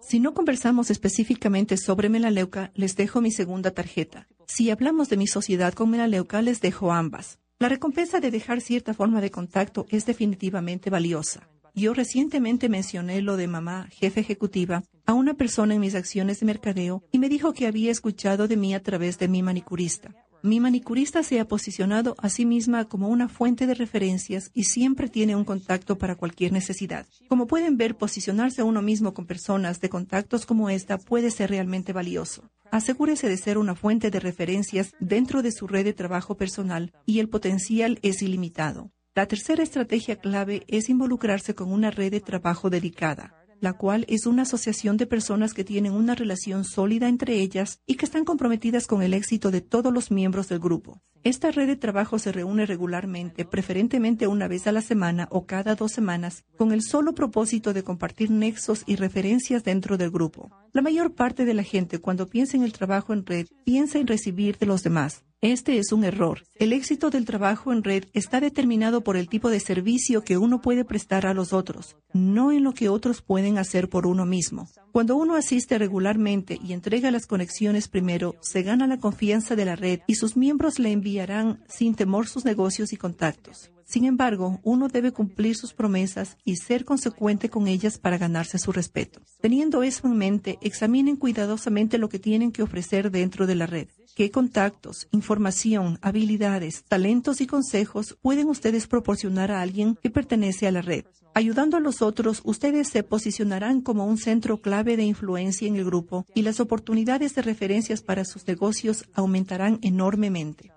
Si 0.00 0.20
no 0.20 0.32
conversamos 0.32 0.90
específicamente 0.90 1.76
sobre 1.76 2.08
Melaleuca, 2.08 2.72
les 2.74 2.96
dejo 2.96 3.20
mi 3.20 3.30
segunda 3.30 3.72
tarjeta. 3.72 4.26
Si 4.46 4.70
hablamos 4.70 5.10
de 5.10 5.18
mi 5.18 5.26
sociedad 5.26 5.74
con 5.74 5.90
Melaleuca, 5.90 6.40
les 6.40 6.62
dejo 6.62 6.92
ambas. 6.92 7.38
La 7.58 7.68
recompensa 7.68 8.20
de 8.20 8.30
dejar 8.30 8.60
cierta 8.60 8.94
forma 8.94 9.20
de 9.20 9.30
contacto 9.30 9.86
es 9.90 10.06
definitivamente 10.06 10.88
valiosa. 10.88 11.48
Yo 11.78 11.94
recientemente 11.94 12.68
mencioné 12.68 13.22
lo 13.22 13.36
de 13.36 13.46
mamá, 13.46 13.86
jefe 13.92 14.18
ejecutiva, 14.18 14.82
a 15.06 15.12
una 15.12 15.34
persona 15.34 15.74
en 15.74 15.80
mis 15.80 15.94
acciones 15.94 16.40
de 16.40 16.46
mercadeo 16.46 17.04
y 17.12 17.20
me 17.20 17.28
dijo 17.28 17.52
que 17.52 17.68
había 17.68 17.92
escuchado 17.92 18.48
de 18.48 18.56
mí 18.56 18.74
a 18.74 18.82
través 18.82 19.16
de 19.20 19.28
mi 19.28 19.44
manicurista. 19.44 20.12
Mi 20.42 20.58
manicurista 20.58 21.22
se 21.22 21.38
ha 21.38 21.46
posicionado 21.46 22.16
a 22.18 22.30
sí 22.30 22.46
misma 22.46 22.86
como 22.86 23.08
una 23.08 23.28
fuente 23.28 23.68
de 23.68 23.74
referencias 23.74 24.50
y 24.54 24.64
siempre 24.64 25.08
tiene 25.08 25.36
un 25.36 25.44
contacto 25.44 25.98
para 25.98 26.16
cualquier 26.16 26.50
necesidad. 26.50 27.06
Como 27.28 27.46
pueden 27.46 27.76
ver, 27.76 27.94
posicionarse 27.94 28.62
a 28.62 28.64
uno 28.64 28.82
mismo 28.82 29.14
con 29.14 29.26
personas 29.26 29.80
de 29.80 29.88
contactos 29.88 30.46
como 30.46 30.70
esta 30.70 30.98
puede 30.98 31.30
ser 31.30 31.50
realmente 31.50 31.92
valioso. 31.92 32.50
Asegúrese 32.72 33.28
de 33.28 33.36
ser 33.36 33.56
una 33.56 33.76
fuente 33.76 34.10
de 34.10 34.18
referencias 34.18 34.94
dentro 34.98 35.42
de 35.42 35.52
su 35.52 35.68
red 35.68 35.84
de 35.84 35.92
trabajo 35.92 36.36
personal 36.36 36.92
y 37.06 37.20
el 37.20 37.28
potencial 37.28 38.00
es 38.02 38.20
ilimitado. 38.20 38.90
La 39.18 39.26
tercera 39.26 39.64
estrategia 39.64 40.14
clave 40.14 40.62
es 40.68 40.88
involucrarse 40.88 41.52
con 41.52 41.72
una 41.72 41.90
red 41.90 42.12
de 42.12 42.20
trabajo 42.20 42.70
dedicada 42.70 43.34
la 43.60 43.72
cual 43.72 44.04
es 44.08 44.26
una 44.26 44.42
asociación 44.42 44.96
de 44.96 45.06
personas 45.08 45.52
que 45.52 45.64
tienen 45.64 45.92
una 45.92 46.14
relación 46.14 46.64
sólida 46.64 47.08
entre 47.08 47.40
ellas 47.40 47.80
y 47.86 47.96
que 47.96 48.04
están 48.04 48.24
comprometidas 48.24 48.86
con 48.86 49.02
el 49.02 49.14
éxito 49.14 49.50
de 49.50 49.60
todos 49.60 49.92
los 49.92 50.12
miembros 50.12 50.48
del 50.48 50.60
grupo. 50.60 51.02
Esta 51.24 51.50
red 51.50 51.66
de 51.66 51.74
trabajo 51.74 52.20
se 52.20 52.30
reúne 52.30 52.64
regularmente, 52.66 53.44
preferentemente 53.44 54.28
una 54.28 54.46
vez 54.46 54.68
a 54.68 54.72
la 54.72 54.80
semana 54.80 55.26
o 55.32 55.46
cada 55.46 55.74
dos 55.74 55.90
semanas, 55.90 56.44
con 56.56 56.70
el 56.70 56.82
solo 56.82 57.14
propósito 57.14 57.72
de 57.72 57.82
compartir 57.82 58.30
nexos 58.30 58.84
y 58.86 58.94
referencias 58.94 59.64
dentro 59.64 59.98
del 59.98 60.12
grupo. 60.12 60.50
La 60.72 60.82
mayor 60.82 61.14
parte 61.14 61.44
de 61.44 61.54
la 61.54 61.64
gente 61.64 61.98
cuando 61.98 62.28
piensa 62.28 62.56
en 62.56 62.62
el 62.62 62.72
trabajo 62.72 63.12
en 63.12 63.26
red 63.26 63.48
piensa 63.64 63.98
en 63.98 64.06
recibir 64.06 64.56
de 64.58 64.66
los 64.66 64.84
demás, 64.84 65.24
este 65.40 65.78
es 65.78 65.92
un 65.92 66.02
error. 66.02 66.42
El 66.56 66.72
éxito 66.72 67.10
del 67.10 67.24
trabajo 67.24 67.72
en 67.72 67.84
red 67.84 68.06
está 68.12 68.40
determinado 68.40 69.02
por 69.02 69.16
el 69.16 69.28
tipo 69.28 69.50
de 69.50 69.60
servicio 69.60 70.24
que 70.24 70.36
uno 70.36 70.60
puede 70.60 70.84
prestar 70.84 71.26
a 71.26 71.34
los 71.34 71.52
otros, 71.52 71.96
no 72.12 72.50
en 72.50 72.64
lo 72.64 72.74
que 72.74 72.88
otros 72.88 73.22
pueden 73.22 73.56
hacer 73.56 73.88
por 73.88 74.06
uno 74.06 74.26
mismo. 74.26 74.68
Cuando 74.90 75.14
uno 75.14 75.36
asiste 75.36 75.78
regularmente 75.78 76.58
y 76.60 76.72
entrega 76.72 77.12
las 77.12 77.26
conexiones 77.26 77.86
primero, 77.86 78.34
se 78.40 78.64
gana 78.64 78.88
la 78.88 78.98
confianza 78.98 79.54
de 79.54 79.64
la 79.64 79.76
red 79.76 80.00
y 80.08 80.16
sus 80.16 80.36
miembros 80.36 80.80
le 80.80 80.90
enviarán 80.90 81.62
sin 81.68 81.94
temor 81.94 82.26
sus 82.26 82.44
negocios 82.44 82.92
y 82.92 82.96
contactos. 82.96 83.70
Sin 83.84 84.04
embargo, 84.04 84.60
uno 84.64 84.88
debe 84.88 85.12
cumplir 85.12 85.56
sus 85.56 85.72
promesas 85.72 86.36
y 86.44 86.56
ser 86.56 86.84
consecuente 86.84 87.48
con 87.48 87.68
ellas 87.68 87.98
para 87.98 88.18
ganarse 88.18 88.58
su 88.58 88.70
respeto. 88.70 89.22
Teniendo 89.40 89.82
eso 89.82 90.08
en 90.08 90.18
mente, 90.18 90.58
examinen 90.60 91.16
cuidadosamente 91.16 91.96
lo 91.96 92.08
que 92.08 92.18
tienen 92.18 92.52
que 92.52 92.62
ofrecer 92.62 93.10
dentro 93.10 93.46
de 93.46 93.54
la 93.54 93.66
red. 93.66 93.88
¿Qué 94.18 94.32
contactos, 94.32 95.06
información, 95.12 96.00
habilidades, 96.02 96.82
talentos 96.88 97.40
y 97.40 97.46
consejos 97.46 98.18
pueden 98.20 98.48
ustedes 98.48 98.88
proporcionar 98.88 99.52
a 99.52 99.62
alguien 99.62 99.94
que 100.02 100.10
pertenece 100.10 100.66
a 100.66 100.72
la 100.72 100.82
red? 100.82 101.04
Ayudando 101.34 101.76
a 101.76 101.80
los 101.80 102.02
otros, 102.02 102.40
ustedes 102.42 102.88
se 102.88 103.04
posicionarán 103.04 103.80
como 103.80 104.06
un 104.06 104.18
centro 104.18 104.60
clave 104.60 104.96
de 104.96 105.04
influencia 105.04 105.68
en 105.68 105.76
el 105.76 105.84
grupo 105.84 106.26
y 106.34 106.42
las 106.42 106.58
oportunidades 106.58 107.36
de 107.36 107.42
referencias 107.42 108.02
para 108.02 108.24
sus 108.24 108.44
negocios 108.48 109.04
aumentarán 109.14 109.78
enormemente. 109.82 110.72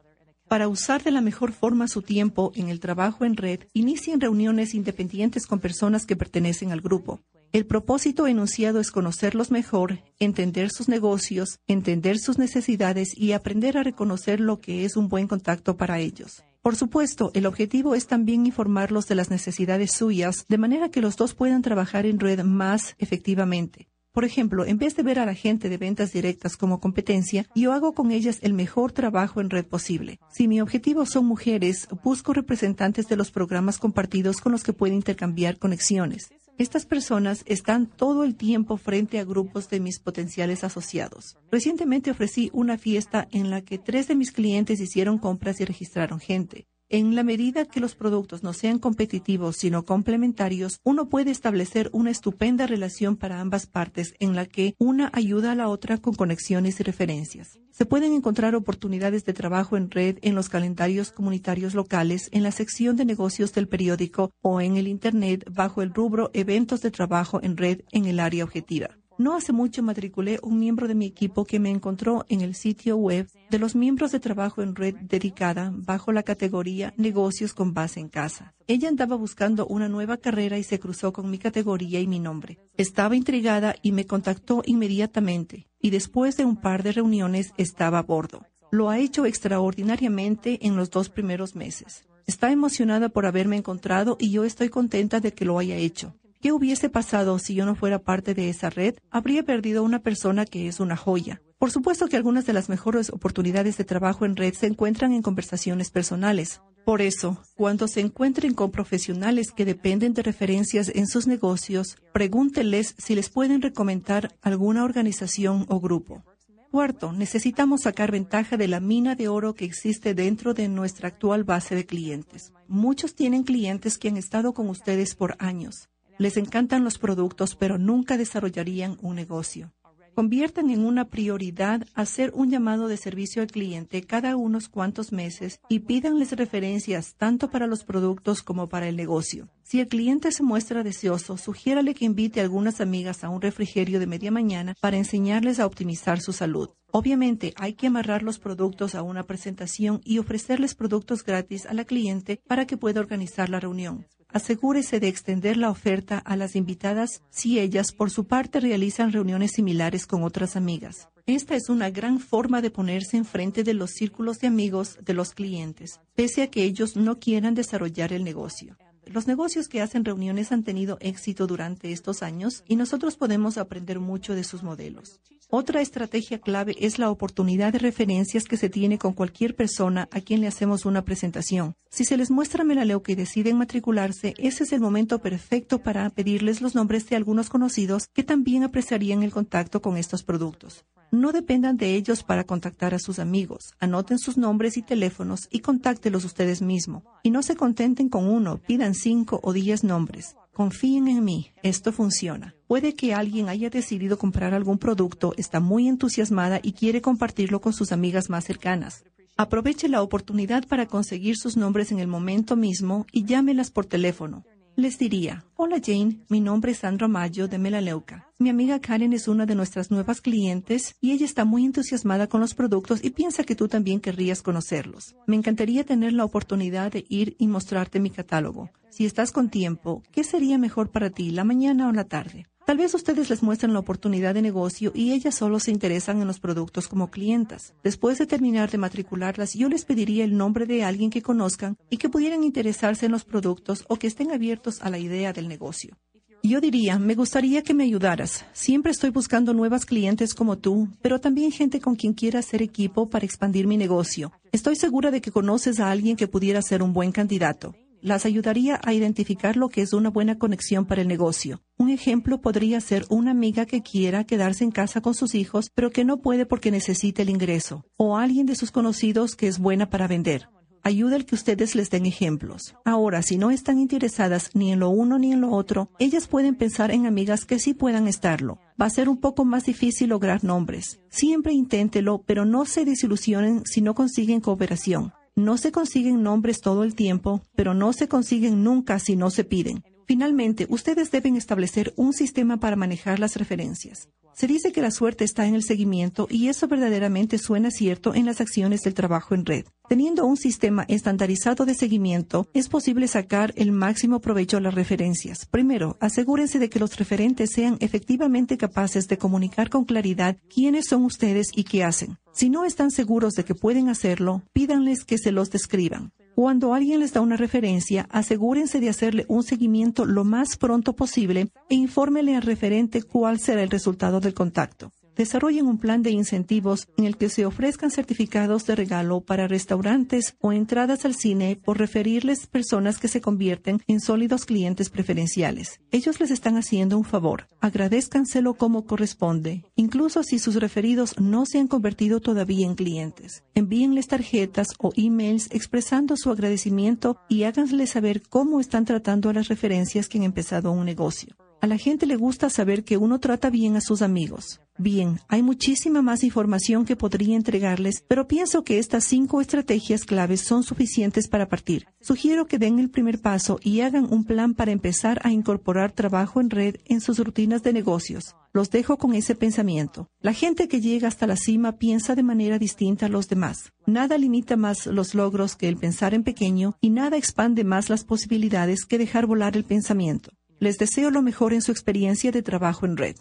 Para 0.51 0.67
usar 0.67 1.01
de 1.01 1.11
la 1.11 1.21
mejor 1.21 1.53
forma 1.53 1.87
su 1.87 2.01
tiempo 2.01 2.51
en 2.55 2.67
el 2.67 2.81
trabajo 2.81 3.23
en 3.23 3.37
red, 3.37 3.61
inicien 3.71 4.19
reuniones 4.19 4.73
independientes 4.73 5.47
con 5.47 5.61
personas 5.61 6.05
que 6.05 6.17
pertenecen 6.17 6.73
al 6.73 6.81
grupo. 6.81 7.21
El 7.53 7.65
propósito 7.65 8.27
enunciado 8.27 8.81
es 8.81 8.91
conocerlos 8.91 9.49
mejor, 9.49 9.99
entender 10.19 10.69
sus 10.69 10.89
negocios, 10.89 11.61
entender 11.67 12.19
sus 12.19 12.37
necesidades 12.37 13.17
y 13.17 13.31
aprender 13.31 13.77
a 13.77 13.83
reconocer 13.83 14.41
lo 14.41 14.59
que 14.59 14.83
es 14.83 14.97
un 14.97 15.07
buen 15.07 15.29
contacto 15.29 15.77
para 15.77 15.99
ellos. 15.99 16.43
Por 16.61 16.75
supuesto, 16.75 17.31
el 17.33 17.45
objetivo 17.45 17.95
es 17.95 18.07
también 18.07 18.45
informarlos 18.45 19.07
de 19.07 19.15
las 19.15 19.29
necesidades 19.29 19.93
suyas, 19.93 20.45
de 20.49 20.57
manera 20.57 20.91
que 20.91 20.99
los 20.99 21.15
dos 21.15 21.33
puedan 21.33 21.61
trabajar 21.61 22.05
en 22.05 22.19
red 22.19 22.43
más 22.43 22.95
efectivamente. 22.99 23.87
Por 24.13 24.25
ejemplo, 24.25 24.65
en 24.65 24.77
vez 24.77 24.97
de 24.97 25.03
ver 25.03 25.19
a 25.19 25.25
la 25.25 25.33
gente 25.33 25.69
de 25.69 25.77
ventas 25.77 26.11
directas 26.11 26.57
como 26.57 26.81
competencia, 26.81 27.45
yo 27.55 27.71
hago 27.71 27.93
con 27.93 28.11
ellas 28.11 28.39
el 28.41 28.53
mejor 28.53 28.91
trabajo 28.91 29.39
en 29.39 29.49
red 29.49 29.65
posible. 29.65 30.19
Si 30.29 30.49
mi 30.49 30.59
objetivo 30.59 31.05
son 31.05 31.25
mujeres, 31.25 31.87
busco 32.03 32.33
representantes 32.33 33.07
de 33.07 33.15
los 33.15 33.31
programas 33.31 33.77
compartidos 33.77 34.41
con 34.41 34.51
los 34.51 34.63
que 34.63 34.73
puedo 34.73 34.93
intercambiar 34.93 35.57
conexiones. 35.57 36.29
Estas 36.57 36.85
personas 36.85 37.43
están 37.45 37.87
todo 37.87 38.25
el 38.25 38.35
tiempo 38.35 38.75
frente 38.75 39.17
a 39.17 39.23
grupos 39.23 39.69
de 39.69 39.79
mis 39.79 39.99
potenciales 39.99 40.65
asociados. 40.65 41.37
Recientemente 41.49 42.11
ofrecí 42.11 42.49
una 42.53 42.77
fiesta 42.77 43.29
en 43.31 43.49
la 43.49 43.61
que 43.61 43.77
tres 43.77 44.09
de 44.09 44.15
mis 44.15 44.33
clientes 44.33 44.81
hicieron 44.81 45.19
compras 45.19 45.61
y 45.61 45.65
registraron 45.65 46.19
gente. 46.19 46.67
En 46.93 47.15
la 47.15 47.23
medida 47.23 47.63
que 47.63 47.79
los 47.79 47.95
productos 47.95 48.43
no 48.43 48.51
sean 48.51 48.77
competitivos 48.77 49.55
sino 49.55 49.85
complementarios, 49.85 50.81
uno 50.83 51.07
puede 51.07 51.31
establecer 51.31 51.89
una 51.93 52.11
estupenda 52.11 52.67
relación 52.67 53.15
para 53.15 53.39
ambas 53.39 53.65
partes 53.65 54.13
en 54.19 54.35
la 54.35 54.45
que 54.45 54.75
una 54.77 55.09
ayuda 55.13 55.53
a 55.53 55.55
la 55.55 55.69
otra 55.69 55.99
con 55.99 56.15
conexiones 56.15 56.81
y 56.81 56.83
referencias. 56.83 57.61
Se 57.71 57.85
pueden 57.85 58.11
encontrar 58.11 58.55
oportunidades 58.55 59.23
de 59.23 59.31
trabajo 59.31 59.77
en 59.77 59.89
red 59.89 60.17
en 60.21 60.35
los 60.35 60.49
calendarios 60.49 61.13
comunitarios 61.13 61.75
locales, 61.75 62.27
en 62.33 62.43
la 62.43 62.51
sección 62.51 62.97
de 62.97 63.05
negocios 63.05 63.53
del 63.53 63.69
periódico 63.69 64.31
o 64.41 64.59
en 64.59 64.75
el 64.75 64.89
Internet 64.89 65.45
bajo 65.49 65.83
el 65.83 65.93
rubro 65.93 66.29
Eventos 66.33 66.81
de 66.81 66.91
trabajo 66.91 67.39
en 67.41 67.55
red 67.55 67.83
en 67.93 68.03
el 68.03 68.19
área 68.19 68.43
objetiva. 68.43 69.00
No 69.21 69.35
hace 69.35 69.53
mucho 69.53 69.83
matriculé 69.83 70.39
un 70.41 70.57
miembro 70.57 70.87
de 70.87 70.95
mi 70.95 71.05
equipo 71.05 71.45
que 71.45 71.59
me 71.59 71.69
encontró 71.69 72.25
en 72.27 72.41
el 72.41 72.55
sitio 72.55 72.97
web 72.97 73.29
de 73.51 73.59
los 73.59 73.75
miembros 73.75 74.11
de 74.11 74.19
trabajo 74.19 74.63
en 74.63 74.73
red 74.73 74.95
dedicada 74.95 75.71
bajo 75.75 76.11
la 76.11 76.23
categoría 76.23 76.95
Negocios 76.97 77.53
con 77.53 77.75
base 77.75 77.99
en 77.99 78.09
casa. 78.09 78.55
Ella 78.65 78.89
andaba 78.89 79.15
buscando 79.15 79.67
una 79.67 79.87
nueva 79.89 80.17
carrera 80.17 80.57
y 80.57 80.63
se 80.63 80.79
cruzó 80.79 81.13
con 81.13 81.29
mi 81.29 81.37
categoría 81.37 81.99
y 81.99 82.07
mi 82.07 82.17
nombre. 82.17 82.57
Estaba 82.77 83.15
intrigada 83.15 83.75
y 83.83 83.91
me 83.91 84.07
contactó 84.07 84.63
inmediatamente 84.65 85.67
y 85.79 85.91
después 85.91 86.35
de 86.35 86.45
un 86.45 86.55
par 86.55 86.81
de 86.81 86.93
reuniones 86.93 87.53
estaba 87.57 87.99
a 87.99 88.03
bordo. 88.03 88.47
Lo 88.71 88.89
ha 88.89 88.97
hecho 88.97 89.27
extraordinariamente 89.27 90.65
en 90.65 90.75
los 90.75 90.89
dos 90.89 91.09
primeros 91.09 91.55
meses. 91.55 92.05
Está 92.25 92.51
emocionada 92.51 93.09
por 93.09 93.27
haberme 93.27 93.57
encontrado 93.57 94.17
y 94.19 94.31
yo 94.31 94.45
estoy 94.45 94.69
contenta 94.69 95.19
de 95.19 95.31
que 95.31 95.45
lo 95.45 95.59
haya 95.59 95.75
hecho. 95.75 96.15
¿Qué 96.41 96.51
hubiese 96.51 96.89
pasado 96.89 97.37
si 97.37 97.53
yo 97.53 97.67
no 97.67 97.75
fuera 97.75 97.99
parte 97.99 98.33
de 98.33 98.49
esa 98.49 98.71
red? 98.71 98.95
Habría 99.11 99.43
perdido 99.43 99.83
una 99.83 99.99
persona 99.99 100.43
que 100.43 100.67
es 100.67 100.79
una 100.79 100.97
joya. 100.97 101.39
Por 101.59 101.69
supuesto 101.69 102.07
que 102.07 102.17
algunas 102.17 102.47
de 102.47 102.53
las 102.53 102.67
mejores 102.67 103.11
oportunidades 103.11 103.77
de 103.77 103.83
trabajo 103.83 104.25
en 104.25 104.35
red 104.35 104.55
se 104.55 104.65
encuentran 104.65 105.13
en 105.13 105.21
conversaciones 105.21 105.91
personales. 105.91 106.61
Por 106.83 107.03
eso, 107.03 107.43
cuando 107.53 107.87
se 107.87 107.99
encuentren 107.99 108.55
con 108.55 108.71
profesionales 108.71 109.51
que 109.51 109.65
dependen 109.65 110.15
de 110.15 110.23
referencias 110.23 110.91
en 110.95 111.05
sus 111.05 111.27
negocios, 111.27 111.97
pregúntenles 112.11 112.95
si 112.97 113.13
les 113.13 113.29
pueden 113.29 113.61
recomendar 113.61 114.35
alguna 114.41 114.83
organización 114.83 115.67
o 115.69 115.79
grupo. 115.79 116.23
Cuarto, 116.71 117.11
necesitamos 117.11 117.81
sacar 117.81 118.09
ventaja 118.09 118.57
de 118.57 118.67
la 118.67 118.79
mina 118.79 119.13
de 119.13 119.27
oro 119.27 119.53
que 119.53 119.65
existe 119.65 120.15
dentro 120.15 120.55
de 120.55 120.69
nuestra 120.69 121.09
actual 121.09 121.43
base 121.43 121.75
de 121.75 121.85
clientes. 121.85 122.51
Muchos 122.67 123.13
tienen 123.13 123.43
clientes 123.43 123.99
que 123.99 124.07
han 124.07 124.17
estado 124.17 124.55
con 124.55 124.69
ustedes 124.69 125.13
por 125.13 125.35
años. 125.37 125.90
Les 126.21 126.37
encantan 126.37 126.83
los 126.83 126.99
productos, 126.99 127.55
pero 127.55 127.79
nunca 127.79 128.15
desarrollarían 128.15 128.95
un 129.01 129.15
negocio. 129.15 129.73
Conviertan 130.13 130.69
en 130.69 130.85
una 130.85 131.05
prioridad 131.05 131.87
hacer 131.95 132.31
un 132.35 132.51
llamado 132.51 132.87
de 132.87 132.97
servicio 132.97 133.41
al 133.41 133.47
cliente 133.47 134.03
cada 134.03 134.35
unos 134.35 134.69
cuantos 134.69 135.11
meses 135.11 135.61
y 135.67 135.79
pídanles 135.79 136.33
referencias 136.33 137.15
tanto 137.15 137.49
para 137.49 137.65
los 137.65 137.83
productos 137.85 138.43
como 138.43 138.69
para 138.69 138.87
el 138.87 138.97
negocio. 138.97 139.49
Si 139.63 139.79
el 139.79 139.87
cliente 139.87 140.31
se 140.31 140.43
muestra 140.43 140.83
deseoso, 140.83 141.37
sugiérale 141.37 141.95
que 141.95 142.05
invite 142.05 142.39
a 142.39 142.43
algunas 142.43 142.81
amigas 142.81 143.23
a 143.23 143.29
un 143.29 143.41
refrigerio 143.41 143.99
de 143.99 144.05
media 144.05 144.29
mañana 144.29 144.75
para 144.79 144.97
enseñarles 144.97 145.59
a 145.59 145.65
optimizar 145.65 146.21
su 146.21 146.33
salud. 146.33 146.69
Obviamente 146.91 147.55
hay 147.55 147.73
que 147.73 147.87
amarrar 147.87 148.21
los 148.21 148.37
productos 148.37 148.93
a 148.93 149.01
una 149.01 149.23
presentación 149.23 150.01
y 150.05 150.19
ofrecerles 150.19 150.75
productos 150.75 151.23
gratis 151.23 151.65
a 151.65 151.73
la 151.73 151.85
cliente 151.85 152.39
para 152.45 152.67
que 152.67 152.77
pueda 152.77 152.99
organizar 152.99 153.49
la 153.49 153.59
reunión. 153.59 154.05
Asegúrese 154.33 155.01
de 155.01 155.09
extender 155.09 155.57
la 155.57 155.69
oferta 155.69 156.17
a 156.17 156.37
las 156.37 156.55
invitadas 156.55 157.21
si 157.29 157.59
ellas, 157.59 157.91
por 157.91 158.11
su 158.11 158.25
parte, 158.25 158.61
realizan 158.61 159.11
reuniones 159.11 159.51
similares 159.51 160.07
con 160.07 160.23
otras 160.23 160.55
amigas. 160.55 161.09
Esta 161.25 161.55
es 161.55 161.67
una 161.69 161.89
gran 161.89 162.19
forma 162.19 162.61
de 162.61 162.71
ponerse 162.71 163.17
enfrente 163.17 163.63
de 163.63 163.73
los 163.73 163.91
círculos 163.91 164.39
de 164.39 164.47
amigos 164.47 164.97
de 165.01 165.13
los 165.13 165.33
clientes, 165.33 165.99
pese 166.15 166.43
a 166.43 166.47
que 166.47 166.63
ellos 166.63 166.95
no 166.95 167.19
quieran 167.19 167.55
desarrollar 167.55 168.13
el 168.13 168.23
negocio. 168.23 168.77
Los 169.05 169.27
negocios 169.27 169.67
que 169.67 169.81
hacen 169.81 170.05
reuniones 170.05 170.51
han 170.51 170.63
tenido 170.63 170.97
éxito 171.01 171.47
durante 171.47 171.91
estos 171.91 172.23
años 172.23 172.63
y 172.67 172.75
nosotros 172.75 173.17
podemos 173.17 173.57
aprender 173.57 173.99
mucho 173.99 174.35
de 174.35 174.43
sus 174.43 174.63
modelos. 174.63 175.19
Otra 175.53 175.81
estrategia 175.81 176.39
clave 176.39 176.75
es 176.79 176.97
la 176.97 177.09
oportunidad 177.09 177.73
de 177.73 177.79
referencias 177.79 178.45
que 178.45 178.55
se 178.55 178.69
tiene 178.69 178.97
con 178.97 179.11
cualquier 179.11 179.53
persona 179.53 180.07
a 180.11 180.21
quien 180.21 180.39
le 180.39 180.47
hacemos 180.47 180.85
una 180.85 181.03
presentación. 181.03 181.75
Si 181.89 182.05
se 182.05 182.15
les 182.15 182.31
muestra 182.31 182.63
Melaleuca 182.63 183.11
y 183.11 183.15
deciden 183.15 183.57
matricularse, 183.57 184.33
ese 184.37 184.63
es 184.63 184.71
el 184.71 184.79
momento 184.79 185.19
perfecto 185.19 185.79
para 185.79 186.09
pedirles 186.09 186.61
los 186.61 186.73
nombres 186.73 187.09
de 187.09 187.17
algunos 187.17 187.49
conocidos 187.49 188.07
que 188.13 188.23
también 188.23 188.63
apreciarían 188.63 189.23
el 189.23 189.31
contacto 189.31 189.81
con 189.81 189.97
estos 189.97 190.23
productos. 190.23 190.85
No 191.13 191.33
dependan 191.33 191.75
de 191.75 191.95
ellos 191.95 192.23
para 192.23 192.45
contactar 192.45 192.93
a 192.93 192.99
sus 192.99 193.19
amigos. 193.19 193.73
Anoten 193.81 194.17
sus 194.17 194.37
nombres 194.37 194.77
y 194.77 194.81
teléfonos 194.81 195.49
y 195.51 195.59
contáctelos 195.59 196.23
ustedes 196.23 196.61
mismos. 196.61 197.03
Y 197.21 197.31
no 197.31 197.43
se 197.43 197.57
contenten 197.57 198.07
con 198.07 198.29
uno, 198.29 198.61
pidan 198.65 198.90
cinco 198.93 199.39
o 199.43 199.53
diez 199.53 199.83
nombres. 199.83 200.35
Confíen 200.53 201.07
en 201.07 201.23
mí, 201.23 201.51
esto 201.63 201.91
funciona. 201.91 202.55
Puede 202.67 202.93
que 202.93 203.13
alguien 203.13 203.47
haya 203.47 203.69
decidido 203.69 204.17
comprar 204.17 204.53
algún 204.53 204.77
producto, 204.77 205.33
está 205.37 205.59
muy 205.59 205.87
entusiasmada 205.87 206.59
y 206.61 206.73
quiere 206.73 207.01
compartirlo 207.01 207.61
con 207.61 207.73
sus 207.73 207.91
amigas 207.91 208.29
más 208.29 208.43
cercanas. 208.43 209.03
Aproveche 209.37 209.87
la 209.87 210.01
oportunidad 210.01 210.67
para 210.67 210.87
conseguir 210.87 211.37
sus 211.37 211.57
nombres 211.57 211.91
en 211.91 211.99
el 211.99 212.07
momento 212.07 212.55
mismo 212.55 213.07
y 213.11 213.25
llámelas 213.25 213.71
por 213.71 213.85
teléfono. 213.85 214.43
Les 214.77 214.97
diría, 214.97 215.43
hola 215.57 215.81
Jane, 215.83 216.21
mi 216.29 216.39
nombre 216.39 216.71
es 216.71 216.79
Sandra 216.79 217.09
Mayo 217.09 217.49
de 217.49 217.57
Melaleuca. 217.57 218.29
Mi 218.39 218.49
amiga 218.49 218.79
Karen 218.79 219.11
es 219.11 219.27
una 219.27 219.45
de 219.45 219.53
nuestras 219.53 219.91
nuevas 219.91 220.21
clientes 220.21 220.95
y 221.01 221.11
ella 221.11 221.25
está 221.25 221.43
muy 221.43 221.65
entusiasmada 221.65 222.27
con 222.27 222.39
los 222.39 222.53
productos 222.53 223.03
y 223.03 223.09
piensa 223.09 223.43
que 223.43 223.55
tú 223.55 223.67
también 223.67 223.99
querrías 223.99 224.41
conocerlos. 224.41 225.15
Me 225.27 225.35
encantaría 225.35 225.83
tener 225.83 226.13
la 226.13 226.23
oportunidad 226.23 226.91
de 226.93 227.05
ir 227.09 227.35
y 227.37 227.47
mostrarte 227.47 227.99
mi 227.99 228.11
catálogo. 228.11 228.69
Si 228.89 229.05
estás 229.05 229.33
con 229.33 229.49
tiempo, 229.49 230.03
¿qué 230.11 230.23
sería 230.23 230.57
mejor 230.57 230.89
para 230.89 231.09
ti, 231.09 231.31
la 231.31 231.43
mañana 231.43 231.89
o 231.89 231.91
la 231.91 232.05
tarde? 232.05 232.47
Tal 232.65 232.77
vez 232.77 232.93
ustedes 232.93 233.29
les 233.29 233.41
muestren 233.41 233.73
la 233.73 233.79
oportunidad 233.79 234.35
de 234.35 234.41
negocio 234.41 234.91
y 234.93 235.13
ellas 235.13 235.35
solo 235.35 235.59
se 235.59 235.71
interesan 235.71 236.21
en 236.21 236.27
los 236.27 236.39
productos 236.39 236.87
como 236.87 237.09
clientas. 237.09 237.73
Después 237.83 238.19
de 238.19 238.27
terminar 238.27 238.69
de 238.69 238.77
matricularlas, 238.77 239.55
yo 239.55 239.67
les 239.67 239.83
pediría 239.83 240.23
el 240.23 240.37
nombre 240.37 240.65
de 240.65 240.83
alguien 240.83 241.09
que 241.09 241.23
conozcan 241.23 241.77
y 241.89 241.97
que 241.97 242.09
pudieran 242.09 242.43
interesarse 242.43 243.07
en 243.07 243.13
los 243.13 243.25
productos 243.25 243.83
o 243.89 243.95
que 243.95 244.07
estén 244.07 244.31
abiertos 244.31 244.81
a 244.81 244.89
la 244.89 244.99
idea 244.99 245.33
del 245.33 245.47
negocio. 245.47 245.97
Yo 246.43 246.59
diría, 246.59 246.97
me 246.97 247.13
gustaría 247.13 247.61
que 247.61 247.73
me 247.73 247.83
ayudaras. 247.83 248.45
Siempre 248.53 248.91
estoy 248.91 249.11
buscando 249.11 249.53
nuevas 249.53 249.85
clientes 249.85 250.33
como 250.33 250.57
tú, 250.57 250.87
pero 251.01 251.19
también 251.19 251.51
gente 251.51 251.79
con 251.79 251.95
quien 251.95 252.13
quiera 252.13 252.39
hacer 252.39 252.61
equipo 252.63 253.09
para 253.09 253.25
expandir 253.25 253.67
mi 253.67 253.77
negocio. 253.77 254.31
Estoy 254.51 254.75
segura 254.75 255.11
de 255.11 255.21
que 255.21 255.31
conoces 255.31 255.79
a 255.79 255.91
alguien 255.91 256.15
que 256.15 256.27
pudiera 256.27 256.61
ser 256.61 256.81
un 256.81 256.93
buen 256.93 257.11
candidato 257.11 257.75
las 258.01 258.25
ayudaría 258.25 258.79
a 258.83 258.93
identificar 258.93 259.57
lo 259.57 259.69
que 259.69 259.81
es 259.81 259.93
una 259.93 260.09
buena 260.09 260.37
conexión 260.37 260.85
para 260.85 261.01
el 261.01 261.07
negocio. 261.07 261.61
Un 261.77 261.89
ejemplo 261.89 262.41
podría 262.41 262.81
ser 262.81 263.05
una 263.09 263.31
amiga 263.31 263.65
que 263.65 263.81
quiera 263.81 264.23
quedarse 264.23 264.63
en 264.63 264.71
casa 264.71 265.01
con 265.01 265.13
sus 265.13 265.35
hijos, 265.35 265.71
pero 265.73 265.91
que 265.91 266.05
no 266.05 266.17
puede 266.17 266.45
porque 266.45 266.71
necesita 266.71 267.21
el 267.21 267.29
ingreso, 267.29 267.85
o 267.97 268.17
alguien 268.17 268.45
de 268.45 268.55
sus 268.55 268.71
conocidos 268.71 269.35
que 269.35 269.47
es 269.47 269.59
buena 269.59 269.89
para 269.89 270.07
vender. 270.07 270.49
Ayuda 270.83 271.15
el 271.15 271.25
que 271.25 271.35
ustedes 271.35 271.75
les 271.75 271.91
den 271.91 272.07
ejemplos. 272.07 272.75
Ahora, 272.85 273.21
si 273.21 273.37
no 273.37 273.51
están 273.51 273.77
interesadas 273.77 274.49
ni 274.55 274.71
en 274.71 274.79
lo 274.79 274.89
uno 274.89 275.19
ni 275.19 275.31
en 275.31 275.41
lo 275.41 275.51
otro, 275.51 275.91
ellas 275.99 276.27
pueden 276.27 276.55
pensar 276.55 276.89
en 276.89 277.05
amigas 277.05 277.45
que 277.45 277.59
sí 277.59 277.75
puedan 277.75 278.07
estarlo. 278.07 278.57
Va 278.81 278.87
a 278.87 278.89
ser 278.89 279.07
un 279.07 279.17
poco 279.17 279.45
más 279.45 279.65
difícil 279.65 280.09
lograr 280.09 280.43
nombres. 280.43 280.99
Siempre 281.09 281.53
inténtelo, 281.53 282.23
pero 282.25 282.45
no 282.45 282.65
se 282.65 282.83
desilusionen 282.83 283.61
si 283.65 283.81
no 283.81 283.93
consiguen 283.93 284.41
cooperación. 284.41 285.13
No 285.37 285.57
se 285.57 285.71
consiguen 285.71 286.23
nombres 286.23 286.59
todo 286.59 286.83
el 286.83 286.93
tiempo, 286.93 287.41
pero 287.55 287.73
no 287.73 287.93
se 287.93 288.09
consiguen 288.09 288.65
nunca 288.65 288.99
si 288.99 289.15
no 289.15 289.29
se 289.29 289.45
piden. 289.45 289.81
Finalmente, 290.11 290.67
ustedes 290.67 291.09
deben 291.09 291.37
establecer 291.37 291.93
un 291.95 292.11
sistema 292.11 292.57
para 292.57 292.75
manejar 292.75 293.17
las 293.17 293.37
referencias. 293.37 294.09
Se 294.33 294.45
dice 294.45 294.73
que 294.73 294.81
la 294.81 294.91
suerte 294.91 295.23
está 295.23 295.47
en 295.47 295.55
el 295.55 295.63
seguimiento 295.63 296.27
y 296.29 296.49
eso 296.49 296.67
verdaderamente 296.67 297.37
suena 297.37 297.71
cierto 297.71 298.13
en 298.13 298.25
las 298.25 298.41
acciones 298.41 298.81
del 298.81 298.93
trabajo 298.93 299.35
en 299.35 299.45
red. 299.45 299.63
Teniendo 299.87 300.25
un 300.25 300.35
sistema 300.35 300.83
estandarizado 300.89 301.65
de 301.65 301.75
seguimiento, 301.75 302.49
es 302.53 302.67
posible 302.67 303.07
sacar 303.07 303.53
el 303.55 303.71
máximo 303.71 304.19
provecho 304.19 304.57
a 304.57 304.59
las 304.59 304.73
referencias. 304.73 305.45
Primero, 305.45 305.95
asegúrense 306.01 306.59
de 306.59 306.69
que 306.69 306.79
los 306.79 306.97
referentes 306.97 307.51
sean 307.51 307.77
efectivamente 307.79 308.57
capaces 308.57 309.07
de 309.07 309.17
comunicar 309.17 309.69
con 309.69 309.85
claridad 309.85 310.35
quiénes 310.53 310.87
son 310.87 311.05
ustedes 311.05 311.51
y 311.55 311.63
qué 311.63 311.85
hacen. 311.85 312.17
Si 312.33 312.49
no 312.49 312.65
están 312.65 312.91
seguros 312.91 313.31
de 313.35 313.45
que 313.45 313.55
pueden 313.55 313.87
hacerlo, 313.87 314.43
pídanles 314.51 315.05
que 315.05 315.17
se 315.17 315.31
los 315.31 315.51
describan. 315.51 316.11
Cuando 316.35 316.73
alguien 316.73 316.99
les 316.99 317.13
da 317.13 317.21
una 317.21 317.37
referencia, 317.37 318.07
asegúrense 318.09 318.79
de 318.79 318.89
hacerle 318.89 319.25
un 319.27 319.43
seguimiento 319.43 320.05
lo 320.05 320.23
más 320.23 320.57
pronto 320.57 320.93
posible 320.93 321.49
e 321.69 321.75
infórmele 321.75 322.35
al 322.35 322.41
referente 322.41 323.03
cuál 323.03 323.39
será 323.39 323.63
el 323.63 323.69
resultado 323.69 324.19
del 324.19 324.33
contacto 324.33 324.91
desarrollen 325.15 325.65
un 325.65 325.77
plan 325.77 326.03
de 326.03 326.11
incentivos 326.11 326.87
en 326.97 327.05
el 327.05 327.17
que 327.17 327.29
se 327.29 327.45
ofrezcan 327.45 327.91
certificados 327.91 328.65
de 328.65 328.75
regalo 328.75 329.21
para 329.21 329.47
restaurantes 329.47 330.35
o 330.39 330.51
entradas 330.51 331.05
al 331.05 331.15
cine 331.15 331.59
por 331.63 331.79
referirles 331.79 332.47
personas 332.47 332.97
que 332.97 333.07
se 333.07 333.21
convierten 333.21 333.81
en 333.87 333.99
sólidos 333.99 334.45
clientes 334.45 334.89
preferenciales. 334.89 335.81
Ellos 335.91 336.19
les 336.19 336.31
están 336.31 336.57
haciendo 336.57 336.97
un 336.97 337.05
favor. 337.05 337.47
Agradezcanselo 337.59 338.53
como 338.53 338.85
corresponde, 338.85 339.65
incluso 339.75 340.23
si 340.23 340.39
sus 340.39 340.55
referidos 340.55 341.19
no 341.19 341.45
se 341.45 341.59
han 341.59 341.67
convertido 341.67 342.19
todavía 342.19 342.65
en 342.65 342.75
clientes. 342.75 343.43
Envíenles 343.55 344.07
tarjetas 344.07 344.67
o 344.79 344.91
emails 344.95 345.47
expresando 345.51 346.15
su 346.17 346.29
agradecimiento 346.29 347.17
y 347.27 347.43
háganles 347.43 347.91
saber 347.91 348.21
cómo 348.27 348.59
están 348.59 348.85
tratando 348.85 349.29
a 349.29 349.33
las 349.33 349.47
referencias 349.47 350.07
que 350.07 350.17
han 350.17 350.23
empezado 350.23 350.71
un 350.71 350.85
negocio. 350.85 351.35
A 351.61 351.67
la 351.67 351.77
gente 351.77 352.07
le 352.07 352.15
gusta 352.15 352.49
saber 352.49 352.83
que 352.83 352.97
uno 352.97 353.19
trata 353.19 353.51
bien 353.51 353.75
a 353.75 353.81
sus 353.81 354.01
amigos. 354.01 354.61
Bien, 354.79 355.19
hay 355.27 355.43
muchísima 355.43 356.01
más 356.01 356.23
información 356.23 356.85
que 356.85 356.95
podría 356.95 357.35
entregarles, 357.35 358.03
pero 358.07 358.27
pienso 358.27 358.63
que 358.63 358.79
estas 358.79 359.05
cinco 359.05 359.41
estrategias 359.41 360.03
claves 360.03 360.41
son 360.41 360.63
suficientes 360.63 361.27
para 361.27 361.49
partir. 361.49 361.85
Sugiero 361.99 362.47
que 362.47 362.57
den 362.57 362.79
el 362.79 362.89
primer 362.89 363.21
paso 363.21 363.59
y 363.61 363.81
hagan 363.81 364.11
un 364.11 364.23
plan 364.23 364.55
para 364.55 364.71
empezar 364.71 365.21
a 365.23 365.31
incorporar 365.31 365.91
trabajo 365.91 366.41
en 366.41 366.49
red 366.49 366.77
en 366.85 366.99
sus 366.99 367.19
rutinas 367.19 367.61
de 367.61 367.73
negocios. 367.73 368.35
Los 368.53 368.71
dejo 368.71 368.97
con 368.97 369.13
ese 369.13 369.35
pensamiento. 369.35 370.09
La 370.19 370.33
gente 370.33 370.67
que 370.67 370.81
llega 370.81 371.09
hasta 371.09 371.27
la 371.27 371.35
cima 371.35 371.73
piensa 371.73 372.15
de 372.15 372.23
manera 372.23 372.57
distinta 372.57 373.05
a 373.05 373.09
los 373.09 373.29
demás. 373.29 373.71
Nada 373.85 374.17
limita 374.17 374.57
más 374.57 374.87
los 374.87 375.13
logros 375.13 375.55
que 375.55 375.69
el 375.69 375.77
pensar 375.77 376.15
en 376.15 376.23
pequeño 376.23 376.75
y 376.81 376.89
nada 376.89 377.17
expande 377.17 377.63
más 377.63 377.91
las 377.91 378.03
posibilidades 378.03 378.85
que 378.85 378.97
dejar 378.97 379.27
volar 379.27 379.55
el 379.55 379.63
pensamiento. 379.63 380.31
Les 380.61 380.77
deseo 380.77 381.09
lo 381.09 381.23
mejor 381.23 381.53
en 381.53 381.63
su 381.63 381.71
experiencia 381.71 382.31
de 382.31 382.43
trabajo 382.43 382.85
en 382.85 382.95
red. 382.95 383.15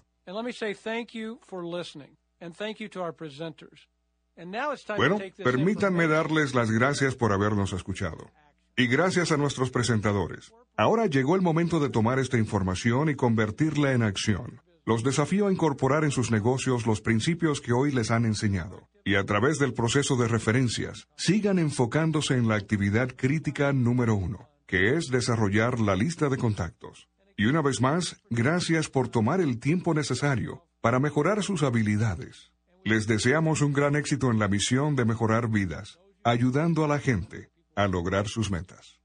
Bueno, 4.99 5.19
permítanme 5.43 6.07
darles 6.07 6.55
las 6.55 6.71
gracias 6.71 7.17
por 7.17 7.33
habernos 7.33 7.73
escuchado. 7.73 8.31
Y 8.77 8.89
gracias 8.89 9.33
a 9.33 9.39
nuestros 9.39 9.71
presentadores. 9.71 10.53
Ahora 10.77 11.07
llegó 11.07 11.35
el 11.35 11.41
momento 11.41 11.81
de 11.81 11.89
tomar 11.89 12.19
esta 12.19 12.37
información 12.37 13.09
y 13.09 13.15
convertirla 13.15 13.93
en 13.93 14.03
acción. 14.03 14.61
Los 14.85 15.03
desafío 15.03 15.47
a 15.47 15.53
incorporar 15.53 16.05
en 16.05 16.11
sus 16.11 16.31
negocios 16.31 16.87
los 16.87 17.01
principios 17.01 17.63
que 17.63 17.73
hoy 17.73 17.91
les 17.91 18.11
han 18.11 18.27
enseñado. 18.27 18.91
Y 19.03 19.15
a 19.15 19.25
través 19.25 19.59
del 19.59 19.73
proceso 19.73 20.17
de 20.17 20.29
referencias, 20.29 21.09
sigan 21.17 21.59
enfocándose 21.59 22.35
en 22.35 22.49
la 22.49 22.57
actividad 22.57 23.09
crítica 23.17 23.73
número 23.73 24.15
uno, 24.15 24.51
que 24.67 24.99
es 24.99 25.07
desarrollar 25.09 25.81
la 25.81 25.97
lista 25.97 26.29
de 26.29 26.37
contactos. 26.37 27.10
Y 27.41 27.47
una 27.47 27.63
vez 27.63 27.81
más, 27.81 28.21
gracias 28.29 28.91
por 28.91 29.09
tomar 29.09 29.41
el 29.41 29.61
tiempo 29.61 29.95
necesario 29.95 30.67
para 30.83 31.01
mejorar 31.01 31.43
sus 31.43 31.63
habilidades. 31.63 32.53
Les 32.85 33.07
deseamos 33.07 33.63
un 33.63 33.73
gran 33.73 33.97
éxito 33.97 34.31
en 34.31 34.39
la 34.39 34.47
misión 34.47 34.95
de 34.95 35.07
mejorar 35.07 35.49
vidas, 35.49 35.99
ayudando 36.23 36.85
a 36.85 36.89
la 36.89 36.99
gente 36.99 37.49
a 37.75 37.87
lograr 37.87 38.29
sus 38.29 38.51
metas. 38.51 39.00